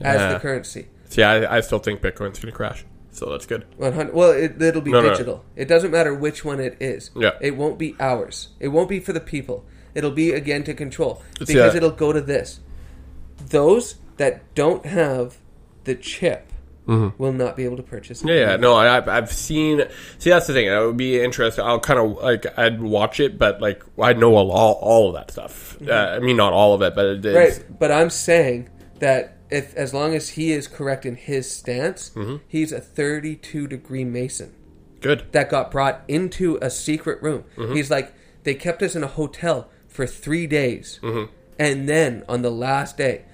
as 0.00 0.20
Yeah. 0.20 0.32
the 0.34 0.40
currency. 0.40 0.88
See, 1.10 1.22
I, 1.22 1.56
I 1.58 1.60
still 1.60 1.78
think 1.78 2.00
Bitcoin's 2.02 2.38
going 2.40 2.50
to 2.50 2.52
crash. 2.52 2.84
So 3.18 3.30
that's 3.30 3.46
good. 3.46 3.64
100 3.76 4.14
well 4.14 4.30
it, 4.30 4.60
it'll 4.62 4.80
be 4.80 4.92
No, 4.92 5.00
no, 5.02 5.10
digital 5.10 5.44
it 5.56 5.66
doesn't 5.66 5.90
matter 5.90 6.14
which 6.14 6.44
one 6.44 6.60
it 6.60 6.76
is 6.80 7.10
Yeah. 7.16 7.32
it 7.40 7.56
won't 7.56 7.78
be 7.78 7.94
ours 8.00 8.48
it 8.60 8.68
won't 8.68 8.88
be 8.88 9.00
for 9.00 9.12
the 9.12 9.20
people 9.20 9.64
it'll 9.94 10.10
be 10.12 10.32
again 10.32 10.62
to 10.64 10.74
control 10.74 11.22
It's- 11.40 11.48
because 11.48 11.72
yeah. 11.74 11.76
it'll 11.78 11.90
go 11.90 12.12
to 12.12 12.20
this 12.20 12.60
those 13.48 13.96
that 14.18 14.54
don't 14.54 14.84
have 14.86 15.38
the 15.84 15.94
chip 15.94 16.44
will 16.86 17.32
not 17.34 17.54
be 17.54 17.64
able 17.66 17.76
to 17.76 17.82
purchase. 17.82 18.22
it. 18.22 18.28
Yeah, 18.28 18.34
yeah, 18.52 18.56
no, 18.56 18.72
I, 18.72 18.96
I've- 18.96 19.10
I've 19.10 19.30
seen. 19.30 19.82
See, 20.18 20.30
that's 20.30 20.46
the 20.46 20.54
thing. 20.54 20.68
It 20.68 20.78
would 20.86 20.96
be 20.96 21.20
interesting. 21.20 21.62
I'll 21.62 21.78
kind 21.80 22.00
of 22.00 22.16
like 22.22 22.46
I'd 22.58 22.80
watch 22.80 23.20
it, 23.20 23.38
but 23.38 23.60
like 23.60 23.82
I 24.00 24.14
know 24.14 24.34
all 24.36 24.50
all 24.50 25.08
of 25.08 25.14
that 25.14 25.30
stuff. 25.30 25.76
Uh, 25.86 25.92
I 25.92 26.18
mean, 26.18 26.38
not 26.38 26.54
all 26.54 26.72
of 26.72 26.80
it, 26.80 26.94
but 26.94 27.04
it, 27.04 27.26
it's, 27.26 27.58
Right, 27.58 27.78
but 27.78 27.92
I'm 27.92 28.08
saying 28.08 28.70
that 29.00 29.36
if 29.50 29.74
as 29.76 29.94
long 29.94 30.14
as 30.14 30.30
he 30.30 30.52
is 30.52 30.66
correct 30.68 31.06
in 31.06 31.16
his 31.16 31.50
stance, 31.50 32.10
Mm-hmm. 32.14 32.36
he's 32.46 32.72
a 32.72 32.80
32 32.80 33.66
degree 33.66 34.04
Mason 34.04 34.54
good. 35.00 35.24
that 35.32 35.48
got 35.50 35.70
brought 35.70 36.02
into 36.08 36.58
a 36.60 36.70
secret 36.70 37.22
room. 37.22 37.44
Mm-hmm. 37.56 37.74
He's 37.74 37.90
like, 37.90 38.12
they 38.44 38.54
kept 38.54 38.82
us 38.82 38.94
in 38.96 39.02
a 39.04 39.08
hotel 39.08 39.68
for 39.86 40.06
three 40.06 40.46
days, 40.46 41.00
Mm-hmm. 41.02 41.32
and 41.58 41.88
then 41.88 42.24
on 42.28 42.42
the 42.42 42.50
last 42.50 42.96
day, 42.96 43.24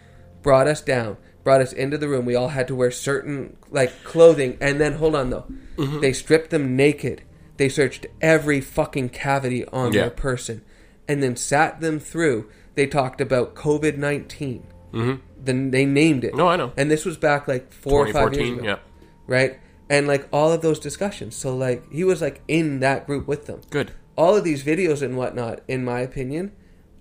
brought 0.43 0.67
us 0.69 0.81
down, 0.81 1.17
brought 1.43 1.61
us 1.61 1.73
into 1.73 1.99
the 1.99 2.09
room. 2.09 2.25
We 2.25 2.35
all 2.37 2.49
had 2.49 2.69
to 2.69 2.75
wear 2.75 2.91
certain 2.91 3.57
like 3.71 4.05
clothing, 4.05 4.57
and 4.61 4.81
then 4.81 4.95
hold 4.95 5.15
on 5.15 5.31
though, 5.31 5.47
Mm-hmm. 5.77 6.01
they 6.01 6.13
stripped 6.13 6.51
them 6.51 6.77
naked. 6.77 7.23
They 7.57 7.69
searched 7.69 8.07
every 8.21 8.61
fucking 8.61 9.11
cavity 9.11 9.65
on 9.67 9.93
Yeah. 9.93 10.03
their 10.03 10.11
person, 10.11 10.63
and 11.09 11.23
then 11.23 11.37
sat 11.37 11.81
them 11.81 11.99
through. 12.01 12.49
They 12.77 12.87
talked 12.87 13.21
about 13.21 13.55
COVID 13.55 13.97
19 13.97 14.67
Mm-hmm. 14.95 15.45
Then 15.45 15.71
they 15.71 15.85
named 15.85 16.25
it. 16.25 16.35
No, 16.35 16.49
I 16.49 16.57
know. 16.57 16.73
And 16.77 16.91
this 16.91 17.05
was 17.05 17.17
back 17.17 17.47
like 17.49 17.73
four 17.73 18.07
or 18.07 18.13
five 18.13 18.33
years 18.35 18.51
ago 18.59 18.65
Yeah, 18.65 18.79
right? 19.27 19.59
And 19.91 20.07
like 20.07 20.29
all 20.33 20.53
of 20.53 20.63
those 20.63 20.79
discussions. 20.79 21.37
So 21.37 21.55
like 21.57 21.91
he 21.93 22.05
was 22.05 22.23
like 22.23 22.41
in 22.49 22.81
that 22.81 23.07
group 23.07 23.27
with 23.27 23.47
them. 23.47 23.61
good. 23.71 23.91
All 24.17 24.37
of 24.37 24.45
these 24.45 24.63
videos 24.65 25.03
and 25.03 25.17
whatnot, 25.17 25.61
in 25.69 25.85
my 25.85 26.01
opinion, 26.01 26.53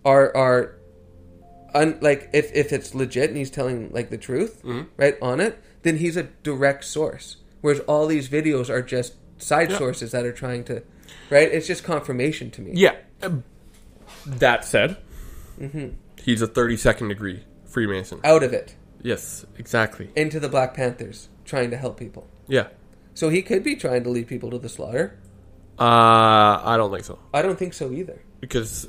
are 0.03 0.35
are 0.35 0.75
un, 1.73 1.97
like 2.01 2.29
if 2.33 2.51
if 2.53 2.73
it's 2.73 2.93
legit 2.95 3.29
and 3.29 3.37
he's 3.37 3.51
telling 3.51 3.91
like 3.93 4.09
the 4.09 4.17
truth, 4.17 4.61
Mm-hmm. 4.63 4.89
right 4.97 5.15
on 5.21 5.39
it, 5.39 5.61
then 5.83 5.97
he's 5.97 6.17
a 6.17 6.23
direct 6.43 6.83
source. 6.85 7.37
Whereas 7.61 7.79
all 7.81 8.07
these 8.07 8.27
videos 8.29 8.69
are 8.69 8.81
just 8.81 9.13
side 9.37 9.71
Yeah. 9.71 9.77
sources 9.77 10.11
that 10.11 10.25
are 10.25 10.33
trying 10.33 10.63
to, 10.65 10.83
right? 11.29 11.49
It's 11.51 11.67
just 11.67 11.83
confirmation 11.83 12.51
to 12.51 12.61
me. 12.61 12.71
Yeah. 12.73 12.95
Um, 13.21 13.43
That 14.25 14.65
said, 14.65 14.97
Mm-hmm. 15.59 15.89
he's 16.21 16.41
a 16.41 16.47
thirty-second 16.47 17.07
degree 17.09 17.43
Freemason. 17.73 18.19
Out 18.23 18.43
of 18.43 18.53
it 18.53 18.75
Yes, 19.01 19.45
exactly. 19.57 20.09
into 20.15 20.39
the 20.39 20.47
Black 20.47 20.73
Panthers, 20.75 21.27
trying 21.43 21.71
to 21.71 21.77
help 21.77 21.97
people. 21.99 22.27
Yeah. 22.47 22.67
So 23.15 23.29
he 23.29 23.41
could 23.41 23.63
be 23.63 23.75
trying 23.75 24.03
to 24.03 24.09
lead 24.09 24.27
people 24.27 24.49
to 24.51 24.59
the 24.59 24.69
slaughter. 24.69 25.17
Uh, 25.79 26.61
I 26.63 26.75
don't 26.77 26.91
think 26.91 27.03
so 27.03 27.17
I 27.33 27.41
don't 27.41 27.57
think 27.57 27.73
so 27.73 27.91
either. 27.91 28.21
because 28.39 28.87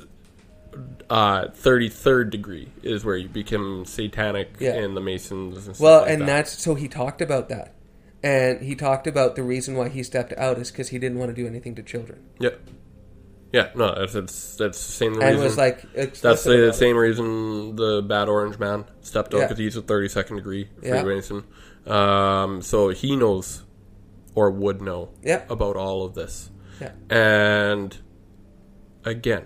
uh, 1.09 1.47
thirty-third 1.49 2.29
degree 2.29 2.69
is 2.83 3.03
where 3.03 3.17
you 3.17 3.27
become 3.27 3.85
satanic 3.85 4.55
Yeah. 4.59 4.75
in 4.75 4.93
the 4.93 5.01
Masons. 5.01 5.55
And 5.67 5.75
stuff 5.75 5.79
Well, 5.79 6.01
like 6.01 6.11
and 6.11 6.21
that. 6.21 6.25
that's 6.27 6.61
so 6.61 6.75
he 6.75 6.87
talked 6.87 7.21
about 7.21 7.49
that, 7.49 7.73
and 8.23 8.61
he 8.61 8.75
talked 8.75 9.07
about 9.07 9.35
the 9.35 9.43
reason 9.43 9.75
why 9.75 9.89
he 9.89 10.03
stepped 10.03 10.33
out 10.33 10.57
is 10.59 10.69
because 10.71 10.89
he 10.89 10.99
didn't 10.99 11.17
want 11.17 11.29
to 11.29 11.35
do 11.35 11.47
anything 11.47 11.75
to 11.75 11.83
children, 11.83 12.23
Yeah. 12.39 12.51
Yeah, 13.55 13.69
no, 13.73 13.95
that's 13.97 14.11
that's, 14.13 14.55
that's 14.57 14.85
the 14.85 14.91
same 14.91 15.13
reason. 15.13 15.27
and 15.35 15.39
was 15.39 15.57
like 15.57 15.81
that's 15.93 16.07
explicit 16.17 16.59
the, 16.59 16.73
same 16.73 16.97
reason 16.97 17.75
the 17.77 18.01
bad 18.01 18.27
orange 18.27 18.59
man 18.59 18.83
stepped 18.99 19.33
Yeah. 19.33 19.43
because 19.43 19.57
he's 19.57 19.77
a 19.77 19.81
thirty 19.81 20.09
second 20.09 20.35
degree 20.35 20.67
Yeah. 20.83 21.01
Freemason. 21.01 21.45
Um, 21.87 22.61
so 22.61 22.89
he 22.89 23.15
knows 23.15 23.63
or 24.33 24.51
would 24.51 24.81
know 24.81 25.09
Yeah. 25.23 25.43
about 25.49 25.77
all 25.77 26.03
of 26.03 26.15
this. 26.15 26.51
Yeah. 26.81 26.91
And 27.09 27.95
again, 29.05 29.45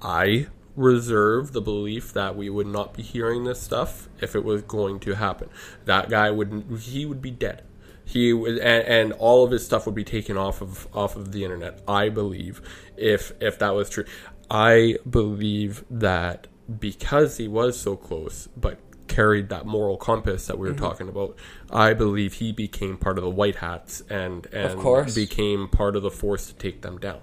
I 0.00 0.46
reserve 0.76 1.50
the 1.52 1.60
belief 1.60 2.12
that 2.12 2.36
we 2.36 2.48
would 2.48 2.68
not 2.68 2.94
be 2.94 3.02
hearing 3.02 3.42
this 3.42 3.60
stuff 3.60 4.08
if 4.20 4.36
it 4.36 4.44
was 4.44 4.62
going 4.62 5.00
to 5.00 5.14
happen. 5.16 5.48
That 5.86 6.08
guy 6.08 6.30
would 6.30 6.64
he 6.82 7.04
would 7.04 7.20
be 7.20 7.32
dead. 7.32 7.62
He 8.08 8.30
and, 8.30 8.58
and 8.60 9.12
all 9.12 9.44
of 9.44 9.50
his 9.50 9.64
stuff 9.64 9.84
would 9.86 9.94
be 9.94 10.04
taken 10.04 10.36
off 10.38 10.62
of 10.62 10.88
off 10.94 11.14
of 11.14 11.32
the 11.32 11.44
internet. 11.44 11.80
I 11.86 12.08
believe 12.08 12.62
if 12.96 13.32
if 13.40 13.58
that 13.58 13.74
was 13.74 13.90
true, 13.90 14.04
I 14.50 14.96
believe 15.08 15.84
that 15.90 16.46
because 16.80 17.36
he 17.36 17.48
was 17.48 17.78
so 17.78 17.96
close, 17.96 18.48
but 18.56 18.78
carried 19.08 19.48
that 19.50 19.64
moral 19.66 19.96
compass 19.96 20.46
that 20.46 20.58
we 20.58 20.68
Mm-hmm. 20.68 20.82
were 20.82 20.88
talking 20.88 21.08
about. 21.08 21.36
I 21.70 21.92
believe 21.94 22.34
he 22.34 22.52
became 22.52 22.96
part 22.98 23.18
of 23.18 23.24
the 23.24 23.30
White 23.30 23.56
Hats 23.56 24.02
and 24.10 24.46
and 24.52 25.14
became 25.14 25.68
part 25.68 25.94
of 25.96 26.02
the 26.02 26.10
force 26.10 26.46
to 26.48 26.54
take 26.54 26.82
them 26.82 26.98
down. 26.98 27.20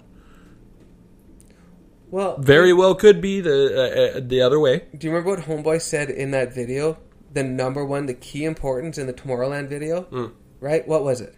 Well, 2.12 2.38
Very 2.40 2.74
well 2.74 2.96
could 2.96 3.22
be 3.22 3.42
the 3.42 3.58
uh, 4.14 4.18
uh, 4.18 4.22
the 4.24 4.42
other 4.42 4.60
way. 4.60 4.84
do 4.98 5.08
you 5.08 5.14
remember 5.14 5.32
what 5.42 5.48
Homeboy 5.50 5.82
said 5.82 6.10
in 6.10 6.32
that 6.32 6.54
video? 6.54 6.98
The 7.34 7.44
number 7.44 7.84
one, 7.84 8.06
the 8.06 8.14
key 8.14 8.46
importance 8.46 8.98
in 8.98 9.08
the 9.08 9.14
Tomorrowland 9.14 9.68
video, 9.68 10.32
right? 10.60 10.88
What 10.88 11.04
was 11.04 11.22
it? 11.22 11.36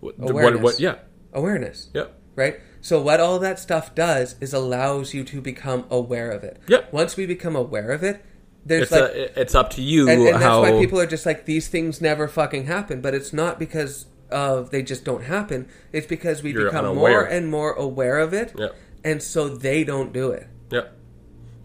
What, 0.00 0.14
Awareness. 0.18 0.62
what, 0.62 0.62
what, 0.62 0.80
yeah, 0.80 0.96
Awareness, 1.32 1.88
yeah, 1.94 2.06
right? 2.36 2.60
So 2.80 3.00
what 3.00 3.18
all 3.20 3.38
that 3.38 3.58
stuff 3.58 3.94
does 3.94 4.36
is 4.40 4.52
allows 4.52 5.14
you 5.14 5.24
to 5.24 5.40
become 5.40 5.86
aware 5.90 6.30
of 6.30 6.44
it. 6.44 6.60
Yep. 6.68 6.92
Once 6.92 7.16
we 7.16 7.24
become 7.24 7.56
aware 7.56 7.90
of 7.90 8.02
it, 8.02 8.22
there's 8.66 8.82
it's 8.84 8.92
like 8.92 9.02
a, 9.02 9.40
it's 9.40 9.54
up 9.54 9.70
to 9.70 9.82
you 9.82 10.08
and, 10.08 10.20
and 10.22 10.34
that's 10.34 10.42
how. 10.44 10.62
why 10.62 10.72
people 10.72 10.98
are 11.00 11.06
just 11.06 11.26
like 11.26 11.44
these 11.44 11.68
things 11.68 12.00
never 12.00 12.26
fucking 12.28 12.64
happen 12.66 13.00
but 13.02 13.14
it's 13.14 13.32
not 13.32 13.58
because 13.58 14.06
of 14.30 14.70
they 14.70 14.82
just 14.82 15.04
don't 15.04 15.22
happen 15.24 15.68
it's 15.92 16.06
because 16.06 16.42
we 16.42 16.52
You're 16.52 16.66
become 16.66 16.86
unaware. 16.86 17.12
more 17.12 17.24
and 17.24 17.50
more 17.50 17.72
aware 17.74 18.18
of 18.18 18.32
it 18.32 18.54
Yeah. 18.56 18.68
and 19.04 19.22
so 19.22 19.48
they 19.50 19.84
don't 19.84 20.12
do 20.12 20.30
it 20.30 20.46
yeah, 20.70 20.84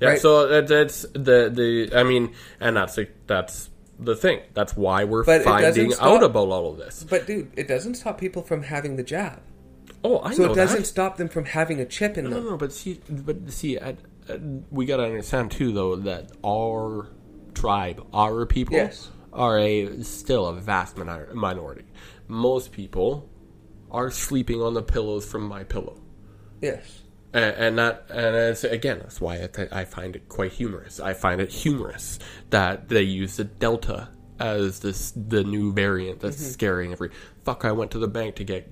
yeah. 0.02 0.10
Right. 0.10 0.20
So 0.20 0.62
that's 0.62 1.04
the 1.14 1.50
the. 1.50 1.90
I 1.98 2.04
mean, 2.04 2.34
and 2.60 2.76
that's 2.78 2.96
the, 2.96 3.08
that's 3.28 3.69
the 4.00 4.16
thing. 4.16 4.40
That's 4.54 4.76
why 4.78 5.04
we're 5.04 5.24
But 5.26 5.44
finding 5.44 5.92
stop- 5.92 6.06
out 6.08 6.24
about 6.24 6.48
all 6.48 6.72
of 6.72 6.78
this. 6.78 7.04
but 7.10 7.28
dude 7.28 7.52
it 7.58 7.68
doesn't 7.68 7.96
stop 7.96 8.18
people 8.18 8.42
from 8.42 8.64
having 8.64 8.96
the 8.96 9.04
jab 9.04 9.42
Oh, 10.04 10.20
I 10.20 10.34
so 10.34 10.44
know 10.44 10.48
So 10.48 10.54
it 10.54 10.56
doesn't 10.56 10.80
that. 10.80 10.86
stop 10.86 11.18
them 11.18 11.28
from 11.28 11.44
having 11.46 11.82
a 11.82 11.86
chip 11.86 12.18
in 12.18 12.26
No, 12.26 12.30
them 12.32 12.46
no, 12.46 12.58
but 12.58 12.72
see, 12.72 13.02
but 13.10 13.52
see, 13.52 13.78
I, 13.78 13.98
I, 14.30 14.40
we 14.72 14.86
gotta 14.86 15.04
understand 15.04 15.52
too, 15.52 15.74
though, 15.74 15.98
that 15.98 16.32
our 16.46 17.10
tribe, 17.54 18.06
our 18.14 18.46
people, 18.46 18.76
Yes. 18.78 19.10
are 19.34 19.60
a 19.60 20.02
still 20.04 20.46
a 20.48 20.54
vast 20.54 20.96
minor- 20.98 21.28
minority. 21.34 21.84
Most 22.30 22.72
people 22.72 23.28
are 23.92 24.10
sleeping 24.10 24.62
on 24.62 24.74
the 24.74 24.84
pillows 24.84 25.26
from 25.26 25.44
my 25.48 25.64
pillow, 25.66 25.98
yes 26.62 26.99
and, 27.34 27.56
and 27.56 27.78
that, 27.78 28.06
and 28.10 28.36
it's, 28.36 28.64
again, 28.64 29.00
that's 29.00 29.22
why 29.22 29.48
I, 29.58 29.82
I 29.82 29.86
find 29.86 30.16
it 30.16 30.30
quite 30.30 30.54
humorous. 30.54 31.00
I 31.00 31.14
find 31.14 31.40
it 31.42 31.52
humorous 31.52 32.20
that 32.50 32.90
they 32.90 33.04
use 33.04 33.38
the 33.38 33.44
Delta 33.44 34.10
as 34.40 34.80
this 34.80 35.12
the 35.12 35.44
new 35.44 35.74
variant 35.74 36.22
that's 36.22 36.38
mm-hmm. 36.38 36.52
scaring 36.52 36.92
every 36.92 37.10
fuck 37.44 37.66
I 37.66 37.74
went 37.74 37.92
to 37.92 38.00
the 38.00 38.08
bank 38.08 38.36
to 38.36 38.44
get 38.44 38.70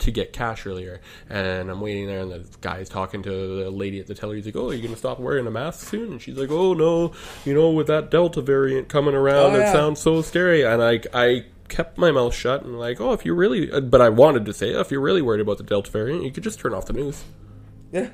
to 0.00 0.10
get 0.10 0.32
cash 0.32 0.64
earlier. 0.64 1.00
And 1.28 1.70
I'm 1.70 1.80
waiting 1.80 2.06
there 2.06 2.20
and 2.20 2.30
the 2.30 2.46
guy's 2.60 2.88
talking 2.88 3.22
to 3.24 3.64
the 3.64 3.70
lady 3.70 3.98
at 3.98 4.06
the 4.06 4.14
teller. 4.14 4.36
He's 4.36 4.46
like 4.46 4.56
oh 4.56 4.70
are 4.70 4.74
you 4.74 4.82
gonna 4.82 4.96
stop 4.96 5.18
wearing 5.18 5.46
a 5.46 5.50
mask 5.50 5.88
soon? 5.88 6.12
And 6.12 6.22
she's 6.22 6.36
like 6.36 6.50
oh 6.50 6.72
no 6.74 7.12
you 7.44 7.54
know 7.54 7.70
with 7.70 7.88
that 7.88 8.10
Delta 8.10 8.40
variant 8.40 8.88
coming 8.88 9.14
around 9.14 9.52
Oh, 9.52 9.56
it 9.56 9.60
yeah. 9.60 9.72
sounds 9.72 10.00
so 10.00 10.22
scary. 10.22 10.62
And 10.62 10.82
I 10.82 11.00
I 11.12 11.46
kept 11.68 11.98
my 11.98 12.10
mouth 12.10 12.34
shut 12.34 12.62
and 12.62 12.78
like 12.78 13.00
oh 13.00 13.12
if 13.12 13.26
you 13.26 13.34
really 13.34 13.80
but 13.80 14.00
I 14.00 14.08
wanted 14.08 14.46
to 14.46 14.52
say 14.52 14.74
oh, 14.74 14.80
if 14.80 14.90
you're 14.90 15.00
really 15.00 15.22
worried 15.22 15.40
about 15.40 15.58
the 15.58 15.64
Delta 15.64 15.90
variant 15.90 16.22
you 16.22 16.30
could 16.30 16.44
just 16.44 16.60
turn 16.60 16.72
off 16.74 16.86
the 16.86 16.92
news 16.92 17.24
yeah 17.92 18.08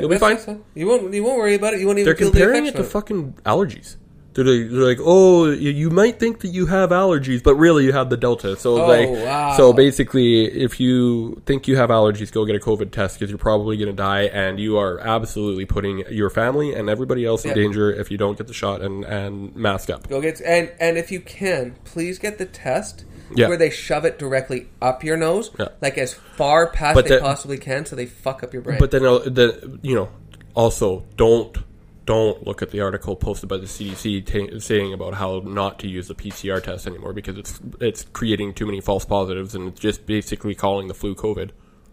You'll 0.00 0.08
be 0.08 0.16
fine. 0.18 0.38
you 0.74 0.86
won't 0.86 1.12
you 1.12 1.22
won't 1.22 1.36
worry 1.38 1.54
about 1.54 1.74
it 1.74 1.80
you 1.80 1.86
won't 1.86 1.98
even 1.98 2.06
They're 2.06 2.16
feel 2.16 2.30
the 2.30 2.38
comparing 2.40 2.66
it 2.66 2.76
to 2.76 2.84
fucking 2.84 3.34
allergies. 3.44 3.96
They're 4.34 4.46
like, 4.46 4.70
they're 4.70 4.80
like, 4.82 4.98
oh, 5.02 5.50
you, 5.50 5.70
you 5.70 5.90
might 5.90 6.18
think 6.18 6.40
that 6.40 6.48
you 6.48 6.64
have 6.64 6.88
allergies, 6.88 7.42
but 7.42 7.54
really 7.56 7.84
you 7.84 7.92
have 7.92 8.08
the 8.08 8.16
Delta. 8.16 8.56
So 8.56 8.82
Oh, 8.82 8.86
like, 8.88 9.06
wow. 9.10 9.54
so 9.58 9.74
basically, 9.74 10.44
if 10.46 10.80
you 10.80 11.42
think 11.44 11.68
you 11.68 11.76
have 11.76 11.90
allergies, 11.90 12.32
go 12.32 12.46
get 12.46 12.56
a 12.56 12.58
COVID 12.58 12.92
test 12.92 13.18
because 13.18 13.28
you're 13.30 13.36
probably 13.36 13.76
going 13.76 13.90
to 13.90 13.92
die, 13.94 14.22
and 14.22 14.58
you 14.58 14.78
are 14.78 14.98
absolutely 15.00 15.66
putting 15.66 16.04
your 16.10 16.30
family 16.30 16.72
and 16.74 16.88
everybody 16.88 17.26
else 17.26 17.44
Yeah. 17.44 17.50
in 17.52 17.58
danger 17.58 17.92
if 17.92 18.10
you 18.10 18.16
don't 18.16 18.38
get 18.38 18.46
the 18.46 18.54
shot 18.54 18.80
and 18.80 19.04
and 19.04 19.54
mask 19.54 19.90
up. 19.90 20.08
Go 20.08 20.22
get 20.22 20.40
and 20.40 20.72
and 20.80 20.96
if 20.96 21.12
you 21.12 21.20
can, 21.20 21.74
please 21.84 22.18
get 22.18 22.38
the 22.38 22.46
test 22.46 23.04
Yeah. 23.34 23.48
where 23.48 23.56
they 23.56 23.70
shove 23.70 24.04
it 24.04 24.18
directly 24.18 24.68
up 24.80 25.02
your 25.04 25.16
nose, 25.16 25.50
Yeah. 25.58 25.68
like 25.80 25.98
as 25.98 26.14
far 26.14 26.66
past 26.68 26.94
But 26.94 27.06
they 27.06 27.16
the- 27.16 27.20
possibly 27.20 27.58
can, 27.58 27.84
so 27.86 27.96
they 27.96 28.06
fuck 28.06 28.42
up 28.42 28.52
your 28.52 28.62
brain. 28.62 28.78
But 28.78 28.90
then, 28.90 29.04
uh, 29.04 29.18
the 29.18 29.78
you 29.82 29.94
know, 29.94 30.08
also 30.54 31.04
don't 31.16 31.56
don't 32.04 32.44
look 32.44 32.62
at 32.62 32.72
the 32.72 32.80
article 32.80 33.14
posted 33.14 33.48
by 33.48 33.56
the 33.58 33.66
CDC 33.68 34.20
ta 34.26 34.58
saying 34.58 34.92
about 34.92 35.14
how 35.14 35.40
not 35.44 35.78
to 35.78 35.86
use 35.88 36.08
the 36.08 36.14
PCR 36.16 36.60
test 36.60 36.86
anymore 36.86 37.12
because 37.12 37.38
it's 37.38 37.60
it's 37.80 38.04
creating 38.12 38.54
too 38.54 38.66
many 38.66 38.80
false 38.80 39.04
positives 39.04 39.54
and 39.54 39.68
it's 39.68 39.80
just 39.80 40.04
basically 40.04 40.54
calling 40.54 40.88
the 40.88 40.94
flu 40.94 41.14
COVID. 41.14 41.50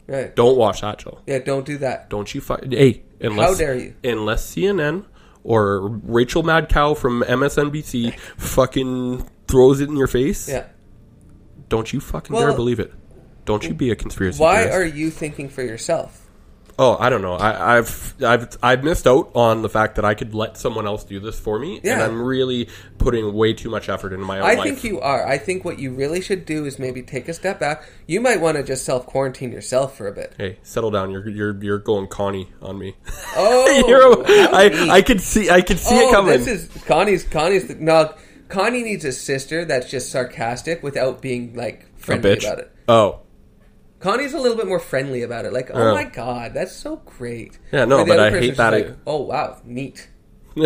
right? 0.07 0.35
Don't 0.35 0.57
watch 0.57 0.81
that 0.81 0.99
show. 1.01 1.19
yeah, 1.27 1.37
don't 1.37 1.63
do 1.65 1.77
that. 1.77 2.09
Don't 2.09 2.33
you? 2.33 2.41
Fi- 2.41 2.59
hey, 2.69 3.03
unless 3.21 3.49
How 3.49 3.55
dare 3.55 3.75
you. 3.75 3.93
Unless 4.03 4.55
CNN 4.55 5.05
or 5.43 5.87
Rachel 6.03 6.41
Madcow 6.41 6.97
from 6.97 7.21
MSNBC 7.27 8.17
fucking 8.37 9.29
throws 9.47 9.79
it 9.79 9.89
in 9.89 9.95
your 9.95 10.07
face. 10.07 10.49
Yeah. 10.49 10.63
Don't 11.69 11.91
you 11.93 11.99
fucking 11.99 12.35
Well, 12.35 12.47
dare 12.47 12.55
believe 12.55 12.79
it. 12.79 12.93
Don't 13.45 13.63
you 13.63 13.73
be 13.73 13.89
a 13.91 13.95
conspiracy 13.95 14.39
Why 14.39 14.63
theorist. 14.65 14.77
are 14.77 14.85
you 14.85 15.09
thinking 15.09 15.49
for 15.49 15.63
yourself? 15.63 16.25
Oh, 16.81 16.95
I 16.97 17.09
don't 17.09 17.21
know. 17.21 17.33
I, 17.33 17.77
I've 17.77 18.13
I've 18.23 18.57
I've 18.63 18.83
missed 18.85 19.05
out 19.05 19.31
on 19.35 19.63
the 19.63 19.67
fact 19.69 19.95
that 19.97 20.05
I 20.05 20.13
could 20.13 20.33
let 20.33 20.55
someone 20.55 20.87
else 20.87 21.03
do 21.03 21.19
this 21.19 21.37
for 21.37 21.59
me, 21.59 21.81
and 21.83 22.01
I'm 22.01 22.21
really 22.21 22.69
putting 22.97 23.33
way 23.33 23.51
too 23.51 23.69
much 23.69 23.89
effort 23.89 24.13
into 24.13 24.23
my 24.25 24.39
own 24.39 24.45
I 24.45 24.53
life. 24.53 24.63
think 24.63 24.83
you 24.85 25.01
are. 25.01 25.27
I 25.27 25.37
think 25.37 25.65
what 25.65 25.77
you 25.77 25.91
really 25.91 26.21
should 26.21 26.45
do 26.45 26.63
is 26.63 26.79
maybe 26.79 27.01
take 27.01 27.27
a 27.27 27.33
step 27.33 27.59
back. 27.59 27.83
You 28.07 28.21
might 28.21 28.39
want 28.39 28.55
to 28.55 28.63
just 28.63 28.85
self 28.85 29.05
quarantine 29.05 29.51
yourself 29.51 29.97
for 29.97 30.07
a 30.07 30.13
bit. 30.13 30.35
hey, 30.37 30.57
settle 30.63 30.89
down. 30.89 31.11
You're 31.11 31.27
you're 31.27 31.61
you're 31.61 31.79
going 31.79 32.07
Connie 32.07 32.47
on 32.61 32.79
me. 32.79 32.95
Oh, 33.35 33.83
You're- 33.87 34.47
I. 34.53 34.87
I 34.99 35.01
could 35.01 35.19
see 35.19 35.49
I 35.49 35.59
could 35.59 35.79
see 35.79 35.95
it 35.97 36.05
oh, 36.07 36.11
coming. 36.13 36.39
this 36.39 36.47
is 36.47 36.83
Connie's. 36.83 37.25
Connie's 37.25 37.67
the, 37.67 37.75
no. 37.75 38.13
Connie 38.49 38.83
needs 38.83 39.05
a 39.05 39.11
sister 39.11 39.63
that's 39.63 39.89
just 39.89 40.11
sarcastic 40.11 40.83
without 40.83 41.21
being 41.21 41.55
like 41.55 41.85
friendly 41.97 42.37
about 42.37 42.59
it. 42.59 42.71
Oh, 42.87 43.21
Connie's 43.99 44.33
a 44.33 44.39
little 44.39 44.57
bit 44.57 44.67
more 44.67 44.79
friendly 44.79 45.21
about 45.23 45.45
it. 45.45 45.53
Like, 45.53 45.69
oh 45.73 45.93
my 45.93 46.03
god, 46.03 46.53
that's 46.53 46.71
so 46.75 46.97
great. 47.05 47.57
Yeah, 47.71 47.85
no, 47.85 47.99
the 47.99 48.05
but 48.05 48.19
other 48.19 48.37
I 48.37 48.39
hate 48.39 48.55
person's 48.55 48.57
that 48.57 48.71
just 48.71 48.85
I- 48.85 48.89
Like, 48.89 48.97
oh 49.07 49.21
wow, 49.21 49.61
neat. 49.63 50.09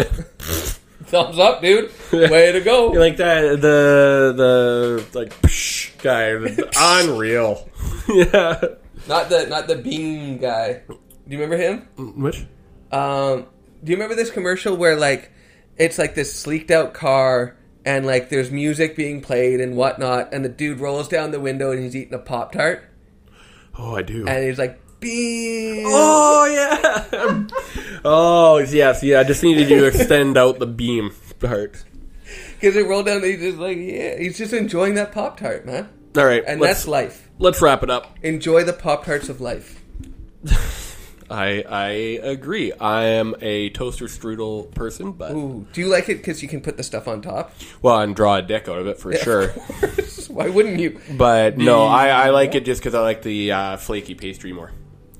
Thumbs 1.05 1.37
up, 1.37 1.61
dude. 1.61 1.91
Way 2.13 2.53
to 2.53 2.61
go. 2.61 2.93
You're 2.93 3.01
like 3.01 3.17
that 3.17 3.41
the 3.61 4.33
the 4.35 5.05
like 5.19 5.33
psh 5.41 5.91
guy, 6.01 6.29
unreal. 7.03 7.69
yeah. 8.09 8.61
not 9.07 9.29
the 9.29 9.47
not 9.49 9.67
the 9.67 9.75
bean 9.75 10.37
guy. 10.37 10.81
Do 10.87 10.97
you 11.27 11.39
remember 11.39 11.57
him? 11.57 11.87
Which? 12.21 12.45
Um, 12.91 13.47
do 13.83 13.91
you 13.91 13.97
remember 13.97 14.15
this 14.15 14.31
commercial 14.31 14.77
where 14.77 14.95
like 14.95 15.31
it's 15.77 15.97
like 15.97 16.15
this 16.15 16.33
sleeked 16.33 16.71
out 16.71 16.93
car 16.93 17.57
and 17.85 18.05
like 18.05 18.29
there's 18.29 18.51
music 18.51 18.95
being 18.95 19.21
played 19.21 19.59
and 19.59 19.75
whatnot, 19.75 20.33
and 20.33 20.43
the 20.45 20.49
dude 20.49 20.79
rolls 20.79 21.07
down 21.07 21.31
the 21.31 21.39
window 21.39 21.71
and 21.71 21.83
he's 21.83 21.95
eating 21.95 22.13
a 22.13 22.19
pop 22.19 22.51
tart 22.51 22.83
Oh, 23.77 23.95
I 23.95 24.01
do. 24.03 24.27
and 24.27 24.43
he's 24.45 24.57
like 24.59 24.79
bean. 24.99 25.83
Oh 25.87 26.45
yeah. 26.45 27.47
oh 28.05 28.57
yes, 28.59 29.03
yeah. 29.03 29.19
I 29.19 29.23
just 29.23 29.43
needed 29.43 29.69
you 29.69 29.79
to 29.81 29.85
extend 29.85 30.37
out 30.37 30.59
the 30.59 30.67
beam 30.67 31.11
part. 31.39 31.83
Because 32.59 32.75
it 32.77 32.85
rolled 32.87 33.07
down, 33.07 33.17
and 33.17 33.25
he's 33.25 33.41
just 33.41 33.57
like, 33.57 33.77
yeah, 33.77 34.17
he's 34.17 34.37
just 34.37 34.53
enjoying 34.53 34.93
that 34.95 35.11
Pop 35.11 35.37
Tart, 35.37 35.65
man. 35.65 35.89
All 36.15 36.25
right, 36.25 36.43
And 36.47 36.61
that's 36.61 36.87
life. 36.87 37.29
let's 37.37 37.61
wrap 37.61 37.83
it 37.83 37.89
up. 37.89 38.17
Enjoy 38.23 38.63
the 38.63 38.71
Pop 38.71 39.03
Tarts 39.05 39.27
of 39.27 39.41
life. 39.41 39.81
I 41.29 41.63
I 41.67 41.89
agree. 42.23 42.73
I 42.73 43.03
am 43.05 43.35
a 43.41 43.69
toaster 43.71 44.05
strudel 44.05 44.73
person, 44.73 45.11
but 45.11 45.31
Ooh, 45.31 45.67
do 45.73 45.81
you 45.81 45.87
like 45.87 46.09
it 46.09 46.17
because 46.17 46.41
you 46.41 46.49
can 46.49 46.61
put 46.61 46.77
the 46.77 46.83
stuff 46.83 47.07
on 47.07 47.21
top? 47.21 47.53
well, 47.81 47.99
and 47.99 48.15
draw 48.15 48.35
a 48.35 48.41
dick 48.41 48.67
out 48.67 48.79
of 48.79 48.87
it 48.87 48.99
for 48.99 49.13
sure. 49.15 49.49
Why 50.29 50.49
wouldn't 50.49 50.79
you? 50.79 50.99
But 51.17 51.57
no, 51.57 51.83
I, 51.83 52.07
I 52.07 52.29
like 52.29 52.55
it 52.55 52.65
just 52.65 52.81
because 52.81 52.95
I 52.95 53.01
like 53.01 53.21
the 53.21 53.51
uh, 53.51 53.77
flaky 53.77 54.15
pastry 54.15 54.53
more. 54.53 54.71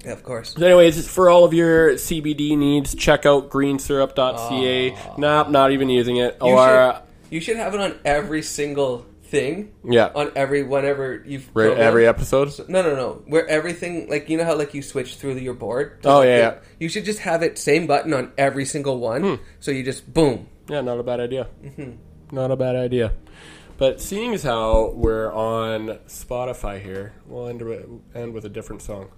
Yeah, 0.03 0.11
of 0.11 0.23
course. 0.23 0.53
So 0.55 0.65
anyways, 0.65 1.07
for 1.07 1.29
all 1.29 1.45
of 1.45 1.53
your 1.53 1.93
CBD 1.93 2.57
needs, 2.57 2.93
check 2.93 3.25
out 3.25 3.49
greensyrup.ca. 3.49 4.97
Nope, 5.17 5.49
not 5.49 5.71
even 5.71 5.89
using 5.89 6.17
it. 6.17 6.37
You, 6.41 6.47
or 6.47 6.57
should, 6.57 6.75
uh, 6.75 7.01
you 7.29 7.39
should 7.39 7.57
have 7.57 7.73
it 7.73 7.79
on 7.79 7.97
every 8.03 8.41
single 8.41 9.05
thing. 9.33 9.73
Yeah. 9.83 10.11
On 10.13 10.31
every 10.35 10.61
whenever 10.61 11.23
you've 11.25 11.47
re- 11.53 11.65
programmed. 11.65 11.81
every 11.81 12.07
episode. 12.07 12.53
No, 12.69 12.81
no, 12.83 12.95
no. 12.95 13.23
Where 13.25 13.47
everything 13.49 14.07
like 14.09 14.29
you 14.29 14.37
know 14.37 14.45
how 14.45 14.55
like 14.55 14.73
you 14.73 14.81
switch 14.81 15.15
through 15.15 15.35
your 15.35 15.55
board. 15.55 15.99
Oh, 16.05 16.21
yeah, 16.21 16.37
yeah. 16.37 16.55
You 16.79 16.87
should 16.87 17.03
just 17.03 17.19
have 17.19 17.41
it 17.41 17.57
same 17.57 17.87
button 17.87 18.13
on 18.13 18.31
every 18.37 18.65
single 18.65 18.99
one. 18.99 19.21
Hmm. 19.21 19.35
So 19.59 19.71
you 19.71 19.83
just 19.83 20.13
boom. 20.13 20.47
Yeah, 20.69 20.81
not 20.81 20.99
a 20.99 21.03
bad 21.03 21.19
idea. 21.19 21.47
Not 22.31 22.51
a 22.51 22.55
bad 22.55 22.75
idea. 22.75 23.13
But 23.77 23.99
seeing 23.99 24.33
as 24.33 24.43
how 24.43 24.91
we're 24.95 25.33
on 25.33 25.99
Spotify 26.07 26.81
here, 26.81 27.13
we'll 27.25 27.47
end 27.47 27.61
with, 27.61 27.85
end 28.15 28.33
with 28.33 28.45
a 28.45 28.49
different 28.49 28.81
song. 28.81 29.09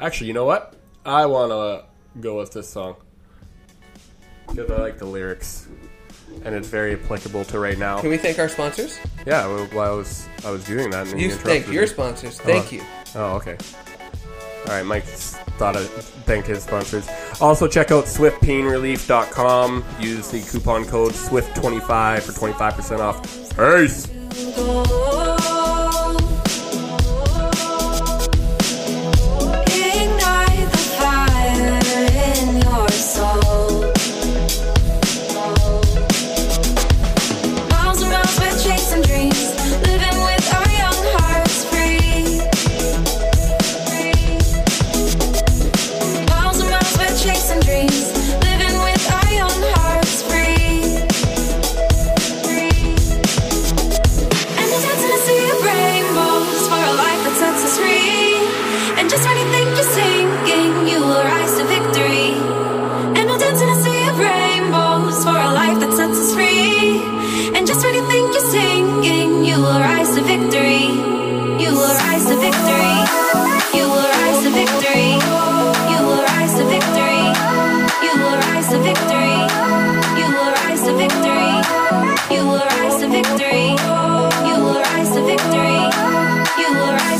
Actually, 0.00 0.28
you 0.28 0.32
know 0.32 0.44
what? 0.44 0.74
I 1.04 1.26
want 1.26 1.50
to 1.50 1.84
go 2.20 2.38
with 2.38 2.52
this 2.52 2.68
song 2.68 2.96
because 4.48 4.70
I 4.70 4.80
like 4.80 4.98
the 4.98 5.04
lyrics, 5.06 5.68
and 6.44 6.54
it's 6.54 6.68
very 6.68 6.94
applicable 6.94 7.44
to 7.46 7.58
right 7.58 7.78
now. 7.78 8.00
Can 8.00 8.10
we 8.10 8.16
thank 8.16 8.38
our 8.38 8.48
sponsors? 8.48 8.98
Yeah, 9.26 9.46
well, 9.46 9.66
while 9.66 9.92
I 9.92 9.96
was 9.96 10.26
I 10.44 10.50
was 10.50 10.64
doing 10.64 10.90
that, 10.90 11.06
and 11.08 11.18
You 11.20 11.26
interrupted 11.26 11.46
thank 11.46 11.68
me. 11.68 11.74
your 11.74 11.86
sponsors. 11.86 12.40
Oh, 12.40 12.44
thank 12.44 12.72
you. 12.72 12.82
Oh, 13.14 13.36
okay. 13.36 13.56
All 14.66 14.72
right, 14.72 14.82
Mike 14.84 15.04
thought 15.04 15.76
I 15.76 15.84
thank 15.84 16.46
his 16.46 16.62
sponsors. 16.64 17.08
Also, 17.40 17.68
check 17.68 17.90
out 17.90 18.04
swiftpainrelief.com. 18.04 19.84
Use 20.00 20.30
the 20.30 20.40
coupon 20.42 20.84
code 20.86 21.12
SWIFT25 21.12 22.22
for 22.22 22.32
25% 22.32 23.00
off. 23.00 23.22
Peace! 23.56 25.33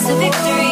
It's 0.07 0.12
a 0.12 0.16
victory. 0.16 0.63